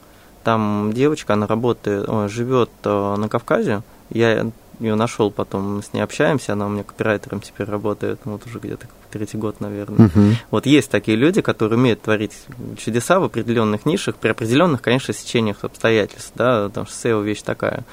Там 0.43 0.91
девочка, 0.93 1.33
она 1.33 1.47
работает, 1.47 2.07
живет 2.31 2.71
а, 2.83 3.15
на 3.15 3.29
Кавказе, 3.29 3.81
я 4.11 4.51
ее 4.79 4.95
нашел 4.95 5.31
потом, 5.31 5.77
мы 5.77 5.83
с 5.83 5.93
ней 5.93 6.01
общаемся, 6.01 6.53
она 6.53 6.65
у 6.65 6.69
меня 6.69 6.83
копирайтером 6.83 7.41
теперь 7.41 7.67
работает, 7.67 8.19
вот 8.25 8.45
уже 8.45 8.59
где-то 8.59 8.87
третий 9.11 9.37
год, 9.37 9.59
наверное. 9.59 10.07
Uh-huh. 10.07 10.33
Вот 10.49 10.65
есть 10.65 10.89
такие 10.89 11.17
люди, 11.17 11.41
которые 11.41 11.77
умеют 11.77 12.01
творить 12.01 12.33
чудеса 12.77 13.19
в 13.19 13.25
определенных 13.25 13.85
нишах, 13.85 14.15
при 14.15 14.29
определенных, 14.29 14.81
конечно, 14.81 15.13
сечениях 15.13 15.63
обстоятельств, 15.63 16.31
да, 16.35 16.67
потому 16.67 16.87
что 16.87 17.09
SEO 17.09 17.23
вещь 17.23 17.41
такая. 17.41 17.83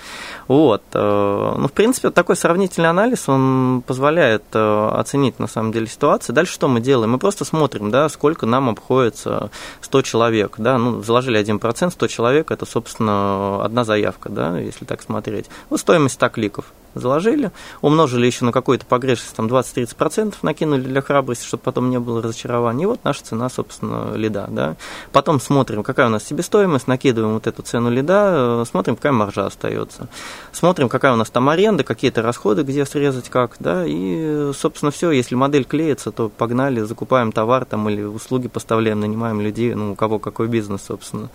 Вот. 0.46 0.82
Э, 0.94 1.54
ну, 1.58 1.68
в 1.68 1.72
принципе, 1.72 2.10
такой 2.10 2.36
сравнительный 2.36 2.88
анализ, 2.88 3.28
он 3.28 3.82
позволяет 3.86 4.44
э, 4.52 4.88
оценить, 4.94 5.38
на 5.38 5.46
самом 5.46 5.72
деле, 5.72 5.86
ситуацию. 5.86 6.34
Дальше 6.34 6.52
что 6.52 6.68
мы 6.68 6.80
делаем? 6.80 7.10
Мы 7.10 7.18
просто 7.18 7.44
смотрим, 7.44 7.90
да, 7.90 8.08
сколько 8.08 8.46
нам 8.46 8.68
обходится 8.68 9.50
100 9.80 10.02
человек, 10.02 10.54
да, 10.58 10.78
ну, 10.78 11.02
заложили 11.02 11.40
1%, 11.40 11.90
100 11.90 12.06
человек, 12.06 12.50
это, 12.50 12.64
собственно, 12.66 13.64
одна 13.64 13.84
заявка, 13.84 14.28
да, 14.28 14.58
если 14.58 14.84
так 14.84 15.02
смотреть. 15.02 15.46
Ну, 15.70 15.76
стоимость 15.76 16.14
100 16.14 16.28
кликов 16.30 16.64
заложили, 16.98 17.50
умножили 17.80 18.26
еще 18.26 18.44
на 18.44 18.52
какую-то 18.52 18.86
погрешность, 18.86 19.34
там 19.34 19.46
20-30% 19.46 20.34
накинули 20.42 20.82
для 20.82 21.00
храбрости, 21.00 21.46
чтобы 21.46 21.62
потом 21.62 21.90
не 21.90 21.98
было 21.98 22.22
разочарования. 22.22 22.84
И 22.84 22.86
вот 22.86 23.00
наша 23.04 23.24
цена, 23.24 23.48
собственно, 23.48 24.14
лида. 24.14 24.46
Да? 24.48 24.76
Потом 25.12 25.40
смотрим, 25.40 25.82
какая 25.82 26.06
у 26.06 26.10
нас 26.10 26.24
себестоимость, 26.24 26.86
накидываем 26.86 27.34
вот 27.34 27.46
эту 27.46 27.62
цену 27.62 27.90
лида, 27.90 28.62
э, 28.62 28.64
смотрим, 28.68 28.96
какая 28.96 29.12
маржа 29.12 29.46
остается. 29.46 30.08
Смотрим, 30.52 30.88
какая 30.88 31.12
у 31.12 31.16
нас 31.16 31.30
там 31.30 31.48
аренда, 31.48 31.84
какие-то 31.84 32.22
расходы, 32.22 32.62
где 32.62 32.84
срезать 32.84 33.28
как, 33.28 33.56
да, 33.58 33.84
и, 33.86 34.52
собственно, 34.54 34.90
все. 34.90 35.10
Если 35.10 35.34
модель 35.34 35.64
клеится, 35.64 36.10
то 36.10 36.28
погнали, 36.28 36.80
закупаем 36.80 37.32
товар 37.32 37.64
там 37.64 37.88
или 37.88 38.02
услуги 38.02 38.48
поставляем, 38.48 39.00
нанимаем 39.00 39.40
людей, 39.40 39.74
ну, 39.74 39.92
у 39.92 39.94
кого 39.94 40.18
какой 40.18 40.48
бизнес, 40.48 40.82
собственно. 40.86 41.28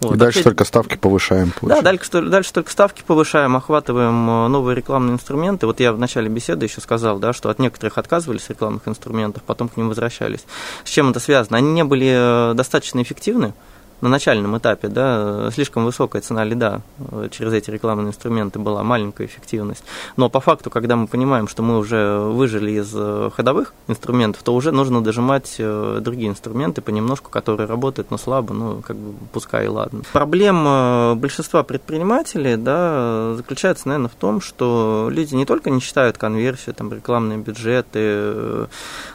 Вот. 0.00 0.14
И 0.14 0.18
дальше 0.18 0.40
Опять... 0.40 0.44
только 0.44 0.64
ставки 0.64 0.96
повышаем. 0.96 1.52
Получается. 1.60 1.84
Да, 1.84 1.90
дальше, 1.90 2.30
дальше 2.30 2.52
только 2.52 2.70
ставки 2.70 3.02
повышаем, 3.06 3.56
охватываем 3.56 4.30
э, 4.30 4.48
новые 4.48 4.76
рекламные 4.76 5.07
инструменты. 5.12 5.66
Вот 5.66 5.80
я 5.80 5.92
в 5.92 5.98
начале 5.98 6.28
беседы 6.28 6.66
еще 6.66 6.80
сказал, 6.80 7.18
да, 7.18 7.32
что 7.32 7.50
от 7.50 7.58
некоторых 7.58 7.98
отказывались 7.98 8.48
рекламных 8.48 8.86
инструментов, 8.86 9.42
потом 9.44 9.68
к 9.68 9.76
ним 9.76 9.88
возвращались. 9.88 10.44
С 10.84 10.90
чем 10.90 11.10
это 11.10 11.20
связано? 11.20 11.58
Они 11.58 11.72
не 11.72 11.84
были 11.84 12.50
э, 12.50 12.54
достаточно 12.54 13.02
эффективны, 13.02 13.54
на 14.00 14.08
начальном 14.08 14.56
этапе, 14.56 14.88
да, 14.88 15.50
слишком 15.50 15.84
высокая 15.84 16.22
цена 16.22 16.44
лида 16.44 16.82
через 17.30 17.52
эти 17.52 17.70
рекламные 17.70 18.08
инструменты 18.08 18.58
была, 18.58 18.82
маленькая 18.82 19.26
эффективность. 19.26 19.84
Но 20.16 20.28
по 20.28 20.40
факту, 20.40 20.70
когда 20.70 20.96
мы 20.96 21.06
понимаем, 21.06 21.48
что 21.48 21.62
мы 21.62 21.78
уже 21.78 22.18
выжили 22.18 22.72
из 22.72 22.92
э, 22.94 23.30
ходовых 23.34 23.74
инструментов, 23.88 24.42
то 24.42 24.54
уже 24.54 24.72
нужно 24.72 25.02
дожимать 25.02 25.56
э, 25.58 25.98
другие 26.00 26.30
инструменты 26.30 26.80
понемножку, 26.80 27.30
которые 27.30 27.66
работают, 27.66 28.10
но 28.10 28.18
слабо, 28.18 28.54
ну, 28.54 28.82
как 28.82 28.96
бы, 28.96 29.14
пускай 29.32 29.66
и 29.66 29.68
ладно. 29.68 30.02
Проблема 30.12 31.14
большинства 31.16 31.62
предпринимателей, 31.62 32.56
да, 32.56 33.34
заключается, 33.36 33.88
наверное, 33.88 34.10
в 34.10 34.14
том, 34.14 34.40
что 34.40 35.08
люди 35.10 35.34
не 35.34 35.44
только 35.44 35.70
не 35.70 35.80
считают 35.80 36.18
конверсию, 36.18 36.74
там, 36.74 36.92
рекламные 36.92 37.38
бюджеты, 37.38 37.98
э, 38.00 38.66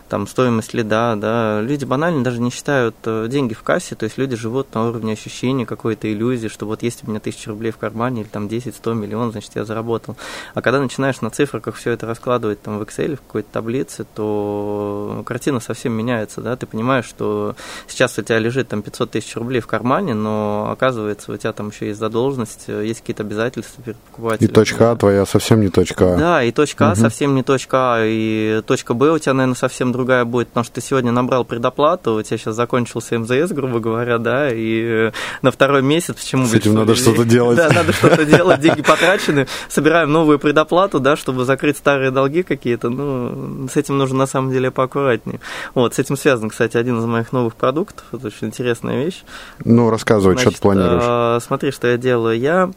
там, 0.09 0.27
стоимость 0.27 0.73
лида, 0.73 1.15
да, 1.15 1.61
люди 1.61 1.85
банально 1.85 2.23
даже 2.23 2.39
не 2.39 2.51
считают 2.51 2.95
деньги 3.03 3.53
в 3.53 3.63
кассе, 3.63 3.95
то 3.95 4.03
есть 4.03 4.17
люди 4.17 4.35
живут 4.35 4.72
на 4.75 4.87
уровне 4.87 5.13
ощущения 5.13 5.65
какой-то 5.65 6.11
иллюзии, 6.11 6.47
что 6.47 6.65
вот 6.65 6.83
есть 6.83 7.03
у 7.05 7.09
меня 7.09 7.19
тысяча 7.19 7.49
рублей 7.49 7.71
в 7.71 7.77
кармане 7.77 8.21
или 8.21 8.27
там 8.27 8.47
10-100 8.47 8.93
миллионов, 8.93 9.31
значит, 9.31 9.51
я 9.55 9.65
заработал. 9.65 10.15
А 10.53 10.61
когда 10.61 10.79
начинаешь 10.79 11.21
на 11.21 11.29
цифрах 11.29 11.63
все 11.75 11.91
это 11.91 12.05
раскладывать 12.05 12.61
там 12.61 12.79
в 12.79 12.81
Excel, 12.81 13.15
в 13.15 13.21
какой-то 13.21 13.49
таблице, 13.51 14.05
то 14.15 15.23
картина 15.25 15.59
совсем 15.59 15.93
меняется, 15.93 16.41
да, 16.41 16.55
ты 16.55 16.65
понимаешь, 16.65 17.05
что 17.05 17.55
сейчас 17.87 18.17
у 18.17 18.21
тебя 18.21 18.39
лежит 18.39 18.67
там 18.67 18.81
500 18.81 19.11
тысяч 19.11 19.35
рублей 19.35 19.61
в 19.61 19.67
кармане, 19.67 20.13
но 20.13 20.69
оказывается 20.71 21.31
у 21.31 21.37
тебя 21.37 21.53
там 21.53 21.69
еще 21.69 21.87
есть 21.87 21.99
задолженность, 21.99 22.67
есть 22.67 23.01
какие-то 23.01 23.23
обязательства 23.23 23.83
перед 23.83 23.97
покупателем. 23.97 24.49
И 24.49 24.53
точка 24.53 24.91
А 24.91 24.95
твоя 24.95 25.25
совсем 25.25 25.61
не 25.61 25.69
точка 25.69 26.15
А. 26.15 26.17
Да, 26.17 26.43
и 26.43 26.51
точка 26.51 26.91
А 26.91 26.95
совсем 26.95 27.35
не 27.35 27.43
точка 27.43 27.95
А, 27.95 28.05
и 28.05 28.61
точка 28.65 28.93
Б 28.93 29.11
у 29.11 29.19
тебя, 29.19 29.33
наверное, 29.33 29.55
совсем 29.55 29.91
другая 29.91 30.25
будет, 30.25 30.49
потому 30.49 30.63
что 30.63 30.75
ты 30.75 30.81
сегодня 30.81 31.11
набрал 31.11 31.45
предоплату, 31.45 32.15
у 32.15 32.21
тебя 32.21 32.37
сейчас 32.37 32.55
закончился 32.55 33.17
МЗС, 33.17 33.51
грубо 33.51 33.79
говоря, 33.79 34.17
да, 34.17 34.51
и 34.51 34.62
и 34.63 35.11
на 35.41 35.51
второй 35.51 35.81
месяц 35.81 36.15
почему... 36.15 36.45
С 36.45 36.53
этим 36.53 36.73
надо 36.75 36.95
что-то 36.95 37.25
делать. 37.25 37.57
Да, 37.57 37.69
надо 37.69 37.93
что-то 37.93 38.25
делать, 38.25 38.59
деньги 38.59 38.81
потрачены, 38.81 39.47
собираем 39.69 40.11
новую 40.11 40.39
предоплату, 40.39 40.99
да, 40.99 41.15
чтобы 41.15 41.45
закрыть 41.45 41.77
старые 41.77 42.11
долги 42.11 42.43
какие-то, 42.43 42.89
ну, 42.89 43.67
с 43.71 43.75
этим 43.75 43.97
нужно 43.97 44.19
на 44.19 44.27
самом 44.27 44.51
деле 44.51 44.71
поаккуратнее. 44.71 45.39
Вот, 45.73 45.95
с 45.95 45.99
этим 45.99 46.17
связан, 46.17 46.49
кстати, 46.49 46.77
один 46.77 46.99
из 46.99 47.05
моих 47.05 47.31
новых 47.31 47.55
продуктов, 47.55 48.05
это 48.11 48.27
очень 48.27 48.47
интересная 48.47 49.03
вещь. 49.03 49.23
Ну, 49.63 49.89
рассказывай, 49.89 50.33
Значит, 50.33 50.53
что 50.53 50.57
ты 50.57 50.61
планируешь. 50.61 51.03
А, 51.05 51.39
смотри, 51.41 51.71
что 51.71 51.87
я 51.87 51.97
делаю. 51.97 52.37
Я 52.39 52.71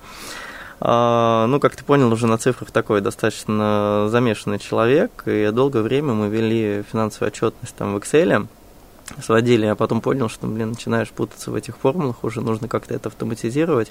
а, 0.81 1.47
ну, 1.47 1.59
как 1.59 1.75
ты 1.75 1.85
понял, 1.85 2.13
уже 2.13 2.27
на 2.27 2.39
цифрах 2.39 2.71
такой 2.71 3.01
достаточно 3.01 4.09
замешанный 4.11 4.59
человек, 4.59 5.23
и 5.27 5.51
долгое 5.51 5.83
время 5.83 6.13
мы 6.13 6.29
вели 6.29 6.85
финансовую 6.91 7.29
отчетность 7.29 7.75
там 7.75 7.95
в 7.95 7.97
Excel, 7.97 8.47
сводили, 9.23 9.67
а 9.67 9.75
потом 9.75 10.01
понял, 10.01 10.29
что, 10.29 10.47
блин, 10.47 10.71
начинаешь 10.71 11.11
путаться 11.11 11.51
в 11.51 11.55
этих 11.55 11.77
формулах, 11.77 12.25
уже 12.25 12.41
нужно 12.41 12.69
как-то 12.69 12.95
это 12.95 13.09
автоматизировать. 13.09 13.91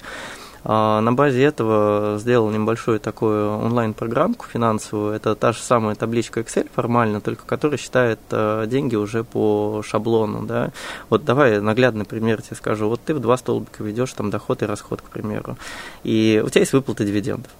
А, 0.68 1.00
на 1.00 1.12
базе 1.12 1.44
этого 1.44 2.18
сделал 2.18 2.50
небольшую 2.50 2.98
такую 2.98 3.56
онлайн-программку 3.58 4.46
финансовую. 4.46 5.14
Это 5.14 5.36
та 5.36 5.52
же 5.52 5.60
самая 5.60 5.94
табличка 5.94 6.40
Excel 6.40 6.68
формально, 6.74 7.20
только 7.20 7.44
которая 7.46 7.78
считает 7.78 8.18
а, 8.30 8.66
деньги 8.66 8.96
уже 8.96 9.22
по 9.22 9.82
шаблону. 9.84 10.44
Да? 10.44 10.72
Вот 11.08 11.24
давай 11.24 11.60
наглядный 11.60 12.04
пример 12.04 12.42
тебе 12.42 12.56
скажу. 12.56 12.88
Вот 12.88 13.00
ты 13.00 13.14
в 13.14 13.20
два 13.20 13.36
столбика 13.36 13.84
ведешь 13.84 14.12
там 14.12 14.30
доход 14.30 14.62
и 14.62 14.66
расход, 14.66 15.02
к 15.02 15.04
примеру. 15.04 15.56
И 16.02 16.42
у 16.44 16.48
тебя 16.48 16.62
есть 16.62 16.72
выплаты 16.72 17.04
дивидендов. 17.04 17.52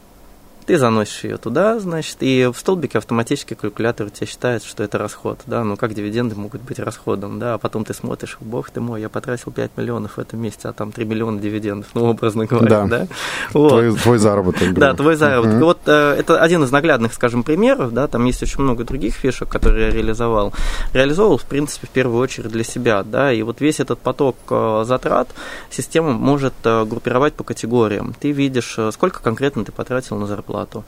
Ты 0.66 0.78
заносишь 0.78 1.22
ее 1.22 1.36
туда, 1.36 1.78
значит, 1.78 2.16
и 2.20 2.50
в 2.52 2.58
столбике 2.58 2.98
автоматически 2.98 3.54
калькулятор 3.54 4.08
у 4.08 4.10
тебя 4.10 4.26
считает, 4.26 4.64
что 4.64 4.82
это 4.82 4.98
расход, 4.98 5.38
да, 5.46 5.62
ну 5.62 5.76
как 5.76 5.94
дивиденды 5.94 6.34
могут 6.34 6.60
быть 6.62 6.80
расходом, 6.80 7.38
да, 7.38 7.54
а 7.54 7.58
потом 7.58 7.84
ты 7.84 7.94
смотришь, 7.94 8.36
бог 8.40 8.70
ты 8.70 8.80
мой, 8.80 9.00
я 9.00 9.08
потратил 9.08 9.52
5 9.52 9.76
миллионов 9.76 10.16
в 10.16 10.18
этом 10.18 10.40
месяце, 10.40 10.66
а 10.66 10.72
там 10.72 10.90
3 10.90 11.04
миллиона 11.04 11.40
дивидендов, 11.40 11.90
ну, 11.94 12.06
образно 12.06 12.46
говоря, 12.46 12.68
да. 12.68 12.86
да? 12.86 13.06
Вот. 13.52 13.68
Твой, 13.68 13.96
твой 13.96 14.18
заработок. 14.18 14.74
Да, 14.74 14.92
твой 14.94 15.14
заработок. 15.14 15.60
Вот 15.60 15.78
э, 15.86 16.16
это 16.18 16.40
один 16.40 16.64
из 16.64 16.72
наглядных, 16.72 17.14
скажем, 17.14 17.44
примеров, 17.44 17.92
да, 17.92 18.08
там 18.08 18.24
есть 18.24 18.42
очень 18.42 18.60
много 18.60 18.82
других 18.82 19.14
фишек, 19.14 19.48
которые 19.48 19.86
я 19.86 19.92
реализовал. 19.92 20.52
Реализовал, 20.92 21.36
в 21.38 21.44
принципе, 21.44 21.86
в 21.86 21.90
первую 21.90 22.20
очередь 22.20 22.50
для 22.50 22.64
себя, 22.64 23.04
да, 23.04 23.32
и 23.32 23.40
вот 23.42 23.60
весь 23.60 23.78
этот 23.78 24.00
поток 24.00 24.36
э, 24.50 24.82
затрат 24.84 25.28
система 25.70 26.10
может 26.10 26.54
э, 26.64 26.84
группировать 26.84 27.34
по 27.34 27.44
категориям. 27.44 28.16
Ты 28.18 28.32
видишь, 28.32 28.76
сколько 28.90 29.22
конкретно 29.22 29.64
ты 29.64 29.70
потратил 29.70 30.16
на 30.16 30.26
зарплату, 30.26 30.55
зарплату, 30.56 30.84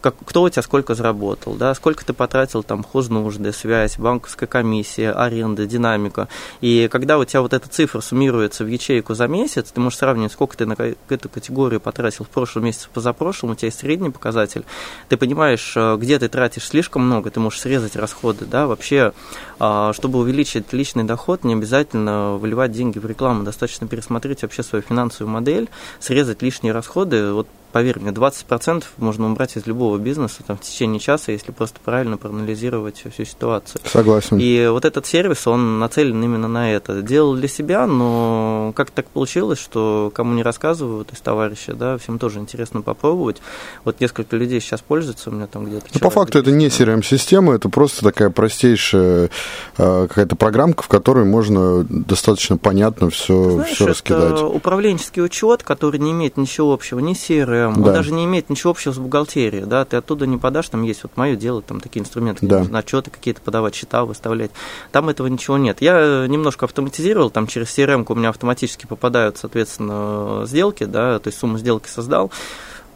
как, 0.00 0.14
кто 0.24 0.42
у 0.42 0.48
тебя 0.48 0.62
сколько 0.62 0.94
заработал, 0.94 1.56
да, 1.56 1.74
сколько 1.74 2.06
ты 2.06 2.14
потратил 2.14 2.62
там 2.62 2.82
хознужды, 2.82 3.52
связь, 3.52 3.98
банковская 3.98 4.46
комиссия, 4.46 5.10
аренда, 5.12 5.66
динамика. 5.66 6.28
И 6.62 6.88
когда 6.90 7.18
у 7.18 7.24
тебя 7.26 7.42
вот 7.42 7.52
эта 7.52 7.68
цифра 7.68 8.00
суммируется 8.00 8.64
в 8.64 8.66
ячейку 8.66 9.12
за 9.12 9.28
месяц, 9.28 9.72
ты 9.72 9.80
можешь 9.82 9.98
сравнивать, 9.98 10.32
сколько 10.32 10.56
ты 10.56 10.64
на 10.64 10.74
эту 11.10 11.28
категорию 11.28 11.80
потратил 11.80 12.24
в 12.24 12.30
прошлом 12.30 12.64
месяце, 12.64 12.88
позапрошлом, 12.94 13.50
у 13.50 13.54
тебя 13.54 13.66
есть 13.66 13.80
средний 13.80 14.08
показатель, 14.08 14.64
ты 15.10 15.18
понимаешь, 15.18 15.74
э, 15.76 15.96
где 16.00 16.18
ты 16.18 16.30
тратишь 16.30 16.64
слишком 16.64 17.02
много, 17.02 17.30
ты 17.30 17.40
можешь 17.40 17.60
срезать 17.60 17.94
расходы, 17.94 18.46
да, 18.46 18.66
вообще, 18.66 19.12
а, 19.58 19.92
чтобы 19.92 20.18
увеличить 20.18 20.72
личный 20.72 21.04
доход, 21.04 21.44
не 21.44 21.52
обязательно 21.52 22.36
выливать 22.36 22.72
деньги 22.72 22.98
в 22.98 23.04
рекламу, 23.04 23.44
достаточно 23.44 23.86
пересмотреть 23.86 24.40
вообще 24.40 24.62
свою 24.62 24.82
финансовую 24.82 25.30
модель, 25.30 25.68
срезать 26.00 26.40
лишние 26.40 26.72
расходы, 26.72 27.32
вот 27.32 27.48
поверь 27.74 27.98
мне, 27.98 28.12
20% 28.12 28.84
можно 28.98 29.28
убрать 29.28 29.56
из 29.56 29.66
любого 29.66 29.98
бизнеса 29.98 30.44
там, 30.46 30.56
в 30.56 30.60
течение 30.60 31.00
часа, 31.00 31.32
если 31.32 31.50
просто 31.50 31.80
правильно 31.84 32.16
проанализировать 32.16 33.02
всю 33.12 33.24
ситуацию. 33.24 33.80
Согласен. 33.84 34.38
И 34.38 34.68
вот 34.68 34.84
этот 34.84 35.06
сервис, 35.06 35.48
он 35.48 35.80
нацелен 35.80 36.22
именно 36.22 36.46
на 36.46 36.72
это. 36.72 37.02
Делал 37.02 37.34
для 37.34 37.48
себя, 37.48 37.88
но 37.88 38.72
как 38.76 38.92
так 38.92 39.06
получилось, 39.06 39.58
что 39.58 40.12
кому 40.14 40.34
не 40.34 40.44
рассказывают 40.44 41.12
из 41.12 41.18
товарища, 41.18 41.74
да, 41.74 41.98
всем 41.98 42.20
тоже 42.20 42.38
интересно 42.38 42.80
попробовать. 42.80 43.42
Вот 43.84 44.00
несколько 44.00 44.36
людей 44.36 44.60
сейчас 44.60 44.80
пользуются 44.80 45.30
у 45.30 45.32
меня 45.32 45.48
там 45.48 45.64
где-то. 45.64 45.86
Ну, 45.92 45.98
по 45.98 46.10
факту 46.10 46.38
это 46.38 46.52
не 46.52 46.68
CRM-система, 46.68 47.56
это 47.56 47.68
просто 47.68 48.04
такая 48.04 48.30
простейшая 48.30 49.30
э, 49.78 50.06
какая-то 50.06 50.36
программка, 50.36 50.84
в 50.84 50.88
которой 50.88 51.24
можно 51.24 51.82
достаточно 51.82 52.56
понятно 52.56 53.10
все, 53.10 53.50
Знаешь, 53.50 53.74
все 53.74 53.86
раскидать. 53.88 54.34
Это 54.34 54.46
управленческий 54.46 55.24
учет, 55.24 55.64
который 55.64 55.98
не 55.98 56.12
имеет 56.12 56.36
ничего 56.36 56.72
общего 56.72 57.00
ни 57.00 57.14
с 57.14 57.24
CRM, 57.64 57.74
да. 57.74 57.88
он 57.88 57.92
даже 57.92 58.12
не 58.12 58.24
имеет 58.24 58.50
ничего 58.50 58.70
общего 58.70 58.92
с 58.92 58.98
бухгалтерией, 58.98 59.64
да, 59.64 59.84
ты 59.84 59.96
оттуда 59.96 60.26
не 60.26 60.36
подашь, 60.36 60.68
там 60.68 60.82
есть 60.82 61.02
вот 61.02 61.16
мое 61.16 61.36
дело, 61.36 61.62
там 61.62 61.80
такие 61.80 62.00
инструменты, 62.00 62.46
да. 62.46 62.64
отчеты 62.72 63.10
какие-то 63.10 63.40
подавать, 63.40 63.74
счета 63.74 64.04
выставлять, 64.04 64.50
там 64.92 65.08
этого 65.08 65.26
ничего 65.26 65.58
нет. 65.58 65.80
Я 65.80 66.26
немножко 66.28 66.66
автоматизировал, 66.66 67.30
там 67.30 67.46
через 67.46 67.76
CRM 67.76 68.04
у 68.08 68.14
меня 68.14 68.30
автоматически 68.30 68.86
попадают, 68.86 69.38
соответственно, 69.38 70.44
сделки, 70.46 70.84
да, 70.84 71.18
то 71.18 71.28
есть 71.28 71.38
сумму 71.38 71.58
сделки 71.58 71.88
создал, 71.88 72.30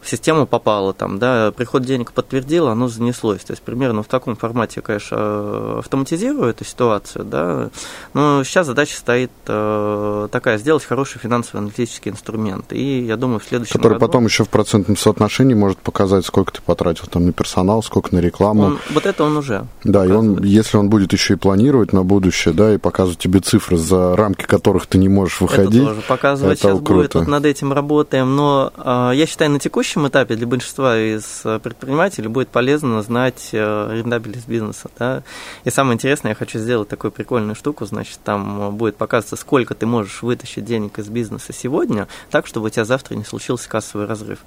в 0.01 0.09
систему 0.09 0.45
попало, 0.45 0.93
там, 0.93 1.19
да, 1.19 1.51
приход 1.55 1.83
денег 1.83 2.11
подтвердил, 2.11 2.67
оно 2.67 2.87
занеслось. 2.87 3.41
То 3.43 3.53
есть 3.53 3.61
примерно 3.63 4.03
в 4.03 4.07
таком 4.07 4.35
формате, 4.35 4.81
конечно, 4.81 5.79
автоматизирую 5.79 6.49
эту 6.49 6.65
ситуацию, 6.65 7.25
да, 7.25 7.69
но 8.13 8.43
сейчас 8.43 8.67
задача 8.67 8.95
стоит 8.95 9.31
э, 9.47 10.27
такая, 10.31 10.57
сделать 10.57 10.83
хороший 10.83 11.19
финансовый 11.19 11.57
аналитический 11.59 12.11
инструмент. 12.11 12.71
И 12.71 13.01
я 13.01 13.17
думаю, 13.17 13.39
в 13.39 13.43
следующем 13.45 13.73
Который 13.73 13.93
году... 13.93 14.05
потом 14.07 14.25
еще 14.25 14.43
в 14.43 14.49
процентном 14.49 14.97
соотношении 14.97 15.53
может 15.53 15.79
показать, 15.79 16.25
сколько 16.25 16.53
ты 16.53 16.61
потратил 16.61 17.05
там 17.07 17.25
на 17.25 17.31
персонал, 17.33 17.81
сколько 17.83 18.13
на 18.15 18.19
рекламу. 18.19 18.63
Он, 18.63 18.79
вот 18.91 19.05
это 19.05 19.23
он 19.23 19.37
уже 19.37 19.65
Да, 19.83 20.01
показывает. 20.01 20.09
и 20.09 20.13
он, 20.13 20.43
если 20.43 20.77
он 20.77 20.89
будет 20.89 21.13
еще 21.13 21.33
и 21.33 21.37
планировать 21.37 21.93
на 21.93 22.03
будущее, 22.03 22.53
да, 22.53 22.73
и 22.73 22.77
показывать 22.77 23.19
тебе 23.19 23.39
цифры, 23.39 23.77
за 23.77 24.15
рамки 24.15 24.43
которых 24.45 24.85
ты 24.85 24.97
не 24.97 25.09
можешь 25.09 25.41
выходить. 25.41 25.81
Это 25.81 25.89
тоже 25.89 26.01
показывать 26.01 26.59
это 26.59 26.67
сейчас 26.69 26.77
круто. 26.77 26.93
будет, 26.93 27.15
вот 27.15 27.27
над 27.27 27.45
этим 27.45 27.73
работаем, 27.73 28.35
но 28.35 28.71
э, 28.77 29.11
я 29.15 29.25
считаю, 29.25 29.51
на 29.51 29.59
текущий 29.59 29.88
текущем 29.89 30.07
этапе 30.07 30.35
для 30.35 30.45
большинства 30.45 30.99
из 30.99 31.41
э, 31.45 31.57
предпринимателей 31.57 32.27
будет 32.27 32.49
полезно 32.49 33.01
знать 33.01 33.49
э, 33.53 33.97
рентабельность 33.97 34.47
бизнеса. 34.47 34.91
Да? 34.99 35.23
И 35.63 35.71
самое 35.71 35.95
интересное, 35.95 36.29
я 36.29 36.35
хочу 36.35 36.59
сделать 36.59 36.87
такую 36.89 37.11
прикольную 37.11 37.55
штуку, 37.55 37.85
значит, 37.85 38.19
там 38.23 38.75
будет 38.75 38.97
показываться, 38.97 39.35
сколько 39.35 39.73
ты 39.73 39.87
можешь 39.87 40.21
вытащить 40.21 40.63
денег 40.63 40.99
из 40.99 41.07
бизнеса 41.07 41.53
сегодня, 41.53 42.07
так, 42.29 42.45
чтобы 42.45 42.67
у 42.67 42.69
тебя 42.69 42.85
завтра 42.85 43.15
не 43.15 43.23
случился 43.23 43.67
кассовый 43.67 44.05
разрыв 44.05 44.39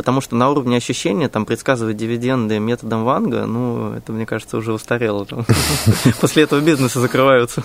потому 0.00 0.22
что 0.22 0.34
на 0.34 0.48
уровне 0.48 0.78
ощущения 0.78 1.28
там 1.28 1.44
предсказывать 1.44 1.98
дивиденды 1.98 2.58
методом 2.58 3.04
Ванга, 3.04 3.44
ну, 3.44 3.92
это, 3.92 4.12
мне 4.12 4.24
кажется, 4.24 4.56
уже 4.56 4.72
устарело. 4.72 5.26
После 6.22 6.44
этого 6.44 6.60
бизнесы 6.60 7.00
закрываются. 7.00 7.62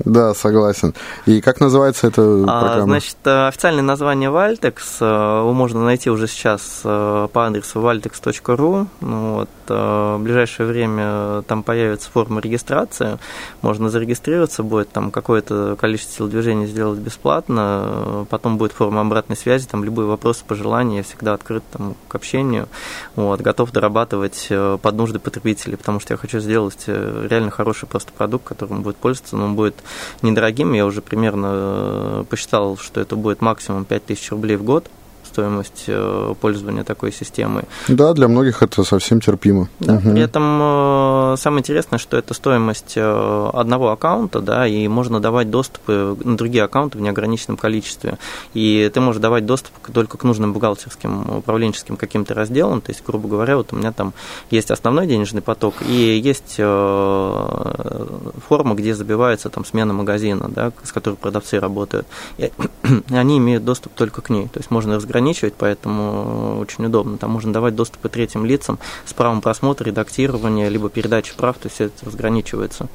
Да, 0.00 0.34
согласен. 0.34 0.92
И 1.24 1.40
как 1.40 1.60
называется 1.60 2.08
эта 2.08 2.20
а, 2.20 2.60
программа? 2.60 2.84
Значит, 2.84 3.16
э, 3.24 3.48
официальное 3.48 3.82
название 3.82 4.28
Valtex 4.28 4.76
э, 5.00 5.38
его 5.40 5.54
можно 5.54 5.82
найти 5.82 6.10
уже 6.10 6.28
сейчас 6.28 6.82
э, 6.84 7.28
по 7.32 7.46
адресу 7.46 7.80
valtex.ru. 7.80 8.86
Ну 9.00 9.34
вот, 9.34 9.48
в 9.66 10.18
ближайшее 10.20 10.66
время 10.66 11.42
там 11.42 11.62
появится 11.62 12.10
форма 12.10 12.40
регистрации, 12.40 13.18
можно 13.62 13.88
зарегистрироваться, 13.88 14.62
будет 14.62 14.90
там 14.90 15.10
какое-то 15.10 15.76
количество 15.80 16.16
телодвижений 16.18 16.66
сделать 16.66 16.98
бесплатно, 16.98 18.26
потом 18.30 18.58
будет 18.58 18.72
форма 18.72 19.00
обратной 19.00 19.36
связи, 19.36 19.66
там 19.66 19.84
любые 19.84 20.06
вопросы, 20.06 20.44
пожелания, 20.46 20.98
я 20.98 21.02
всегда 21.02 21.34
открыт 21.34 21.64
там, 21.78 21.96
к 22.08 22.14
общению, 22.14 22.68
вот, 23.16 23.40
готов 23.40 23.72
дорабатывать 23.72 24.48
э, 24.50 24.78
под 24.82 24.94
нужды 24.94 25.18
потребителей, 25.18 25.76
потому 25.76 26.00
что 26.00 26.12
я 26.12 26.18
хочу 26.18 26.40
сделать 26.40 26.84
э, 26.86 27.26
реально 27.30 27.50
хороший 27.50 27.88
просто 27.88 28.12
продукт, 28.12 28.46
которым 28.46 28.82
будет 28.82 28.96
пользоваться, 28.96 29.36
но 29.36 29.46
он 29.46 29.54
будет 29.54 29.76
недорогим, 30.22 30.72
я 30.74 30.84
уже 30.84 31.00
примерно 31.00 31.50
э, 31.52 32.24
посчитал, 32.28 32.76
что 32.76 33.00
это 33.00 33.16
будет 33.16 33.40
максимум 33.40 33.84
5000 33.84 34.30
рублей 34.32 34.56
в 34.56 34.64
год, 34.64 34.90
стоимость 35.38 35.84
э, 35.86 36.34
пользования 36.40 36.82
такой 36.82 37.12
системой. 37.12 37.62
Да, 37.86 38.12
для 38.12 38.26
многих 38.26 38.60
это 38.60 38.82
совсем 38.82 39.20
терпимо. 39.20 39.68
Да, 39.78 39.94
угу. 39.94 40.10
При 40.10 40.20
этом 40.20 40.58
э, 40.60 41.36
самое 41.38 41.60
интересное, 41.60 41.98
что 41.98 42.16
это 42.16 42.34
стоимость 42.34 42.94
э, 42.96 43.50
одного 43.54 43.90
аккаунта, 43.90 44.40
да, 44.40 44.66
и 44.66 44.88
можно 44.88 45.20
давать 45.20 45.48
доступ 45.48 45.86
на 45.86 46.36
другие 46.36 46.64
аккаунты 46.64 46.98
в 46.98 47.00
неограниченном 47.00 47.56
количестве. 47.56 48.18
И 48.52 48.90
ты 48.92 49.00
можешь 49.00 49.22
давать 49.22 49.46
доступ 49.46 49.72
только 49.92 50.18
к 50.18 50.24
нужным 50.24 50.52
бухгалтерским, 50.52 51.38
управленческим 51.38 51.96
каким-то 51.96 52.34
разделам. 52.34 52.80
То 52.80 52.90
есть, 52.90 53.04
грубо 53.06 53.28
говоря, 53.28 53.56
вот 53.56 53.72
у 53.72 53.76
меня 53.76 53.92
там 53.92 54.12
есть 54.50 54.72
основной 54.72 55.06
денежный 55.06 55.40
поток 55.40 55.74
и 55.88 56.20
есть 56.24 56.56
форма, 56.56 58.74
где 58.74 58.94
забивается 58.94 59.50
там 59.50 59.64
смена 59.64 59.92
магазина, 59.92 60.48
да, 60.48 60.72
с 60.82 60.90
которой 60.90 61.14
продавцы 61.14 61.60
работают. 61.60 62.08
И 62.38 62.50
они 63.10 63.38
имеют 63.38 63.64
доступ 63.64 63.92
только 63.94 64.20
к 64.20 64.30
ней. 64.30 64.48
То 64.48 64.58
есть 64.58 64.70
можно 64.70 64.96
разграничить 64.96 65.27
ограничивать, 65.28 65.54
поэтому 65.56 66.58
очень 66.60 66.86
удобно. 66.86 67.18
Там 67.18 67.30
можно 67.30 67.52
давать 67.52 67.74
доступ 67.74 68.04
и 68.06 68.08
третьим 68.08 68.44
лицам 68.44 68.78
с 69.04 69.12
правом 69.12 69.40
просмотра, 69.40 69.84
редактирования, 69.84 70.68
либо 70.68 70.88
передачи 70.88 71.34
прав, 71.36 71.56
то 71.58 71.68
есть 71.68 71.80
это 71.80 72.06
разграничивается. 72.06 72.88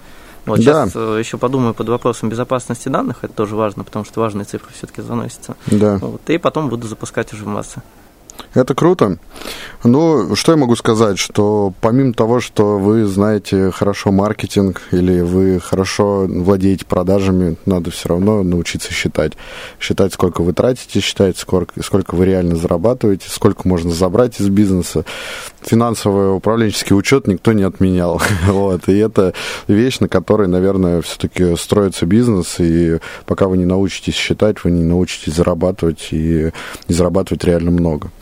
Вот 0.46 0.60
да. 0.60 0.86
сейчас 0.86 0.92
э, 0.96 1.20
еще 1.20 1.38
подумаю 1.38 1.74
под 1.74 1.88
вопросом 1.88 2.30
безопасности 2.30 2.90
данных, 2.90 3.20
это 3.22 3.34
тоже 3.34 3.56
важно, 3.56 3.86
потому 3.86 4.04
что 4.04 4.20
важные 4.20 4.44
цифры 4.44 4.72
все-таки 4.74 5.02
заносятся. 5.02 5.56
Да. 5.68 5.98
Вот, 5.98 6.22
и 6.30 6.38
потом 6.38 6.70
буду 6.70 6.88
запускать 6.88 7.34
уже 7.34 7.46
в 7.46 7.48
массы. 7.48 7.82
Это 8.54 8.76
круто. 8.76 9.18
Ну, 9.84 10.36
что 10.36 10.52
я 10.54 10.58
могу 10.58 10.76
сказать, 10.76 11.18
что 11.18 11.74
помимо 11.82 12.14
того, 12.14 12.40
что 12.40 12.78
вы 12.78 13.06
знаете 13.06 13.72
хорошо 13.72 14.12
маркетинг 14.12 14.82
или 14.92 15.22
вы 15.22 15.60
хорошо 15.60 16.26
владеете 16.28 16.86
продажами, 16.86 17.58
надо 17.66 17.92
все 17.92 18.10
равно 18.10 18.44
научиться 18.44 18.94
считать. 18.94 19.34
Считать, 19.80 20.14
сколько 20.14 20.42
вы 20.42 20.54
тратите, 20.54 21.02
считать, 21.02 21.38
сколько, 21.38 21.82
сколько 21.84 22.16
вы 22.16 22.26
реально 22.26 22.56
зарабатываете, 22.56 23.28
сколько 23.30 23.68
можно 23.68 23.92
забрать 23.92 24.40
из 24.40 24.48
бизнеса. 24.48 25.04
Финансовый 25.62 26.36
управленческий 26.36 26.96
учет 26.96 27.28
никто 27.28 27.54
не 27.54 27.64
отменял. 27.64 28.22
вот. 28.48 28.88
И 28.88 28.98
это 28.98 29.34
вещь, 29.68 30.00
на 30.00 30.08
которой, 30.08 30.48
наверное, 30.48 31.02
все-таки 31.02 31.58
строится 31.58 32.06
бизнес, 32.06 32.60
и 32.60 33.00
пока 33.26 33.48
вы 33.48 33.58
не 33.58 33.66
научитесь 33.66 34.16
считать, 34.16 34.64
вы 34.64 34.72
не 34.72 34.84
научитесь 34.84 35.34
зарабатывать 35.34 36.10
и, 36.12 36.52
и 36.88 36.94
зарабатывать 36.94 37.44
реально 37.44 37.72
много. 37.72 38.12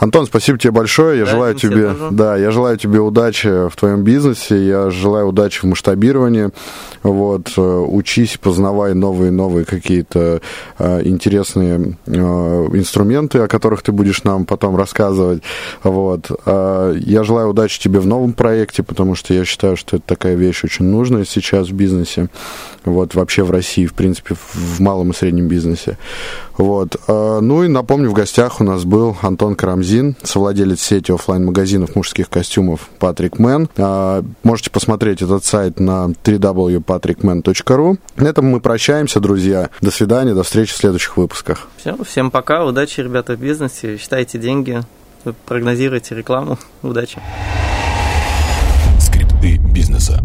Антон, 0.00 0.24
спасибо 0.24 0.58
тебе 0.58 0.70
большое. 0.70 1.18
Я 1.18 1.26
да, 1.26 1.30
желаю 1.30 1.54
тебе, 1.54 1.94
да, 2.10 2.34
я 2.34 2.50
желаю 2.50 2.78
тебе 2.78 3.00
удачи 3.00 3.68
в 3.68 3.76
твоем 3.76 4.02
бизнесе. 4.02 4.66
Я 4.66 4.90
желаю 4.90 5.26
удачи 5.28 5.60
в 5.60 5.64
масштабировании. 5.64 6.48
Вот, 7.02 7.52
э, 7.56 7.60
учись, 7.60 8.38
познавай 8.38 8.94
новые-новые 8.94 9.66
какие-то 9.66 10.40
э, 10.78 11.02
интересные 11.04 11.98
э, 12.06 12.12
инструменты, 12.12 13.40
о 13.40 13.48
которых 13.48 13.82
ты 13.82 13.92
будешь 13.92 14.24
нам 14.24 14.46
потом 14.46 14.74
рассказывать. 14.74 15.42
Вот. 15.82 16.30
Э, 16.46 16.94
я 16.96 17.22
желаю 17.22 17.50
удачи 17.50 17.78
тебе 17.78 18.00
в 18.00 18.06
новом 18.06 18.32
проекте, 18.32 18.82
потому 18.82 19.14
что 19.14 19.34
я 19.34 19.44
считаю, 19.44 19.76
что 19.76 19.96
это 19.96 20.06
такая 20.06 20.34
вещь 20.34 20.64
очень 20.64 20.86
нужная 20.86 21.26
сейчас 21.26 21.68
в 21.68 21.72
бизнесе. 21.72 22.28
Вот, 22.86 23.14
вообще 23.14 23.42
в 23.42 23.50
России, 23.50 23.84
в 23.84 23.92
принципе, 23.92 24.34
в 24.34 24.80
малом 24.80 25.10
и 25.10 25.14
среднем 25.14 25.46
бизнесе. 25.46 25.98
Вот. 26.56 26.96
Э, 27.08 27.40
ну 27.40 27.64
и 27.64 27.68
напомню, 27.68 28.10
в 28.10 28.14
гостях 28.14 28.60
у 28.60 28.64
нас 28.64 28.84
был 28.84 29.16
Антон 29.22 29.54
Карамзин, 29.54 29.89
совладелец 30.22 30.80
сети 30.80 31.12
офлайн 31.12 31.44
магазинов 31.44 31.96
мужских 31.96 32.28
костюмов 32.28 32.88
Патрик 32.98 33.38
Мэн. 33.38 33.68
Э, 33.76 34.22
можете 34.42 34.70
посмотреть 34.70 35.22
этот 35.22 35.44
сайт 35.44 35.80
на 35.80 36.06
www.patrickman.ru. 36.24 37.98
На 38.16 38.28
этом 38.28 38.46
мы 38.46 38.60
прощаемся, 38.60 39.20
друзья. 39.20 39.70
До 39.80 39.90
свидания, 39.90 40.34
до 40.34 40.42
встречи 40.42 40.72
в 40.72 40.76
следующих 40.76 41.16
выпусках. 41.16 41.68
Все, 41.76 41.96
всем 42.04 42.30
пока, 42.30 42.64
удачи, 42.64 43.00
ребята, 43.00 43.34
в 43.34 43.40
бизнесе, 43.40 43.96
считайте 43.96 44.38
деньги, 44.38 44.80
прогнозируйте 45.46 46.14
рекламу, 46.14 46.58
удачи. 46.82 47.18
Скрипты 48.98 49.58
бизнеса. 49.58 50.22